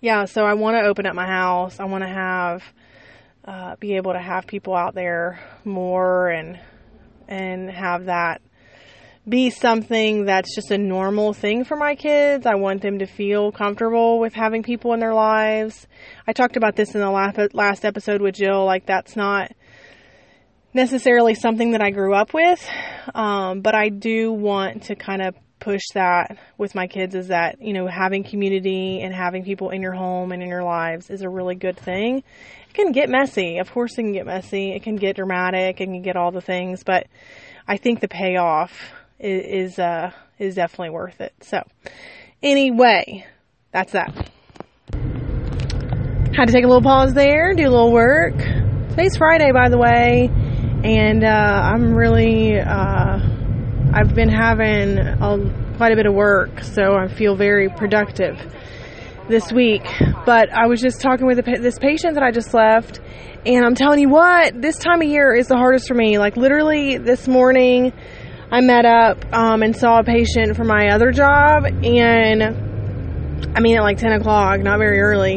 yeah. 0.00 0.24
So 0.24 0.44
I 0.44 0.54
want 0.54 0.76
to 0.76 0.82
open 0.82 1.06
up 1.06 1.14
my 1.14 1.26
house. 1.26 1.78
I 1.78 1.84
want 1.84 2.02
to 2.02 2.10
have 2.10 2.64
uh, 3.44 3.76
be 3.76 3.94
able 3.94 4.12
to 4.12 4.18
have 4.18 4.48
people 4.48 4.74
out 4.74 4.96
there 4.96 5.38
more 5.64 6.30
and 6.30 6.58
and 7.28 7.70
have 7.70 8.06
that 8.06 8.42
be 9.28 9.50
something 9.50 10.24
that's 10.24 10.52
just 10.52 10.72
a 10.72 10.78
normal 10.78 11.32
thing 11.32 11.64
for 11.64 11.76
my 11.76 11.94
kids. 11.94 12.44
I 12.44 12.56
want 12.56 12.82
them 12.82 12.98
to 12.98 13.06
feel 13.06 13.52
comfortable 13.52 14.18
with 14.18 14.34
having 14.34 14.64
people 14.64 14.94
in 14.94 14.98
their 14.98 15.14
lives. 15.14 15.86
I 16.26 16.32
talked 16.32 16.56
about 16.56 16.74
this 16.74 16.96
in 16.96 17.00
the 17.00 17.10
last 17.10 17.54
last 17.54 17.84
episode 17.84 18.20
with 18.20 18.34
Jill. 18.34 18.64
Like 18.64 18.86
that's 18.86 19.14
not 19.14 19.52
necessarily 20.74 21.34
something 21.34 21.72
that 21.72 21.82
I 21.82 21.90
grew 21.90 22.14
up 22.14 22.32
with, 22.32 22.66
um, 23.14 23.60
but 23.60 23.74
I 23.74 23.88
do 23.88 24.32
want 24.32 24.84
to 24.84 24.96
kind 24.96 25.22
of 25.22 25.34
push 25.60 25.82
that 25.94 26.38
with 26.58 26.74
my 26.74 26.86
kids. 26.86 27.14
Is 27.14 27.28
that 27.28 27.60
you 27.60 27.72
know 27.72 27.86
having 27.86 28.24
community 28.24 29.00
and 29.00 29.14
having 29.14 29.44
people 29.44 29.70
in 29.70 29.82
your 29.82 29.92
home 29.92 30.32
and 30.32 30.42
in 30.42 30.48
your 30.48 30.64
lives 30.64 31.10
is 31.10 31.22
a 31.22 31.28
really 31.28 31.54
good 31.54 31.78
thing. 31.78 32.18
It 32.18 32.74
can 32.74 32.92
get 32.92 33.08
messy, 33.08 33.58
of 33.58 33.70
course. 33.70 33.92
It 33.92 34.02
can 34.02 34.12
get 34.12 34.26
messy. 34.26 34.72
It 34.72 34.82
can 34.82 34.96
get 34.96 35.16
dramatic. 35.16 35.80
It 35.80 35.84
can 35.84 36.02
get 36.02 36.16
all 36.16 36.30
the 36.30 36.40
things, 36.40 36.82
but 36.84 37.06
I 37.66 37.76
think 37.76 38.00
the 38.00 38.08
payoff 38.08 38.72
is 39.18 39.78
uh, 39.78 40.10
is 40.38 40.54
definitely 40.56 40.90
worth 40.90 41.20
it. 41.20 41.32
So, 41.42 41.62
anyway, 42.42 43.26
that's 43.72 43.92
that. 43.92 44.30
Had 46.34 46.46
to 46.46 46.52
take 46.52 46.64
a 46.64 46.66
little 46.66 46.82
pause 46.82 47.12
there, 47.12 47.52
do 47.54 47.62
a 47.62 47.70
little 47.70 47.92
work. 47.92 48.36
Today's 48.90 49.16
Friday, 49.16 49.52
by 49.52 49.68
the 49.68 49.78
way, 49.78 50.30
and 50.84 51.24
uh, 51.24 51.28
I'm 51.28 51.94
really 51.94 52.58
uh, 52.58 53.18
I've 53.94 54.14
been 54.14 54.28
having 54.28 54.98
a, 54.98 55.74
quite 55.76 55.92
a 55.92 55.96
bit 55.96 56.06
of 56.06 56.14
work, 56.14 56.62
so 56.62 56.94
I 56.94 57.08
feel 57.08 57.36
very 57.36 57.68
productive 57.68 58.38
this 59.28 59.52
week. 59.52 59.84
But 60.26 60.52
I 60.52 60.66
was 60.66 60.80
just 60.80 61.00
talking 61.00 61.26
with 61.26 61.44
this 61.44 61.78
patient 61.78 62.14
that 62.14 62.22
I 62.22 62.30
just 62.30 62.52
left, 62.52 63.00
and 63.46 63.64
I'm 63.64 63.74
telling 63.74 64.00
you 64.00 64.08
what, 64.08 64.60
this 64.60 64.78
time 64.78 65.02
of 65.02 65.08
year 65.08 65.34
is 65.34 65.48
the 65.48 65.56
hardest 65.56 65.86
for 65.86 65.94
me. 65.94 66.18
Like 66.18 66.36
literally 66.36 66.98
this 66.98 67.28
morning 67.28 67.92
I 68.50 68.60
met 68.60 68.84
up 68.84 69.24
um, 69.32 69.62
and 69.62 69.76
saw 69.76 70.00
a 70.00 70.04
patient 70.04 70.56
for 70.56 70.64
my 70.64 70.88
other 70.88 71.12
job, 71.12 71.64
and 71.64 72.42
I 73.54 73.60
mean, 73.60 73.76
at 73.76 73.82
like 73.82 73.98
10 73.98 74.12
o'clock, 74.12 74.60
not 74.60 74.78
very 74.78 75.00
early. 75.00 75.36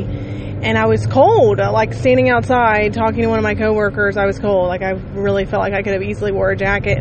And 0.61 0.77
I 0.77 0.85
was 0.85 1.05
cold, 1.05 1.59
like 1.59 1.93
standing 1.93 2.29
outside 2.29 2.93
talking 2.93 3.21
to 3.21 3.27
one 3.27 3.37
of 3.37 3.43
my 3.43 3.55
coworkers. 3.55 4.17
I 4.17 4.25
was 4.25 4.39
cold, 4.39 4.67
like 4.67 4.81
I 4.81 4.91
really 4.91 5.45
felt 5.45 5.61
like 5.61 5.73
I 5.73 5.83
could 5.83 5.93
have 5.93 6.01
easily 6.01 6.31
wore 6.31 6.49
a 6.51 6.57
jacket. 6.57 6.99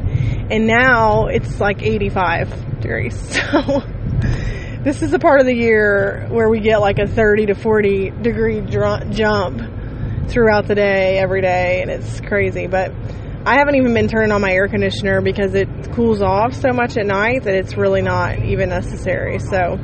And 0.50 0.66
now 0.66 1.26
it's 1.26 1.60
like 1.60 1.82
85 1.82 2.80
degrees. 2.80 3.38
So 3.54 3.82
this 4.84 5.00
is 5.00 5.10
the 5.10 5.18
part 5.18 5.40
of 5.40 5.46
the 5.46 5.54
year 5.54 6.26
where 6.30 6.50
we 6.50 6.60
get 6.60 6.78
like 6.78 6.98
a 6.98 7.06
30 7.06 7.46
to 7.46 7.54
40 7.54 8.10
degree 8.10 8.60
dr- 8.60 9.10
jump 9.10 9.58
throughout 10.28 10.66
the 10.66 10.74
day, 10.74 11.18
every 11.18 11.40
day, 11.40 11.80
and 11.80 11.90
it's 11.90 12.20
crazy. 12.20 12.66
But 12.66 12.92
I 13.46 13.58
haven't 13.58 13.76
even 13.76 13.94
been 13.94 14.08
turning 14.08 14.32
on 14.32 14.40
my 14.40 14.52
air 14.52 14.68
conditioner 14.68 15.20
because 15.20 15.54
it 15.54 15.68
cools 15.92 16.22
off 16.22 16.54
so 16.54 16.70
much 16.72 16.96
at 16.96 17.06
night 17.06 17.44
that 17.44 17.54
it's 17.54 17.76
really 17.76 18.02
not 18.02 18.38
even 18.44 18.68
necessary. 18.68 19.38
So, 19.38 19.78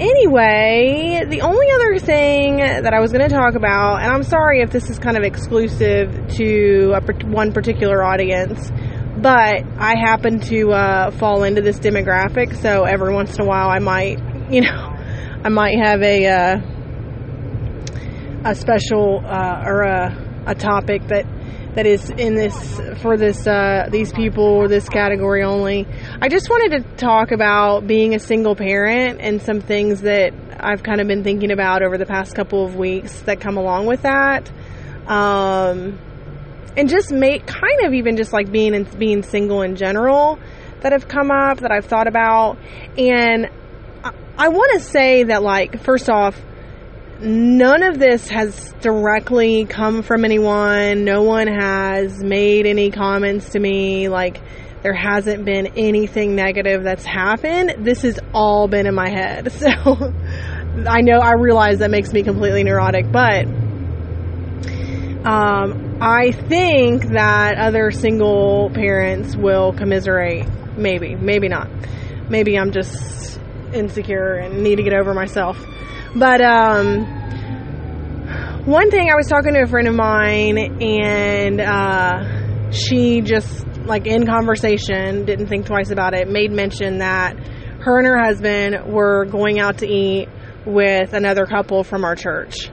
anyway, 0.00 1.24
the 1.28 1.42
only 1.42 1.70
other 1.70 1.98
thing 1.98 2.56
that 2.56 2.92
I 2.92 3.00
was 3.00 3.12
going 3.12 3.28
to 3.28 3.34
talk 3.34 3.54
about, 3.54 4.02
and 4.02 4.10
I'm 4.10 4.22
sorry 4.22 4.62
if 4.62 4.70
this 4.70 4.88
is 4.88 4.98
kind 4.98 5.16
of 5.16 5.22
exclusive 5.22 6.10
to 6.36 6.94
a, 6.96 7.26
one 7.26 7.52
particular 7.52 8.02
audience, 8.02 8.72
but 9.18 9.62
I 9.78 9.96
happen 9.98 10.40
to 10.40 10.72
uh, 10.72 11.10
fall 11.12 11.44
into 11.44 11.60
this 11.60 11.78
demographic, 11.78 12.56
so 12.56 12.84
every 12.84 13.12
once 13.12 13.36
in 13.36 13.42
a 13.42 13.46
while 13.46 13.68
I 13.68 13.78
might, 13.78 14.18
you 14.50 14.62
know, 14.62 14.68
I 15.44 15.48
might 15.48 15.78
have 15.78 16.02
a 16.02 16.26
uh, 16.26 16.60
a 18.44 18.54
special 18.54 19.22
uh, 19.24 19.62
or 19.66 19.82
a, 19.82 20.44
a 20.46 20.54
topic 20.54 21.06
that 21.08 21.26
that 21.74 21.86
is 21.86 22.10
in 22.10 22.34
this 22.34 22.80
for 23.00 23.16
this 23.16 23.46
uh, 23.46 23.88
these 23.90 24.12
people 24.12 24.44
or 24.44 24.68
this 24.68 24.88
category 24.88 25.42
only. 25.42 25.86
I 26.20 26.28
just 26.28 26.50
wanted 26.50 26.82
to 26.82 26.96
talk 26.96 27.30
about 27.30 27.86
being 27.86 28.14
a 28.14 28.18
single 28.18 28.56
parent 28.56 29.20
and 29.20 29.40
some 29.40 29.60
things 29.60 30.02
that 30.02 30.32
I've 30.58 30.82
kind 30.82 31.00
of 31.00 31.06
been 31.06 31.22
thinking 31.22 31.52
about 31.52 31.82
over 31.82 31.96
the 31.96 32.06
past 32.06 32.34
couple 32.34 32.64
of 32.64 32.76
weeks 32.76 33.20
that 33.22 33.40
come 33.40 33.56
along 33.56 33.86
with 33.86 34.02
that. 34.02 34.50
Um, 35.06 35.98
and 36.76 36.88
just 36.88 37.12
make 37.12 37.46
kind 37.46 37.80
of 37.84 37.94
even 37.94 38.16
just 38.16 38.32
like 38.32 38.50
being 38.50 38.84
being 38.98 39.22
single 39.22 39.62
in 39.62 39.76
general 39.76 40.38
that 40.80 40.92
have 40.92 41.08
come 41.08 41.30
up 41.30 41.60
that 41.60 41.70
I've 41.70 41.84
thought 41.84 42.06
about 42.06 42.58
and 42.96 43.48
I, 44.02 44.12
I 44.38 44.48
want 44.48 44.72
to 44.74 44.80
say 44.80 45.24
that 45.24 45.42
like 45.42 45.82
first 45.82 46.08
off 46.08 46.40
none 47.20 47.82
of 47.82 47.98
this 47.98 48.28
has 48.28 48.72
directly 48.80 49.64
come 49.64 50.02
from 50.02 50.24
anyone. 50.24 51.04
No 51.04 51.22
one 51.22 51.46
has 51.46 52.22
made 52.22 52.66
any 52.66 52.90
comments 52.90 53.50
to 53.50 53.58
me. 53.60 54.08
Like, 54.08 54.40
there 54.82 54.94
hasn't 54.94 55.44
been 55.44 55.68
anything 55.76 56.34
negative 56.34 56.82
that's 56.82 57.04
happened. 57.04 57.84
This 57.84 58.02
has 58.02 58.18
all 58.32 58.68
been 58.68 58.86
in 58.86 58.94
my 58.94 59.08
head. 59.08 59.52
So, 59.60 60.14
I 60.88 61.00
know, 61.02 61.18
I 61.18 61.32
realize 61.32 61.80
that 61.80 61.90
makes 61.90 62.12
me 62.12 62.22
completely 62.22 62.62
neurotic, 62.62 63.10
but 63.10 63.44
um, 65.24 65.98
I 66.00 66.32
think 66.32 67.08
that 67.08 67.58
other 67.58 67.90
single 67.90 68.70
parents 68.70 69.36
will 69.36 69.72
commiserate. 69.72 70.46
Maybe, 70.78 71.14
maybe 71.14 71.48
not. 71.48 71.68
Maybe 72.30 72.56
I'm 72.56 72.72
just 72.72 73.38
insecure 73.74 74.34
and 74.34 74.62
need 74.62 74.76
to 74.76 74.82
get 74.82 74.94
over 74.94 75.12
myself. 75.12 75.58
But 76.14 76.40
um, 76.40 77.04
one 78.66 78.90
thing 78.90 79.08
I 79.10 79.14
was 79.14 79.26
talking 79.28 79.54
to 79.54 79.62
a 79.62 79.66
friend 79.66 79.88
of 79.88 79.94
mine, 79.94 80.58
and 80.82 81.60
uh, 81.60 82.70
she 82.72 83.20
just 83.20 83.66
like 83.84 84.06
in 84.06 84.26
conversation 84.26 85.24
didn't 85.24 85.46
think 85.46 85.66
twice 85.66 85.90
about 85.90 86.14
it. 86.14 86.28
Made 86.28 86.52
mention 86.52 86.98
that 86.98 87.36
her 87.80 87.98
and 87.98 88.06
her 88.06 88.18
husband 88.18 88.92
were 88.92 89.24
going 89.24 89.58
out 89.58 89.78
to 89.78 89.86
eat 89.86 90.28
with 90.66 91.14
another 91.14 91.46
couple 91.46 91.84
from 91.84 92.04
our 92.04 92.14
church. 92.14 92.70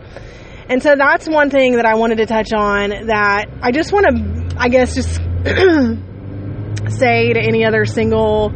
And 0.70 0.84
so 0.84 0.96
that's 0.98 1.28
one 1.28 1.50
thing 1.50 1.78
that 1.78 1.86
I 1.86 1.96
wanted 1.96 2.18
to 2.18 2.26
touch 2.26 2.52
on 2.54 2.90
that 3.08 3.46
I 3.62 3.72
just 3.72 3.94
want 3.94 4.08
to, 4.08 4.56
I 4.58 4.68
guess, 4.68 4.96
just 4.96 5.10
say 7.00 7.34
to 7.34 7.40
any 7.40 7.66
other 7.66 7.86
single 7.86 8.52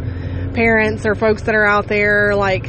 parents 0.53 1.05
or 1.05 1.15
folks 1.15 1.43
that 1.43 1.55
are 1.55 1.65
out 1.65 1.87
there, 1.87 2.35
like, 2.35 2.67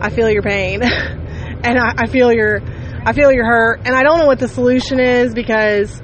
I 0.00 0.08
feel 0.08 0.30
your 0.30 0.42
pain. 0.42 0.80
and 1.64 1.78
I, 1.78 1.94
I 1.96 2.06
feel 2.06 2.32
your 2.32 2.60
I 3.06 3.12
feel 3.12 3.32
your 3.32 3.44
hurt, 3.44 3.80
and 3.84 3.94
I 3.94 4.02
don't 4.02 4.18
know 4.18 4.26
what 4.26 4.38
the 4.38 4.48
solution 4.48 4.98
is 4.98 5.34
because, 5.34 6.00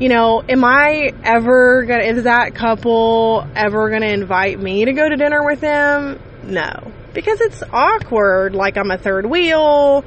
you 0.00 0.08
know, 0.08 0.42
am 0.48 0.64
I 0.64 1.12
ever 1.22 1.84
gonna 1.84 2.04
is 2.04 2.24
that 2.24 2.54
couple 2.54 3.46
ever 3.54 3.90
gonna 3.90 4.06
invite 4.06 4.58
me 4.58 4.84
to 4.84 4.92
go 4.92 5.08
to 5.08 5.16
dinner 5.16 5.44
with 5.44 5.60
them? 5.60 6.20
No, 6.44 6.92
because 7.12 7.40
it's 7.40 7.62
awkward. 7.72 8.54
Like 8.54 8.76
I'm 8.76 8.90
a 8.90 8.98
third 8.98 9.26
wheel. 9.26 10.04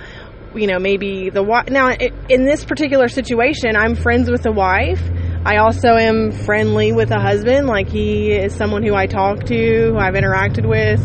You 0.56 0.68
know, 0.68 0.80
maybe 0.80 1.30
the 1.30 1.44
wife. 1.44 1.70
Now, 1.70 1.90
in 1.90 2.46
this 2.46 2.64
particular 2.64 3.10
situation, 3.10 3.76
I'm 3.76 3.94
friends 3.94 4.32
with 4.32 4.44
the 4.44 4.54
wife. 4.54 5.02
I 5.46 5.58
also 5.58 5.90
am 5.90 6.32
friendly 6.32 6.94
with 6.94 7.10
the 7.10 7.20
husband. 7.20 7.68
Like 7.68 7.90
he 7.90 8.32
is 8.32 8.56
someone 8.56 8.82
who 8.82 8.96
I 8.96 9.06
talk 9.06 9.44
to, 9.48 9.92
who 9.92 9.98
I've 9.98 10.14
interacted 10.14 10.66
with 10.66 11.02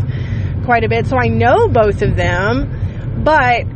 quite 0.64 0.84
a 0.84 0.88
bit, 0.88 1.06
so 1.06 1.16
I 1.16 1.26
know 1.26 1.66
both 1.66 2.02
of 2.02 2.14
them. 2.14 3.22
But 3.24 3.66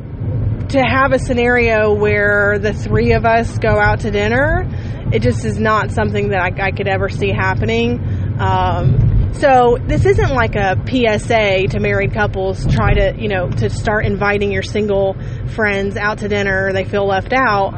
to 0.70 0.80
have 0.80 1.12
a 1.12 1.18
scenario 1.18 1.94
where 1.94 2.58
the 2.58 2.72
three 2.72 3.12
of 3.12 3.24
us 3.24 3.58
go 3.58 3.78
out 3.78 4.00
to 4.00 4.10
dinner, 4.10 4.66
it 5.12 5.22
just 5.22 5.44
is 5.44 5.58
not 5.58 5.90
something 5.90 6.30
that 6.30 6.40
I, 6.40 6.66
I 6.66 6.70
could 6.70 6.88
ever 6.88 7.08
see 7.08 7.30
happening. 7.30 8.00
Um, 8.38 9.32
so 9.34 9.78
this 9.86 10.06
isn't 10.06 10.30
like 10.30 10.54
a 10.54 10.76
PSA 10.86 11.68
to 11.68 11.80
married 11.80 12.14
couples 12.14 12.64
try 12.72 12.94
to, 12.94 13.14
you 13.20 13.28
know, 13.28 13.50
to 13.50 13.68
start 13.68 14.06
inviting 14.06 14.52
your 14.52 14.62
single 14.62 15.16
friends 15.54 15.96
out 15.96 16.18
to 16.18 16.28
dinner. 16.28 16.72
They 16.72 16.84
feel 16.84 17.06
left 17.06 17.32
out. 17.32 17.74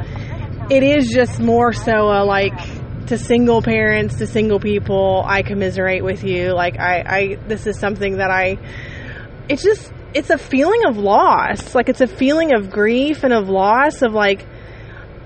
It 0.70 0.82
is 0.82 1.09
just 1.09 1.41
more 1.41 1.72
so 1.72 1.93
a 1.93 2.24
like 2.24 2.59
to 3.07 3.16
single 3.16 3.62
parents, 3.62 4.16
to 4.18 4.26
single 4.26 4.61
people. 4.61 5.24
I 5.26 5.43
commiserate 5.43 6.05
with 6.05 6.24
you. 6.24 6.53
Like 6.53 6.78
I, 6.78 7.01
I, 7.01 7.34
this 7.49 7.66
is 7.66 7.78
something 7.78 8.18
that 8.18 8.30
I, 8.30 8.59
it's 9.49 9.62
just, 9.62 9.93
it's 10.16 10.30
a 10.30 10.38
feeling 10.38 10.86
of 10.86 10.96
loss. 10.96 11.74
Like 11.74 11.90
it's 11.90 12.00
a 12.00 12.06
feeling 12.06 12.54
of 12.54 12.70
grief 12.70 13.22
and 13.22 13.34
of 13.34 13.50
loss 13.50 14.00
of 14.00 14.14
like 14.14 14.46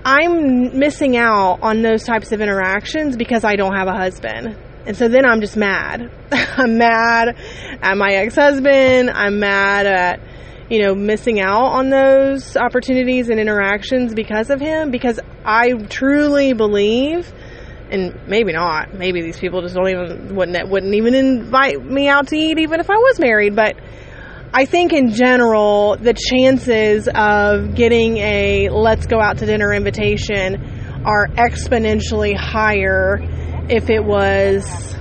I'm 0.03 0.77
missing 0.77 1.15
out 1.15 1.59
on 1.61 1.81
those 1.81 2.03
types 2.03 2.33
of 2.33 2.41
interactions 2.41 3.15
because 3.15 3.45
I 3.45 3.55
don't 3.55 3.73
have 3.73 3.87
a 3.87 3.93
husband. 3.93 4.57
And 4.85 4.97
so 4.97 5.07
then 5.07 5.25
I'm 5.25 5.39
just 5.39 5.55
mad. 5.55 6.11
I'm 6.31 6.77
mad 6.77 7.37
at 7.81 7.95
my 7.95 8.11
ex-husband. 8.15 9.11
I'm 9.11 9.39
mad 9.39 9.85
at, 9.85 10.19
you 10.69 10.81
know, 10.81 10.93
missing 10.93 11.39
out 11.39 11.67
on 11.67 11.89
those 11.89 12.57
opportunities 12.57 13.29
and 13.29 13.39
interactions 13.39 14.13
because 14.13 14.49
of 14.49 14.59
him 14.59 14.91
because 14.91 15.21
I 15.45 15.71
truly 15.73 16.51
believe 16.51 17.31
and 17.91 18.19
maybe 18.27 18.51
not. 18.51 18.93
Maybe 18.93 19.21
these 19.21 19.39
people 19.39 19.61
just 19.61 19.75
don't 19.75 19.87
even 19.87 20.35
wouldn't 20.35 20.69
wouldn't 20.69 20.95
even 20.95 21.13
invite 21.13 21.81
me 21.81 22.09
out 22.09 22.27
to 22.29 22.35
eat 22.35 22.59
even 22.59 22.81
if 22.81 22.89
I 22.89 22.95
was 22.95 23.19
married, 23.19 23.55
but 23.55 23.75
I 24.53 24.65
think 24.65 24.91
in 24.91 25.13
general, 25.13 25.95
the 25.95 26.13
chances 26.13 27.07
of 27.07 27.73
getting 27.73 28.17
a 28.17 28.69
let's 28.69 29.07
go 29.07 29.21
out 29.21 29.37
to 29.37 29.45
dinner 29.45 29.73
invitation 29.73 31.03
are 31.05 31.27
exponentially 31.27 32.35
higher 32.35 33.19
if 33.69 33.89
it 33.89 34.03
was 34.03 34.93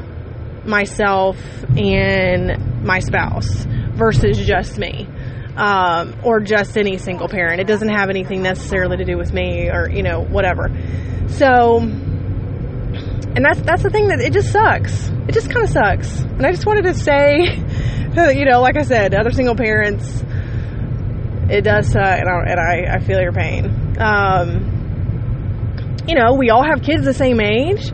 myself 0.65 1.37
and 1.77 2.85
my 2.85 3.01
spouse 3.01 3.65
versus 3.95 4.39
just 4.39 4.79
me. 4.79 5.09
Um, 5.57 6.15
or 6.25 6.41
just 6.41 6.79
any 6.79 6.97
single 6.97 7.29
parent. 7.29 7.61
It 7.61 7.67
doesn't 7.67 7.89
have 7.89 8.09
anything 8.09 8.41
necessarily 8.41 8.99
to 8.99 9.05
do 9.05 9.19
with 9.19 9.33
me 9.33 9.69
or, 9.69 9.91
you 9.91 10.03
know, 10.03 10.23
whatever. 10.23 10.71
So, 11.27 11.81
and 13.36 13.45
that's, 13.45 13.61
that's 13.62 13.82
the 13.82 13.91
thing 13.91 14.09
that 14.09 14.20
it 14.20 14.32
just 14.32 14.53
sucks. 14.53 15.09
It 15.28 15.32
just 15.32 15.51
kind 15.51 15.64
of 15.64 15.70
sucks. 15.70 16.20
And 16.20 16.45
I 16.45 16.51
just 16.51 16.66
wanted 16.66 16.82
to 16.84 16.95
say, 16.95 17.43
you 18.36 18.45
know, 18.45 18.61
like 18.61 18.76
I 18.76 18.82
said, 18.82 19.14
other 19.14 19.30
single 19.30 19.55
parents, 19.55 20.24
it 21.49 21.62
does 21.62 21.88
suck, 21.91 22.18
and 22.18 22.28
I, 22.28 22.51
and 22.51 22.61
I, 22.61 22.97
I 22.97 22.99
feel 23.01 23.20
your 23.20 23.32
pain. 23.32 23.97
Um, 23.99 24.80
you 26.07 26.14
know, 26.14 26.34
we 26.34 26.51
all 26.51 26.64
have 26.64 26.82
kids 26.82 27.05
the 27.05 27.14
same 27.14 27.41
age. 27.41 27.93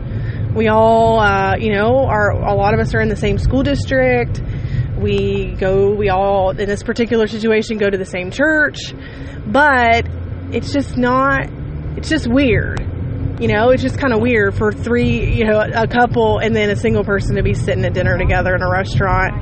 We 0.55 0.69
all, 0.69 1.19
uh, 1.19 1.55
you 1.57 1.73
know, 1.73 2.05
are 2.05 2.31
a 2.31 2.55
lot 2.55 2.73
of 2.73 2.79
us 2.79 2.95
are 2.95 3.01
in 3.01 3.09
the 3.09 3.15
same 3.15 3.37
school 3.37 3.63
district. 3.63 4.41
We 4.99 5.53
go, 5.53 5.93
we 5.93 6.09
all 6.09 6.49
in 6.49 6.67
this 6.67 6.81
particular 6.81 7.27
situation 7.27 7.77
go 7.77 7.89
to 7.89 7.97
the 7.97 8.05
same 8.05 8.31
church, 8.31 8.93
but 9.45 10.07
it's 10.51 10.73
just 10.73 10.97
not. 10.97 11.47
It's 11.97 12.09
just 12.09 12.27
weird. 12.27 12.86
You 13.39 13.47
know, 13.47 13.69
it's 13.69 13.83
just 13.83 13.99
kind 13.99 14.13
of 14.13 14.21
weird 14.21 14.55
for 14.55 14.71
three, 14.71 15.35
you 15.35 15.45
know, 15.45 15.59
a 15.59 15.87
couple 15.87 16.39
and 16.39 16.55
then 16.55 16.71
a 16.71 16.75
single 16.75 17.03
person 17.03 17.35
to 17.35 17.43
be 17.43 17.53
sitting 17.53 17.85
at 17.85 17.93
dinner 17.93 18.17
together 18.17 18.55
in 18.55 18.63
a 18.63 18.69
restaurant. 18.69 19.33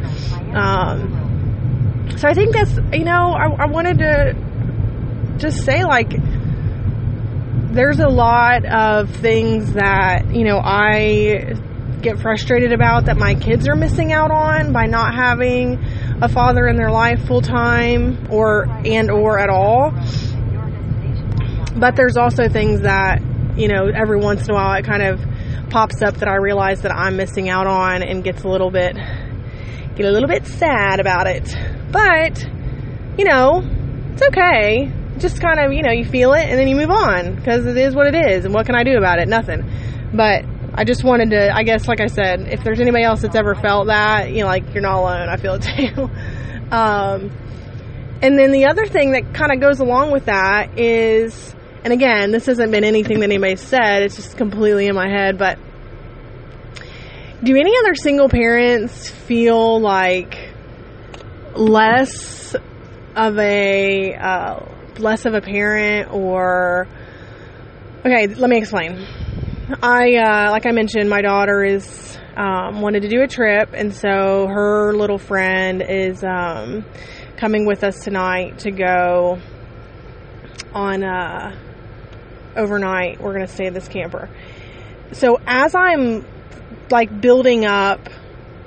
Um, 0.54 2.14
so 2.18 2.28
I 2.28 2.34
think 2.34 2.54
that's, 2.54 2.74
you 2.94 3.06
know, 3.06 3.34
I, 3.34 3.64
I 3.64 3.66
wanted 3.68 4.00
to 4.00 5.38
just 5.38 5.64
say, 5.64 5.84
like, 5.84 6.12
there's 7.74 8.00
a 8.00 8.08
lot 8.08 8.66
of 8.66 9.10
things 9.16 9.74
that, 9.74 10.34
you 10.34 10.44
know, 10.44 10.60
I 10.60 11.56
get 12.02 12.20
frustrated 12.20 12.72
about 12.74 13.06
that 13.06 13.18
my 13.18 13.36
kids 13.36 13.68
are 13.68 13.76
missing 13.76 14.12
out 14.14 14.32
on 14.32 14.74
by 14.74 14.86
not 14.86 15.16
having 15.16 15.84
a 16.22 16.30
father 16.30 16.68
in 16.68 16.76
their 16.76 16.92
life 16.92 17.26
full 17.28 17.42
time 17.42 18.28
or 18.30 18.66
and 18.86 19.10
or 19.10 19.40
at 19.40 19.50
all. 19.50 19.92
But 21.78 21.96
there's 21.96 22.16
also 22.16 22.48
things 22.48 22.82
that 22.82 23.22
you 23.58 23.68
know, 23.68 23.88
every 23.88 24.20
once 24.20 24.44
in 24.48 24.52
a 24.52 24.54
while 24.54 24.78
it 24.78 24.86
kind 24.86 25.04
of 25.04 25.20
pops 25.70 26.02
up 26.02 26.18
that 26.18 26.28
I 26.28 26.36
realize 26.36 26.82
that 26.82 26.92
I'm 26.92 27.18
missing 27.18 27.50
out 27.50 27.68
on 27.68 28.04
and 28.04 28.24
gets 28.24 28.44
a 28.44 28.48
little 28.48 28.72
bit, 28.72 28.96
get 28.96 30.06
a 30.06 30.12
little 30.12 30.30
bit 30.30 30.46
sad 30.46 31.00
about 31.00 31.28
it. 31.28 31.56
But, 31.92 32.44
you 33.18 33.26
know, 33.26 33.64
it's 34.14 34.22
okay. 34.24 34.92
Just 35.18 35.42
kind 35.42 35.60
of, 35.60 35.74
you 35.74 35.82
know, 35.82 35.92
you 35.92 36.06
feel 36.06 36.34
it 36.34 36.46
and 36.46 36.60
then 36.60 36.68
you 36.68 36.76
move 36.76 36.92
on 36.92 37.36
because 37.36 37.66
it 37.66 37.78
is 37.78 37.96
what 37.96 38.08
it 38.08 38.16
is. 38.16 38.46
And 38.46 38.54
what 38.54 38.66
can 38.66 38.76
I 38.76 38.84
do 38.84 38.98
about 38.98 39.20
it? 39.20 39.28
Nothing. 39.28 39.70
But 40.14 40.46
I 40.74 40.84
just 40.84 41.04
wanted 41.04 41.30
to, 41.32 41.56
I 41.56 41.64
guess, 41.64 41.88
like 41.88 42.02
I 42.02 42.08
said, 42.08 42.42
if 42.52 42.64
there's 42.64 42.82
anybody 42.82 43.04
else 43.04 43.22
that's 43.22 43.36
ever 43.36 43.56
felt 43.56 43.88
that, 43.88 44.32
you 44.32 44.42
know, 44.42 44.48
like 44.48 44.74
you're 44.74 44.84
not 44.84 45.00
alone. 45.00 45.30
I 45.30 45.38
feel 45.38 45.54
it 45.56 45.62
too. 45.62 46.04
um, 46.72 47.32
and 48.22 48.38
then 48.38 48.52
the 48.52 48.66
other 48.66 48.86
thing 48.86 49.12
that 49.12 49.34
kind 49.34 49.52
of 49.54 49.62
goes 49.62 49.80
along 49.80 50.12
with 50.12 50.26
that 50.26 50.78
is, 50.78 51.56
and 51.86 51.94
again, 51.94 52.32
this 52.32 52.48
hasn't 52.48 52.72
been 52.72 52.84
anything 52.84 53.20
that 53.20 53.26
anybody 53.26 53.58
said, 53.58 54.02
it's 54.02 54.16
just 54.16 54.38
completely 54.38 54.88
in 54.88 54.96
my 54.96 55.08
head, 55.08 55.38
but 55.38 55.60
do 57.44 57.56
any 57.56 57.72
other 57.78 57.94
single 57.94 58.28
parents 58.28 59.08
feel 59.08 59.80
like 59.80 60.52
less 61.54 62.56
of 63.16 63.38
a 63.38 64.16
uh, 64.16 64.66
less 64.98 65.26
of 65.26 65.36
a 65.36 65.42
parent 65.42 66.12
or 66.12 66.88
okay 68.04 68.34
let 68.34 68.50
me 68.50 68.58
explain. 68.58 69.06
I 69.84 70.16
uh, 70.16 70.52
like 70.52 70.66
i 70.66 70.72
mentioned 70.72 71.08
my 71.08 71.22
daughter 71.22 71.64
is 71.64 72.18
um, 72.36 72.82
wanted 72.82 73.04
to 73.04 73.10
do 73.10 73.22
a 73.22 73.28
trip 73.28 73.70
and 73.74 73.94
so 73.94 74.48
her 74.48 74.92
little 74.96 75.20
friend 75.20 75.84
is 75.88 76.24
um, 76.24 76.84
coming 77.38 77.68
with 77.68 77.84
us 77.84 78.00
tonight 78.00 78.58
to 78.60 78.72
go 78.72 79.40
on 80.74 81.04
uh, 81.04 81.56
overnight. 82.56 83.22
We're 83.22 83.34
going 83.34 83.46
to 83.46 83.52
stay 83.52 83.68
in 83.68 83.74
this 83.74 83.88
camper. 83.88 84.30
So 85.12 85.40
as 85.46 85.76
I'm 85.76 86.26
like 86.90 87.22
building 87.22 87.66
up 87.66 88.10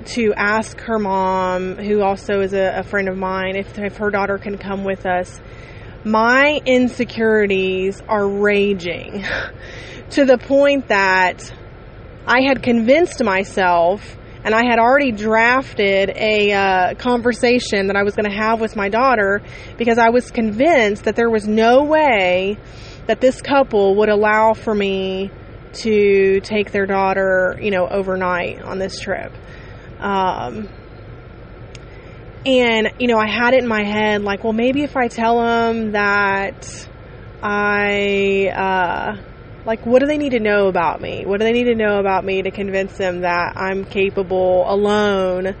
to 0.05 0.33
ask 0.35 0.79
her 0.81 0.97
mom, 0.97 1.75
who 1.75 2.01
also 2.01 2.41
is 2.41 2.53
a, 2.53 2.79
a 2.79 2.83
friend 2.83 3.09
of 3.09 3.17
mine, 3.17 3.55
if, 3.55 3.77
if 3.77 3.97
her 3.97 4.09
daughter 4.09 4.37
can 4.37 4.57
come 4.57 4.83
with 4.83 5.05
us, 5.05 5.39
my 6.03 6.59
insecurities 6.65 8.01
are 8.07 8.27
raging 8.27 9.25
to 10.11 10.25
the 10.25 10.37
point 10.37 10.87
that 10.87 11.53
I 12.25 12.41
had 12.41 12.63
convinced 12.63 13.23
myself 13.23 14.17
and 14.43 14.55
I 14.55 14.63
had 14.63 14.79
already 14.79 15.11
drafted 15.11 16.11
a 16.15 16.53
uh, 16.53 16.93
conversation 16.95 17.87
that 17.87 17.97
I 17.97 18.03
was 18.03 18.15
going 18.15 18.29
to 18.29 18.35
have 18.35 18.61
with 18.61 18.75
my 18.75 18.87
daughter 18.87 19.41
because 19.77 19.97
I 19.97 20.09
was 20.09 20.31
convinced 20.31 21.03
that 21.03 21.15
there 21.15 21.29
was 21.29 21.47
no 21.47 21.83
way 21.83 22.57
that 23.09 23.19
this 23.19 23.41
couple 23.41 23.95
would 23.95 24.07
allow 24.07 24.53
for 24.53 24.75
me 24.75 25.31
to 25.73 26.39
take 26.41 26.71
their 26.71 26.85
daughter, 26.85 27.57
you 27.59 27.71
know, 27.71 27.87
overnight 27.87 28.61
on 28.61 28.77
this 28.77 28.99
trip. 28.99 29.33
Um, 29.99 30.69
and, 32.45 32.91
you 32.99 33.07
know, 33.07 33.17
I 33.17 33.27
had 33.27 33.55
it 33.55 33.63
in 33.63 33.67
my 33.67 33.83
head, 33.83 34.21
like, 34.21 34.43
well, 34.43 34.53
maybe 34.53 34.83
if 34.83 34.95
I 34.95 35.07
tell 35.07 35.41
them 35.41 35.93
that 35.93 36.87
I, 37.41 38.51
uh, 38.55 39.17
like, 39.65 39.87
what 39.87 40.01
do 40.01 40.05
they 40.05 40.19
need 40.19 40.33
to 40.33 40.39
know 40.39 40.67
about 40.67 41.01
me? 41.01 41.25
What 41.25 41.39
do 41.39 41.45
they 41.45 41.53
need 41.53 41.65
to 41.65 41.75
know 41.75 41.99
about 41.99 42.23
me 42.23 42.43
to 42.43 42.51
convince 42.51 42.95
them 42.95 43.21
that 43.21 43.53
I'm 43.55 43.85
capable 43.85 44.71
alone 44.71 45.55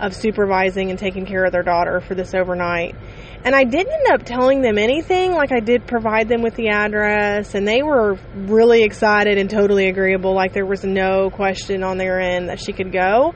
of 0.00 0.16
supervising 0.16 0.88
and 0.88 0.98
taking 0.98 1.26
care 1.26 1.44
of 1.44 1.52
their 1.52 1.62
daughter 1.62 2.00
for 2.00 2.14
this 2.14 2.34
overnight? 2.34 2.96
And 3.44 3.54
I 3.54 3.64
didn't 3.64 3.92
end 3.92 4.20
up 4.20 4.26
telling 4.26 4.62
them 4.62 4.78
anything. 4.78 5.32
Like 5.32 5.52
I 5.52 5.60
did 5.60 5.86
provide 5.86 6.28
them 6.28 6.42
with 6.42 6.54
the 6.54 6.68
address 6.68 7.54
and 7.54 7.66
they 7.66 7.82
were 7.82 8.18
really 8.34 8.82
excited 8.82 9.38
and 9.38 9.48
totally 9.48 9.88
agreeable. 9.88 10.34
Like 10.34 10.52
there 10.52 10.66
was 10.66 10.84
no 10.84 11.30
question 11.30 11.82
on 11.82 11.98
their 11.98 12.20
end 12.20 12.48
that 12.48 12.60
she 12.60 12.72
could 12.72 12.92
go. 12.92 13.34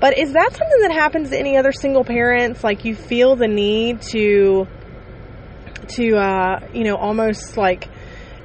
But 0.00 0.18
is 0.18 0.32
that 0.32 0.50
something 0.50 0.80
that 0.80 0.92
happens 0.92 1.30
to 1.30 1.38
any 1.38 1.56
other 1.56 1.72
single 1.72 2.04
parents? 2.04 2.64
Like 2.64 2.84
you 2.84 2.94
feel 2.94 3.36
the 3.36 3.48
need 3.48 4.02
to, 4.12 4.66
to, 5.88 6.16
uh, 6.16 6.68
you 6.72 6.84
know, 6.84 6.96
almost 6.96 7.56
like 7.56 7.88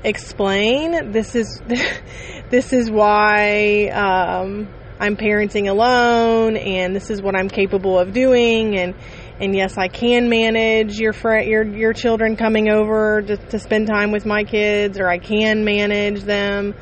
explain 0.03 1.11
this 1.11 1.35
is, 1.35 1.61
this 2.49 2.73
is 2.73 2.89
why, 2.89 3.87
um, 3.87 4.69
I'm 4.99 5.17
parenting 5.17 5.67
alone 5.67 6.55
and 6.57 6.95
this 6.95 7.09
is 7.09 7.23
what 7.23 7.35
I'm 7.35 7.49
capable 7.49 7.97
of 7.97 8.13
doing 8.13 8.77
and 8.77 8.93
and 9.41 9.55
yes, 9.55 9.75
I 9.77 9.87
can 9.87 10.29
manage 10.29 10.99
your 10.99 11.13
your 11.41 11.65
your 11.65 11.93
children 11.93 12.37
coming 12.37 12.69
over 12.69 13.23
to, 13.23 13.37
to 13.37 13.59
spend 13.59 13.87
time 13.87 14.11
with 14.11 14.25
my 14.25 14.43
kids, 14.43 14.99
or 14.99 15.07
I 15.07 15.17
can 15.17 15.65
manage 15.65 16.21
them 16.21 16.75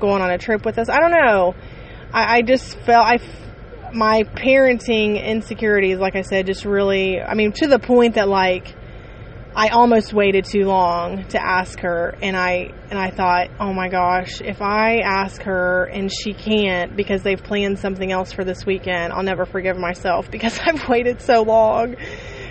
going 0.00 0.22
on 0.22 0.30
a 0.30 0.38
trip 0.38 0.64
with 0.64 0.78
us. 0.78 0.88
I 0.88 0.98
don't 0.98 1.10
know. 1.10 1.54
I, 2.12 2.38
I 2.38 2.42
just 2.42 2.78
felt 2.80 3.06
I 3.06 3.18
my 3.92 4.22
parenting 4.22 5.22
insecurities, 5.22 5.98
like 5.98 6.16
I 6.16 6.22
said, 6.22 6.46
just 6.46 6.64
really. 6.64 7.20
I 7.20 7.34
mean, 7.34 7.52
to 7.56 7.68
the 7.68 7.78
point 7.78 8.14
that 8.14 8.28
like 8.28 8.74
I 9.58 9.68
almost 9.68 10.12
waited 10.12 10.44
too 10.44 10.66
long 10.66 11.24
to 11.28 11.42
ask 11.42 11.80
her 11.80 12.14
and 12.20 12.36
I 12.36 12.72
and 12.90 12.98
I 12.98 13.08
thought, 13.08 13.48
"Oh 13.58 13.72
my 13.72 13.88
gosh, 13.88 14.42
if 14.42 14.60
I 14.60 14.98
ask 14.98 15.42
her 15.44 15.86
and 15.86 16.12
she 16.12 16.34
can't 16.34 16.94
because 16.94 17.22
they've 17.22 17.42
planned 17.42 17.78
something 17.78 18.12
else 18.12 18.32
for 18.32 18.44
this 18.44 18.66
weekend, 18.66 19.14
I'll 19.14 19.22
never 19.22 19.46
forgive 19.46 19.78
myself 19.78 20.30
because 20.30 20.60
I've 20.62 20.86
waited 20.90 21.22
so 21.22 21.42
long." 21.42 21.96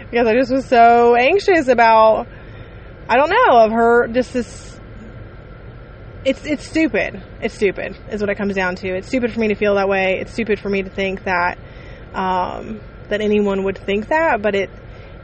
Because 0.10 0.28
I 0.28 0.34
just 0.34 0.52
was 0.52 0.68
so 0.68 1.16
anxious 1.16 1.68
about 1.68 2.28
I 3.08 3.18
don't 3.18 3.30
know, 3.30 3.60
of 3.60 3.72
her 3.72 4.08
just 4.08 4.34
this 4.34 4.80
it's 6.26 6.44
it's 6.44 6.68
stupid. 6.68 7.22
It's 7.40 7.54
stupid 7.54 7.96
is 8.10 8.20
what 8.20 8.32
it 8.32 8.36
comes 8.36 8.56
down 8.56 8.78
to. 8.78 8.96
It's 8.96 9.08
stupid 9.08 9.32
for 9.32 9.40
me 9.40 9.50
to 9.50 9.56
feel 9.56 9.76
that 9.76 9.88
way. 9.88 10.18
It's 10.22 10.34
stupid 10.34 10.60
for 10.60 10.70
me 10.70 10.82
to 10.82 10.90
think 10.90 11.24
that 11.26 11.60
um 12.16 12.82
that 13.10 13.22
anyone 13.22 13.64
would 13.66 13.78
think 13.78 14.08
that, 14.08 14.42
but 14.42 14.56
it 14.56 14.72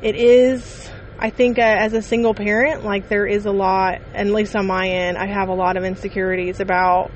it 0.04 0.16
is, 0.16 0.92
I 1.24 1.30
think, 1.30 1.59
uh, 1.59 1.61
as 1.61 1.93
a 1.93 2.01
single 2.01 2.34
parent, 2.34 2.84
like 2.84 3.07
there 3.07 3.28
is 3.28 3.45
a 3.45 3.51
lot, 3.51 4.01
at 4.15 4.26
least 4.26 4.55
on 4.55 4.65
my 4.65 4.88
end, 4.88 5.19
I 5.19 5.28
have 5.28 5.49
a 5.49 5.53
lot 5.53 5.78
of 5.78 5.84
insecurities 5.84 6.59
about, 6.59 7.11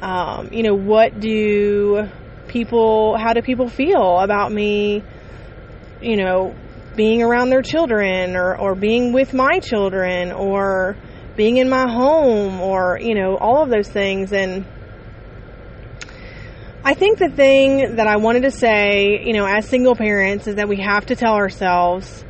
um, 0.00 0.48
you 0.52 0.62
know, 0.62 0.74
what 0.74 1.20
do 1.20 2.08
people, 2.48 3.18
how 3.18 3.34
do 3.34 3.42
people 3.42 3.68
feel 3.68 4.20
about 4.20 4.52
me, 4.52 5.04
you 6.00 6.16
know, 6.16 6.54
being 6.96 7.22
around 7.22 7.50
their 7.50 7.60
children 7.60 8.36
or, 8.36 8.56
or 8.56 8.74
being 8.74 9.12
with 9.12 9.34
my 9.34 9.58
children 9.58 10.32
or 10.32 10.96
being 11.36 11.58
in 11.58 11.68
my 11.68 11.86
home 11.86 12.62
or, 12.62 12.98
you 13.02 13.14
know, 13.14 13.36
all 13.36 13.62
of 13.62 13.68
those 13.68 13.88
things. 13.88 14.32
And 14.32 14.64
I 16.82 16.94
think 16.94 17.18
the 17.18 17.28
thing 17.28 17.96
that 17.96 18.06
I 18.06 18.16
wanted 18.16 18.44
to 18.44 18.50
say, 18.50 19.20
you 19.22 19.34
know, 19.34 19.44
as 19.44 19.68
single 19.68 19.94
parents 19.94 20.46
is 20.46 20.54
that 20.54 20.68
we 20.68 20.78
have 20.80 21.04
to 21.06 21.16
tell 21.16 21.34
ourselves, 21.34 22.24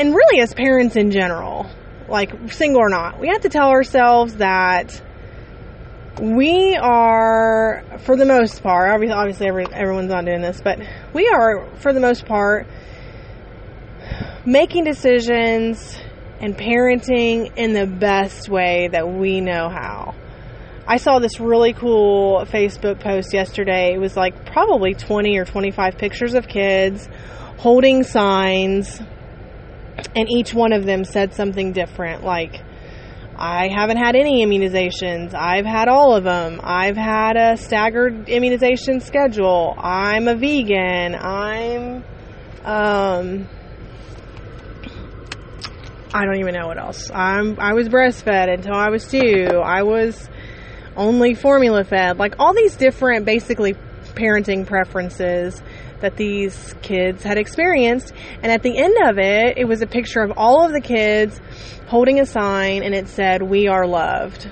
and 0.00 0.14
really 0.14 0.40
as 0.40 0.54
parents 0.54 0.96
in 0.96 1.10
general, 1.10 1.70
like 2.08 2.50
single 2.50 2.80
or 2.80 2.88
not, 2.88 3.20
we 3.20 3.28
have 3.28 3.42
to 3.42 3.50
tell 3.50 3.68
ourselves 3.68 4.36
that 4.36 5.00
we 6.18 6.74
are, 6.74 7.84
for 7.98 8.16
the 8.16 8.24
most 8.24 8.62
part, 8.62 8.90
obviously 8.90 9.46
every, 9.46 9.66
everyone's 9.70 10.08
not 10.08 10.24
doing 10.24 10.40
this, 10.40 10.62
but 10.62 10.78
we 11.12 11.28
are, 11.28 11.68
for 11.76 11.92
the 11.92 12.00
most 12.00 12.24
part, 12.24 12.66
making 14.46 14.84
decisions 14.84 15.98
and 16.40 16.56
parenting 16.56 17.54
in 17.58 17.74
the 17.74 17.86
best 17.86 18.48
way 18.48 18.88
that 18.90 19.06
we 19.06 19.42
know 19.42 19.68
how. 19.68 20.14
I 20.86 20.96
saw 20.96 21.18
this 21.18 21.38
really 21.40 21.74
cool 21.74 22.46
Facebook 22.46 23.00
post 23.00 23.34
yesterday. 23.34 23.92
It 23.92 23.98
was 23.98 24.16
like 24.16 24.46
probably 24.46 24.94
20 24.94 25.36
or 25.36 25.44
25 25.44 25.98
pictures 25.98 26.32
of 26.32 26.48
kids 26.48 27.06
holding 27.58 28.02
signs, 28.02 28.98
and 30.14 30.28
each 30.30 30.54
one 30.54 30.72
of 30.72 30.84
them 30.84 31.04
said 31.04 31.34
something 31.34 31.72
different. 31.72 32.24
Like, 32.24 32.60
I 33.36 33.68
haven't 33.68 33.96
had 33.96 34.16
any 34.16 34.44
immunizations. 34.44 35.34
I've 35.34 35.64
had 35.64 35.88
all 35.88 36.14
of 36.14 36.24
them. 36.24 36.60
I've 36.62 36.96
had 36.96 37.36
a 37.36 37.56
staggered 37.56 38.28
immunization 38.28 39.00
schedule. 39.00 39.74
I'm 39.78 40.28
a 40.28 40.34
vegan. 40.34 41.14
I'm, 41.14 42.04
um, 42.64 43.48
I 46.12 46.24
don't 46.24 46.36
even 46.36 46.54
know 46.54 46.66
what 46.66 46.78
else. 46.78 47.10
I'm 47.10 47.58
I 47.60 47.72
was 47.72 47.88
breastfed 47.88 48.52
until 48.52 48.74
I 48.74 48.88
was 48.90 49.06
two. 49.08 49.46
I 49.64 49.84
was 49.84 50.28
only 50.96 51.34
formula 51.34 51.84
fed. 51.84 52.18
Like 52.18 52.34
all 52.38 52.52
these 52.52 52.76
different 52.76 53.24
basically 53.24 53.74
parenting 54.14 54.66
preferences 54.66 55.62
that 56.00 56.16
these 56.16 56.74
kids 56.82 57.22
had 57.22 57.38
experienced. 57.38 58.12
And 58.42 58.50
at 58.50 58.62
the 58.62 58.76
end 58.76 58.96
of 59.08 59.18
it, 59.18 59.58
it 59.58 59.66
was 59.66 59.82
a 59.82 59.86
picture 59.86 60.20
of 60.20 60.32
all 60.36 60.64
of 60.64 60.72
the 60.72 60.80
kids 60.80 61.40
holding 61.86 62.20
a 62.20 62.26
sign 62.26 62.82
and 62.82 62.94
it 62.94 63.08
said, 63.08 63.42
We 63.42 63.68
are 63.68 63.86
loved. 63.86 64.50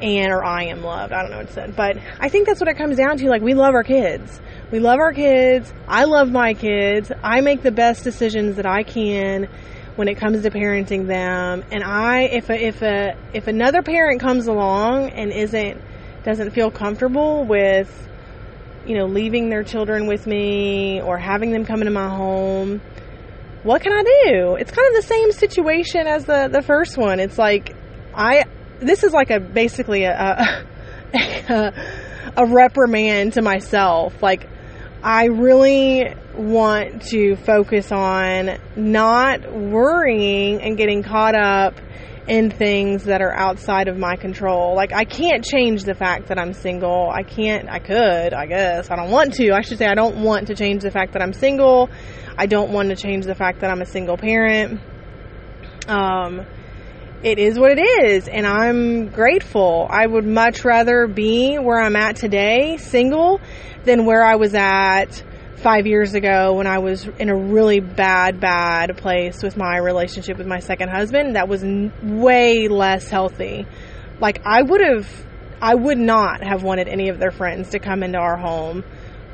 And, 0.00 0.32
or 0.32 0.44
I 0.44 0.64
am 0.64 0.82
loved. 0.82 1.12
I 1.12 1.22
don't 1.22 1.30
know 1.30 1.36
what 1.36 1.46
it 1.46 1.52
said. 1.52 1.76
But 1.76 1.96
I 2.18 2.28
think 2.28 2.46
that's 2.46 2.58
what 2.58 2.68
it 2.68 2.76
comes 2.76 2.96
down 2.96 3.18
to. 3.18 3.28
Like, 3.28 3.42
we 3.42 3.54
love 3.54 3.74
our 3.74 3.84
kids. 3.84 4.40
We 4.72 4.80
love 4.80 4.98
our 4.98 5.12
kids. 5.12 5.72
I 5.86 6.04
love 6.04 6.28
my 6.30 6.54
kids. 6.54 7.12
I 7.22 7.40
make 7.40 7.62
the 7.62 7.70
best 7.70 8.02
decisions 8.02 8.56
that 8.56 8.66
I 8.66 8.82
can 8.82 9.48
when 9.94 10.08
it 10.08 10.16
comes 10.16 10.42
to 10.42 10.50
parenting 10.50 11.06
them. 11.06 11.64
And 11.70 11.84
I, 11.84 12.22
if 12.22 12.50
a, 12.50 12.54
if 12.54 12.82
a, 12.82 13.16
if 13.32 13.46
another 13.46 13.82
parent 13.82 14.20
comes 14.20 14.48
along 14.48 15.10
and 15.10 15.30
isn't, 15.30 15.80
doesn't 16.24 16.50
feel 16.50 16.70
comfortable 16.70 17.44
with, 17.44 18.08
you 18.86 18.96
know, 18.96 19.06
leaving 19.06 19.48
their 19.48 19.62
children 19.62 20.06
with 20.06 20.26
me 20.26 21.00
or 21.00 21.18
having 21.18 21.50
them 21.52 21.64
come 21.64 21.80
into 21.80 21.92
my 21.92 22.08
home, 22.08 22.80
what 23.62 23.82
can 23.82 23.92
I 23.92 24.02
do? 24.02 24.56
It's 24.56 24.70
kind 24.70 24.88
of 24.88 25.02
the 25.02 25.06
same 25.06 25.32
situation 25.32 26.06
as 26.06 26.24
the, 26.24 26.48
the 26.50 26.62
first 26.62 26.96
one. 26.96 27.20
It's 27.20 27.38
like, 27.38 27.76
I, 28.14 28.44
this 28.80 29.04
is 29.04 29.12
like 29.12 29.30
a, 29.30 29.38
basically 29.38 30.04
a, 30.04 30.64
a, 31.14 31.72
a 32.36 32.46
reprimand 32.46 33.34
to 33.34 33.42
myself. 33.42 34.20
Like, 34.22 34.48
I 35.02 35.26
really 35.26 36.14
want 36.34 37.02
to 37.10 37.36
focus 37.36 37.92
on 37.92 38.58
not 38.76 39.52
worrying 39.52 40.62
and 40.62 40.76
getting 40.76 41.02
caught 41.02 41.34
up 41.34 41.74
in 42.28 42.50
things 42.50 43.04
that 43.04 43.20
are 43.20 43.32
outside 43.32 43.88
of 43.88 43.98
my 43.98 44.16
control. 44.16 44.76
Like, 44.76 44.92
I 44.92 45.04
can't 45.04 45.44
change 45.44 45.84
the 45.84 45.94
fact 45.94 46.28
that 46.28 46.38
I'm 46.38 46.52
single. 46.52 47.10
I 47.10 47.22
can't, 47.22 47.68
I 47.68 47.80
could, 47.80 48.32
I 48.32 48.46
guess. 48.46 48.90
I 48.90 48.96
don't 48.96 49.10
want 49.10 49.34
to. 49.34 49.52
I 49.52 49.62
should 49.62 49.78
say, 49.78 49.86
I 49.86 49.94
don't 49.94 50.22
want 50.22 50.46
to 50.46 50.54
change 50.54 50.82
the 50.82 50.90
fact 50.90 51.14
that 51.14 51.22
I'm 51.22 51.32
single. 51.32 51.90
I 52.36 52.46
don't 52.46 52.70
want 52.70 52.90
to 52.90 52.96
change 52.96 53.26
the 53.26 53.34
fact 53.34 53.60
that 53.60 53.70
I'm 53.70 53.82
a 53.82 53.86
single 53.86 54.16
parent. 54.16 54.80
Um, 55.88 56.46
it 57.24 57.38
is 57.38 57.58
what 57.58 57.76
it 57.76 57.80
is, 57.80 58.28
and 58.28 58.46
I'm 58.46 59.08
grateful. 59.08 59.86
I 59.90 60.06
would 60.06 60.26
much 60.26 60.64
rather 60.64 61.06
be 61.06 61.56
where 61.56 61.80
I'm 61.80 61.96
at 61.96 62.16
today, 62.16 62.76
single, 62.76 63.40
than 63.84 64.06
where 64.06 64.24
I 64.24 64.36
was 64.36 64.54
at 64.54 65.22
five 65.62 65.86
years 65.86 66.14
ago 66.14 66.54
when 66.54 66.66
I 66.66 66.78
was 66.78 67.06
in 67.06 67.28
a 67.28 67.36
really 67.36 67.80
bad, 67.80 68.40
bad 68.40 68.96
place 68.96 69.42
with 69.42 69.56
my 69.56 69.78
relationship 69.78 70.36
with 70.36 70.46
my 70.46 70.58
second 70.58 70.88
husband 70.90 71.36
that 71.36 71.48
was 71.48 71.62
n- 71.62 71.92
way 72.20 72.68
less 72.68 73.08
healthy. 73.08 73.66
Like, 74.20 74.42
I 74.44 74.62
would 74.62 74.80
have, 74.80 75.08
I 75.60 75.74
would 75.74 75.98
not 75.98 76.42
have 76.42 76.62
wanted 76.62 76.88
any 76.88 77.08
of 77.08 77.18
their 77.18 77.30
friends 77.30 77.70
to 77.70 77.78
come 77.78 78.02
into 78.02 78.18
our 78.18 78.36
home 78.36 78.84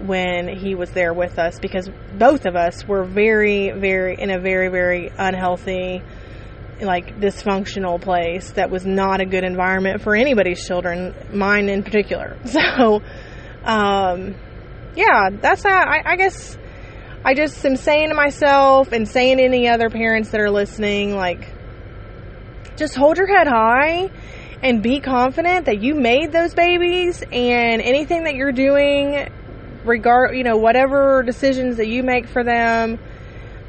when 0.01 0.49
he 0.49 0.75
was 0.75 0.91
there 0.91 1.13
with 1.13 1.39
us 1.39 1.59
because 1.59 1.91
both 2.19 2.47
of 2.47 2.55
us 2.55 2.87
were 2.87 3.05
very, 3.05 3.71
very, 3.73 4.17
in 4.21 4.31
a 4.31 4.39
very, 4.39 4.69
very 4.69 5.11
unhealthy, 5.17 6.03
like 6.81 7.19
dysfunctional 7.19 8.01
place 8.01 8.53
that 8.53 8.71
was 8.71 8.87
not 8.87 9.21
a 9.21 9.27
good 9.27 9.45
environment 9.45 10.03
for 10.03 10.15
anybody's 10.15 10.65
children, 10.65 11.15
mine 11.33 11.69
in 11.69 11.83
particular. 11.83 12.37
So, 12.47 13.03
um, 13.65 14.37
yeah, 14.99 15.31
that's 15.31 15.63
how 15.63 15.79
I, 15.79 16.03
I 16.05 16.17
guess 16.17 16.59
I 17.25 17.35
just 17.35 17.65
am 17.65 17.77
saying 17.77 18.09
to 18.09 18.17
myself 18.17 18.91
and 18.91 19.09
saying 19.09 19.37
to 19.37 19.45
any 19.45 19.69
other 19.69 19.91
parents 19.91 20.31
that 20.31 20.41
are 20.41 20.51
listening, 20.51 21.15
like, 21.15 21.55
just 22.77 22.97
hold 22.97 23.17
your 23.17 23.29
head 23.29 23.47
high 23.47 24.11
and 24.61 24.83
be 24.83 24.99
confident 24.99 25.67
that 25.67 25.81
you 25.81 25.95
made 25.95 26.33
those 26.33 26.53
babies 26.53 27.23
and 27.23 27.81
anything 27.81 28.25
that 28.25 28.35
you're 28.35 28.51
doing, 28.51 29.29
regard, 29.85 30.37
you 30.37 30.43
know, 30.43 30.57
whatever 30.57 31.23
decisions 31.23 31.77
that 31.77 31.87
you 31.87 32.03
make 32.03 32.27
for 32.27 32.43
them, 32.43 32.99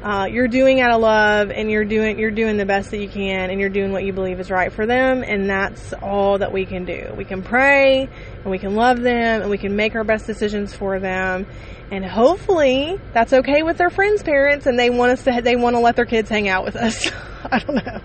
uh, 0.02 0.26
you're 0.30 0.48
doing 0.48 0.80
out 0.80 0.92
of 0.92 1.00
love 1.00 1.50
and 1.50 1.70
you're 1.70 1.84
doing 1.84 2.18
you're 2.18 2.30
doing 2.30 2.56
the 2.56 2.64
best 2.64 2.90
that 2.90 2.98
you 2.98 3.08
can 3.08 3.50
and 3.50 3.60
you're 3.60 3.68
doing 3.68 3.92
what 3.92 4.04
you 4.04 4.12
believe 4.12 4.40
is 4.40 4.50
right 4.50 4.72
for 4.72 4.86
them 4.86 5.22
and 5.22 5.48
that's 5.48 5.92
all 5.92 6.38
that 6.38 6.52
we 6.52 6.64
can 6.64 6.84
do. 6.86 7.12
We 7.16 7.24
can 7.24 7.42
pray 7.42 8.08
and 8.42 8.50
we 8.50 8.58
can 8.58 8.74
love 8.74 9.00
them 9.00 9.42
and 9.42 9.50
we 9.50 9.58
can 9.58 9.76
make 9.76 9.94
our 9.94 10.04
best 10.04 10.26
decisions 10.26 10.74
for 10.74 10.98
them. 10.98 11.46
And 11.90 12.04
hopefully 12.04 12.98
that's 13.12 13.32
okay 13.32 13.62
with 13.62 13.76
their 13.76 13.90
friends 13.90 14.22
parents 14.22 14.66
and 14.66 14.78
they 14.78 14.88
want 14.88 15.12
us 15.12 15.24
to 15.24 15.42
they 15.42 15.56
want 15.56 15.76
to 15.76 15.80
let 15.80 15.96
their 15.96 16.06
kids 16.06 16.30
hang 16.30 16.48
out 16.48 16.64
with 16.64 16.76
us. 16.76 17.06
I 17.44 17.58
don't 17.58 17.84
know. 17.84 18.00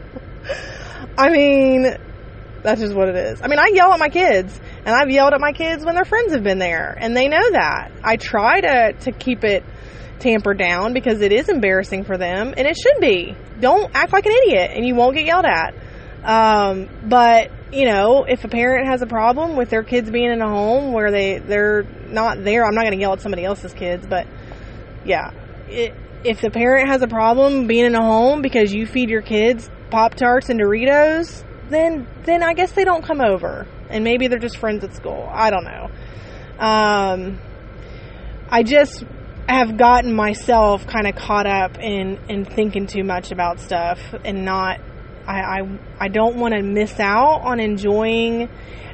I 1.18 1.30
mean 1.30 1.98
that's 2.66 2.82
just 2.82 2.94
what 2.94 3.08
it 3.08 3.16
is 3.16 3.42
i 3.42 3.48
mean 3.48 3.60
i 3.60 3.72
yell 3.74 3.94
at 3.94 4.00
my 4.00 4.10
kids 4.10 4.60
and 4.86 4.90
i've 4.90 5.10
yelled 5.10 5.34
at 5.34 5.40
my 5.40 5.52
kids 5.52 5.86
when 5.86 5.96
their 5.96 6.06
friends 6.06 6.34
have 6.34 6.44
been 6.44 6.60
there 6.60 6.98
and 7.00 7.16
they 7.16 7.28
know 7.28 7.52
that 7.52 7.92
i 8.04 8.18
try 8.18 8.60
to 8.60 8.94
to 9.00 9.12
keep 9.12 9.44
it 9.44 9.64
tampered 10.20 10.58
down 10.58 10.94
because 10.94 11.22
it 11.22 11.32
is 11.32 11.50
embarrassing 11.50 12.04
for 12.04 12.18
them 12.18 12.54
and 12.58 12.68
it 12.68 12.76
should 12.78 13.00
be. 13.00 13.36
Don't 13.60 13.92
act 13.94 14.14
like 14.14 14.26
an 14.26 14.34
idiot 14.44 14.72
and 14.74 14.86
you 14.86 14.96
won't 14.96 15.16
get 15.16 15.26
yelled 15.26 15.46
at. 15.46 15.76
Um, 16.24 16.90
but 17.08 17.52
you 17.72 17.86
know, 17.86 18.24
if 18.24 18.44
a 18.44 18.48
parent 18.48 18.88
has 18.88 19.02
a 19.02 19.08
problem 19.08 19.56
with 19.56 19.70
their 19.70 19.84
kids 19.84 20.10
being 20.10 20.32
in 20.32 20.42
a 20.42 20.50
home 20.50 20.94
where 20.94 21.12
they 21.12 21.40
they're 21.40 21.84
not 22.08 22.44
there, 22.44 22.66
I'm 22.66 22.74
not 22.74 22.82
going 22.82 22.94
to 22.94 23.00
yell 23.00 23.14
at 23.14 23.22
somebody 23.22 23.46
else's 23.46 23.74
kids, 23.74 24.06
but 24.08 24.26
yeah, 25.06 25.32
it, 25.68 25.94
if 26.24 26.42
the 26.42 26.50
parent 26.50 26.90
has 26.90 27.02
a 27.04 27.08
problem 27.08 27.68
being 27.68 27.86
in 27.86 27.96
a 27.96 28.02
home 28.02 28.42
because 28.42 28.74
you 28.74 28.88
feed 28.88 29.10
your 29.10 29.22
kids 29.22 29.70
Pop 29.92 30.16
Tarts 30.16 30.50
and 30.50 30.60
Doritos, 30.60 31.44
then 31.70 32.08
then 32.24 32.44
I 32.44 32.54
guess 32.54 32.72
they 32.72 32.84
don't 32.84 33.04
come 33.04 33.22
over, 33.22 33.68
and 33.90 34.04
maybe 34.04 34.28
they're 34.28 34.40
just 34.40 34.58
friends 34.58 34.84
at 34.84 34.96
school. 34.96 35.30
I 35.32 35.50
don't 35.50 35.66
know. 35.66 35.90
Um, 36.60 37.40
I 38.50 38.64
just 38.64 39.04
have 39.48 39.78
gotten 39.78 40.14
myself 40.14 40.88
kind 40.88 41.08
of 41.08 41.16
caught 41.16 41.46
up 41.46 41.78
in 41.78 42.20
in 42.30 42.46
thinking 42.46 42.88
too 42.88 43.04
much 43.04 43.32
about 43.32 43.60
stuff 43.60 44.00
and 44.24 44.44
not 44.44 44.80
I 45.28 45.40
I, 45.40 45.80
I 46.00 46.08
don't 46.08 46.38
want 46.38 46.56
to 46.56 46.64
miss 46.64 47.00
out 47.00 47.42
on 47.42 47.60
enjoying 47.60 48.50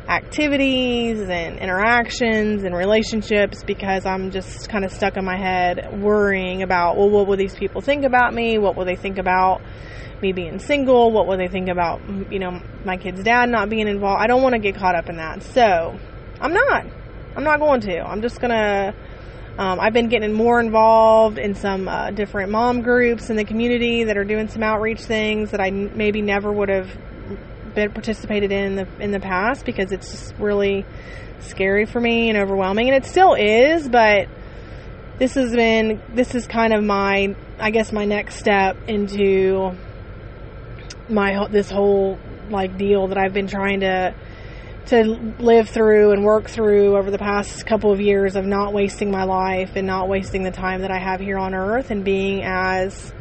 activities 0.09 1.21
and 1.21 1.57
interactions 1.59 2.63
and 2.63 2.75
relationships 2.75 3.63
because 3.63 4.05
I'm 4.05 4.31
just 4.31 4.67
kind 4.67 4.83
of 4.83 4.91
stuck 4.91 5.15
in 5.15 5.23
my 5.23 5.37
head 5.37 6.01
worrying 6.01 6.63
about 6.63 6.97
well 6.97 7.09
what 7.09 7.27
will 7.27 7.37
these 7.37 7.55
people 7.55 7.79
think 7.79 8.03
about 8.03 8.33
me 8.33 8.57
what 8.57 8.75
will 8.75 8.85
they 8.85 8.97
think 8.97 9.19
about 9.19 9.61
me 10.21 10.31
being 10.33 10.59
single 10.59 11.11
what 11.11 11.27
will 11.27 11.37
they 11.37 11.47
think 11.47 11.69
about 11.69 12.01
you 12.31 12.39
know 12.39 12.61
my 12.85 12.97
kid's 12.97 13.23
dad 13.23 13.49
not 13.49 13.69
being 13.69 13.87
involved? 13.87 14.21
I 14.21 14.27
don't 14.27 14.41
want 14.41 14.53
to 14.53 14.59
get 14.59 14.75
caught 14.75 14.95
up 14.95 15.09
in 15.09 15.17
that. 15.17 15.43
So 15.43 15.97
I'm 16.39 16.53
not. 16.53 16.85
I'm 17.35 17.43
not 17.43 17.59
going 17.59 17.81
to. 17.81 17.99
I'm 17.99 18.21
just 18.21 18.39
gonna 18.41 18.93
Um, 19.57 19.79
I've 19.79 19.93
been 19.93 20.07
getting 20.09 20.33
more 20.33 20.59
involved 20.59 21.37
in 21.37 21.55
some 21.55 21.87
uh, 21.87 22.11
different 22.11 22.51
mom 22.51 22.81
groups 22.81 23.29
in 23.29 23.35
the 23.35 23.43
community 23.45 24.05
that 24.05 24.17
are 24.17 24.23
doing 24.23 24.47
some 24.47 24.63
outreach 24.63 25.01
things 25.01 25.51
that 25.51 25.59
I 25.59 25.67
n- 25.67 25.91
maybe 25.95 26.21
never 26.21 26.51
would 26.51 26.69
have 26.69 26.89
been 27.75 27.91
participated 27.91 28.51
in 28.51 28.75
the 28.75 28.87
in 28.99 29.11
the 29.11 29.19
past 29.19 29.65
because 29.65 29.91
it's 29.91 30.09
just 30.11 30.35
really 30.39 30.85
scary 31.39 31.85
for 31.85 31.99
me 31.99 32.29
and 32.29 32.37
overwhelming, 32.37 32.89
and 32.89 32.95
it 32.95 33.05
still 33.07 33.33
is. 33.33 33.87
But 33.89 34.27
this 35.19 35.35
has 35.35 35.53
been 35.53 36.01
this 36.13 36.33
is 36.33 36.47
kind 36.47 36.73
of 36.73 36.83
my 36.83 37.35
I 37.59 37.71
guess 37.71 37.91
my 37.91 38.05
next 38.05 38.37
step 38.37 38.77
into 38.87 39.75
my 41.11 41.47
this 41.49 41.69
whole 41.69 42.19
like 42.49 42.77
deal 42.77 43.07
that 43.07 43.17
I've 43.17 43.33
been 43.33 43.47
trying 43.47 43.81
to 43.81 44.13
to 44.87 45.03
live 45.39 45.69
through 45.69 46.11
and 46.11 46.23
work 46.23 46.49
through 46.49 46.97
over 46.97 47.11
the 47.11 47.17
past 47.17 47.65
couple 47.65 47.91
of 47.91 48.01
years 48.01 48.35
of 48.35 48.45
not 48.45 48.73
wasting 48.73 49.11
my 49.11 49.23
life 49.23 49.71
and 49.75 49.85
not 49.85 50.09
wasting 50.09 50.43
the 50.43 50.51
time 50.51 50.81
that 50.81 50.91
I 50.91 50.99
have 50.99 51.19
here 51.19 51.37
on 51.37 51.53
earth 51.53 51.91
and 51.91 52.03
being 52.03 52.43
as 52.43 53.13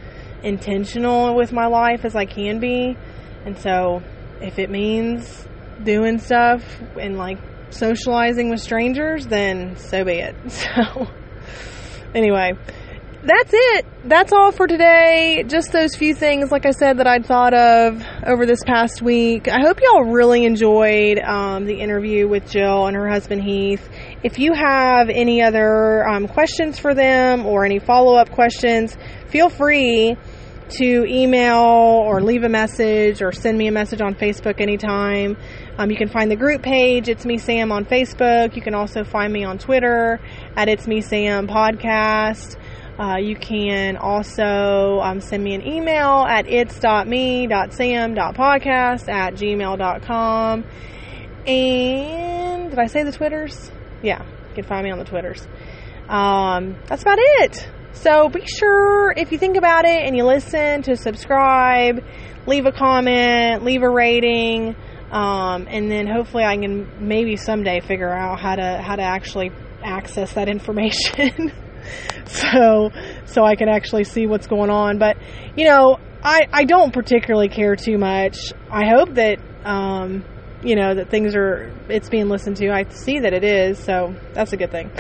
intentional 0.43 1.37
with 1.37 1.53
my 1.53 1.67
life 1.67 2.05
as 2.05 2.17
I 2.17 2.25
can 2.25 2.61
be. 2.61 2.97
And 3.45 3.59
so 3.59 4.03
if 4.41 4.59
it 4.59 4.71
means 4.71 5.47
doing 5.83 6.19
stuff 6.19 6.63
and 6.99 7.17
like 7.17 7.39
socializing 7.71 8.51
with 8.51 8.61
strangers, 8.61 9.27
then 9.27 9.77
so 9.77 10.05
be 10.05 10.15
it. 10.15 10.35
So 10.51 11.07
anyway, 12.15 12.55
that's 13.23 13.51
it. 13.53 13.87
That's 14.05 14.33
all 14.33 14.51
for 14.51 14.67
today. 14.67 15.45
Just 15.47 15.73
those 15.73 15.95
few 15.95 16.15
things, 16.15 16.51
like 16.51 16.65
I 16.65 16.71
said, 16.71 16.99
that 16.99 17.07
I'd 17.07 17.27
thought 17.27 17.53
of 17.53 18.03
over 18.27 18.47
this 18.47 18.65
past 18.65 19.03
week. 19.03 19.47
I 19.47 19.61
hope 19.61 19.81
y'all 19.83 20.05
really 20.05 20.47
enjoyed 20.47 21.19
um, 21.19 21.67
the 21.67 21.81
interview 21.81 22.27
with 22.27 22.51
Jill 22.51 22.87
and 22.87 22.97
her 22.97 23.09
husband 23.09 23.43
Heath. 23.43 23.87
If 24.23 24.39
you 24.39 24.55
have 24.55 25.11
any 25.11 25.43
other 25.43 26.09
um, 26.09 26.29
questions 26.29 26.79
for 26.79 26.95
them 26.95 27.45
or 27.45 27.67
any 27.67 27.79
follow 27.79 28.17
up 28.17 28.31
questions, 28.31 28.97
feel 29.29 29.51
free 29.51 30.17
to 30.71 31.05
email 31.05 31.59
or 31.59 32.23
leave 32.23 32.45
a 32.45 32.49
message 32.49 33.23
or 33.23 33.33
send 33.33 33.59
me 33.59 33.67
a 33.67 33.73
message 33.73 34.01
on 34.01 34.15
Facebook 34.15 34.61
anytime. 34.61 35.37
Um, 35.77 35.91
you 35.91 35.97
can 35.97 36.09
find 36.09 36.31
the 36.31 36.37
group 36.37 36.63
page, 36.63 37.09
It's 37.09 37.27
Me 37.27 37.39
Sam, 37.39 37.73
on 37.73 37.85
Facebook. 37.85 38.55
You 38.55 38.63
can 38.63 38.75
also 38.75 39.03
find 39.03 39.33
me 39.33 39.45
on 39.45 39.59
Twitter 39.59 40.21
at 40.57 40.69
It's 40.69 40.87
Me 40.87 41.01
Sam 41.01 41.49
Podcast. 41.49 42.57
Uh, 43.01 43.17
you 43.17 43.35
can 43.35 43.97
also 43.97 45.01
um, 45.01 45.23
send 45.23 45.43
me 45.43 45.55
an 45.55 45.67
email 45.67 46.27
at 46.29 46.47
its.me.sam.podcast 46.47 49.09
at 49.09 49.33
gmail.com. 49.33 50.65
And 51.47 52.69
did 52.69 52.79
I 52.79 52.87
say 52.89 53.03
the 53.03 53.13
Twitters? 53.13 53.73
Yeah, 54.03 54.23
you 54.23 54.55
can 54.55 54.65
find 54.65 54.85
me 54.85 54.91
on 54.91 54.99
the 54.99 55.07
Twitters. 55.07 55.49
Um, 56.11 56.77
that's 56.89 57.01
about 57.01 57.17
it. 57.19 57.67
So 57.95 58.29
be 58.29 58.45
sure, 58.45 59.15
if 59.17 59.33
you 59.33 59.39
think 59.39 59.57
about 59.57 59.87
it 59.87 60.05
and 60.05 60.15
you 60.15 60.25
listen, 60.25 60.83
to 60.83 60.95
subscribe, 60.95 62.05
leave 62.47 62.67
a 62.67 62.73
comment, 62.73 63.65
leave 63.65 63.83
a 63.83 63.89
rating, 63.89 64.77
um, 65.11 65.67
and 65.71 65.91
then 65.91 66.07
hopefully 66.07 66.45
I 66.45 66.59
can 66.59 67.09
maybe 67.09 67.37
someday 67.37 67.81
figure 67.81 68.13
out 68.13 68.41
how 68.41 68.57
to 68.57 68.83
how 68.83 68.97
to 68.97 69.03
actually 69.03 69.53
access 69.83 70.35
that 70.35 70.51
information. 70.51 71.51
so 72.31 72.91
so 73.27 73.45
I 73.45 73.57
can 73.57 73.69
actually 73.69 74.05
see 74.05 74.27
what's 74.27 74.47
going 74.47 74.71
on. 74.71 74.99
But 74.99 75.17
you 75.57 75.67
know, 75.67 75.99
I 76.23 76.47
I 76.53 76.65
don't 76.65 76.93
particularly 76.93 77.49
care 77.49 77.77
too 77.77 77.99
much. 77.99 78.37
I 78.71 78.89
hope 78.89 79.15
that 79.15 79.39
um, 79.65 80.25
you 80.63 80.77
know 80.77 80.95
that 80.95 81.11
things 81.11 81.35
are 81.35 81.73
it's 81.89 82.09
being 82.09 82.29
listened 82.29 82.57
to. 82.59 82.71
I 82.71 82.89
see 82.89 83.21
that 83.21 83.33
it 83.33 83.45
is, 83.45 83.79
so 83.79 84.15
that's 84.33 84.53
a 84.53 84.57
good 84.57 84.71
thing. 84.71 84.91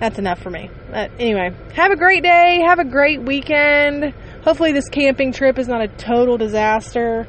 That's 0.00 0.18
enough 0.18 0.40
for 0.40 0.50
me. 0.50 0.70
But 0.90 1.12
anyway, 1.18 1.50
have 1.74 1.92
a 1.92 1.96
great 1.96 2.22
day. 2.22 2.62
Have 2.66 2.80
a 2.80 2.84
great 2.84 3.22
weekend. 3.22 4.12
Hopefully, 4.42 4.72
this 4.72 4.88
camping 4.88 5.32
trip 5.32 5.58
is 5.58 5.68
not 5.68 5.82
a 5.82 5.88
total 5.88 6.36
disaster. 6.36 7.26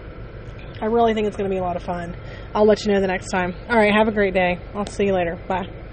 I 0.82 0.88
really 0.88 1.14
think 1.14 1.28
it's 1.28 1.38
going 1.38 1.50
to 1.50 1.54
be 1.54 1.60
a 1.60 1.64
lot 1.64 1.78
of 1.78 1.84
fun. 1.84 2.18
I'll 2.54 2.66
let 2.66 2.86
you 2.86 2.94
know 2.94 3.00
the 3.00 3.08
next 3.08 3.30
time. 3.30 3.56
All 3.70 3.78
right, 3.78 3.94
have 3.94 4.08
a 4.08 4.12
great 4.12 4.34
day. 4.34 4.60
I'll 4.74 4.86
see 4.86 5.06
you 5.06 5.14
later. 5.14 5.38
Bye. 5.48 5.85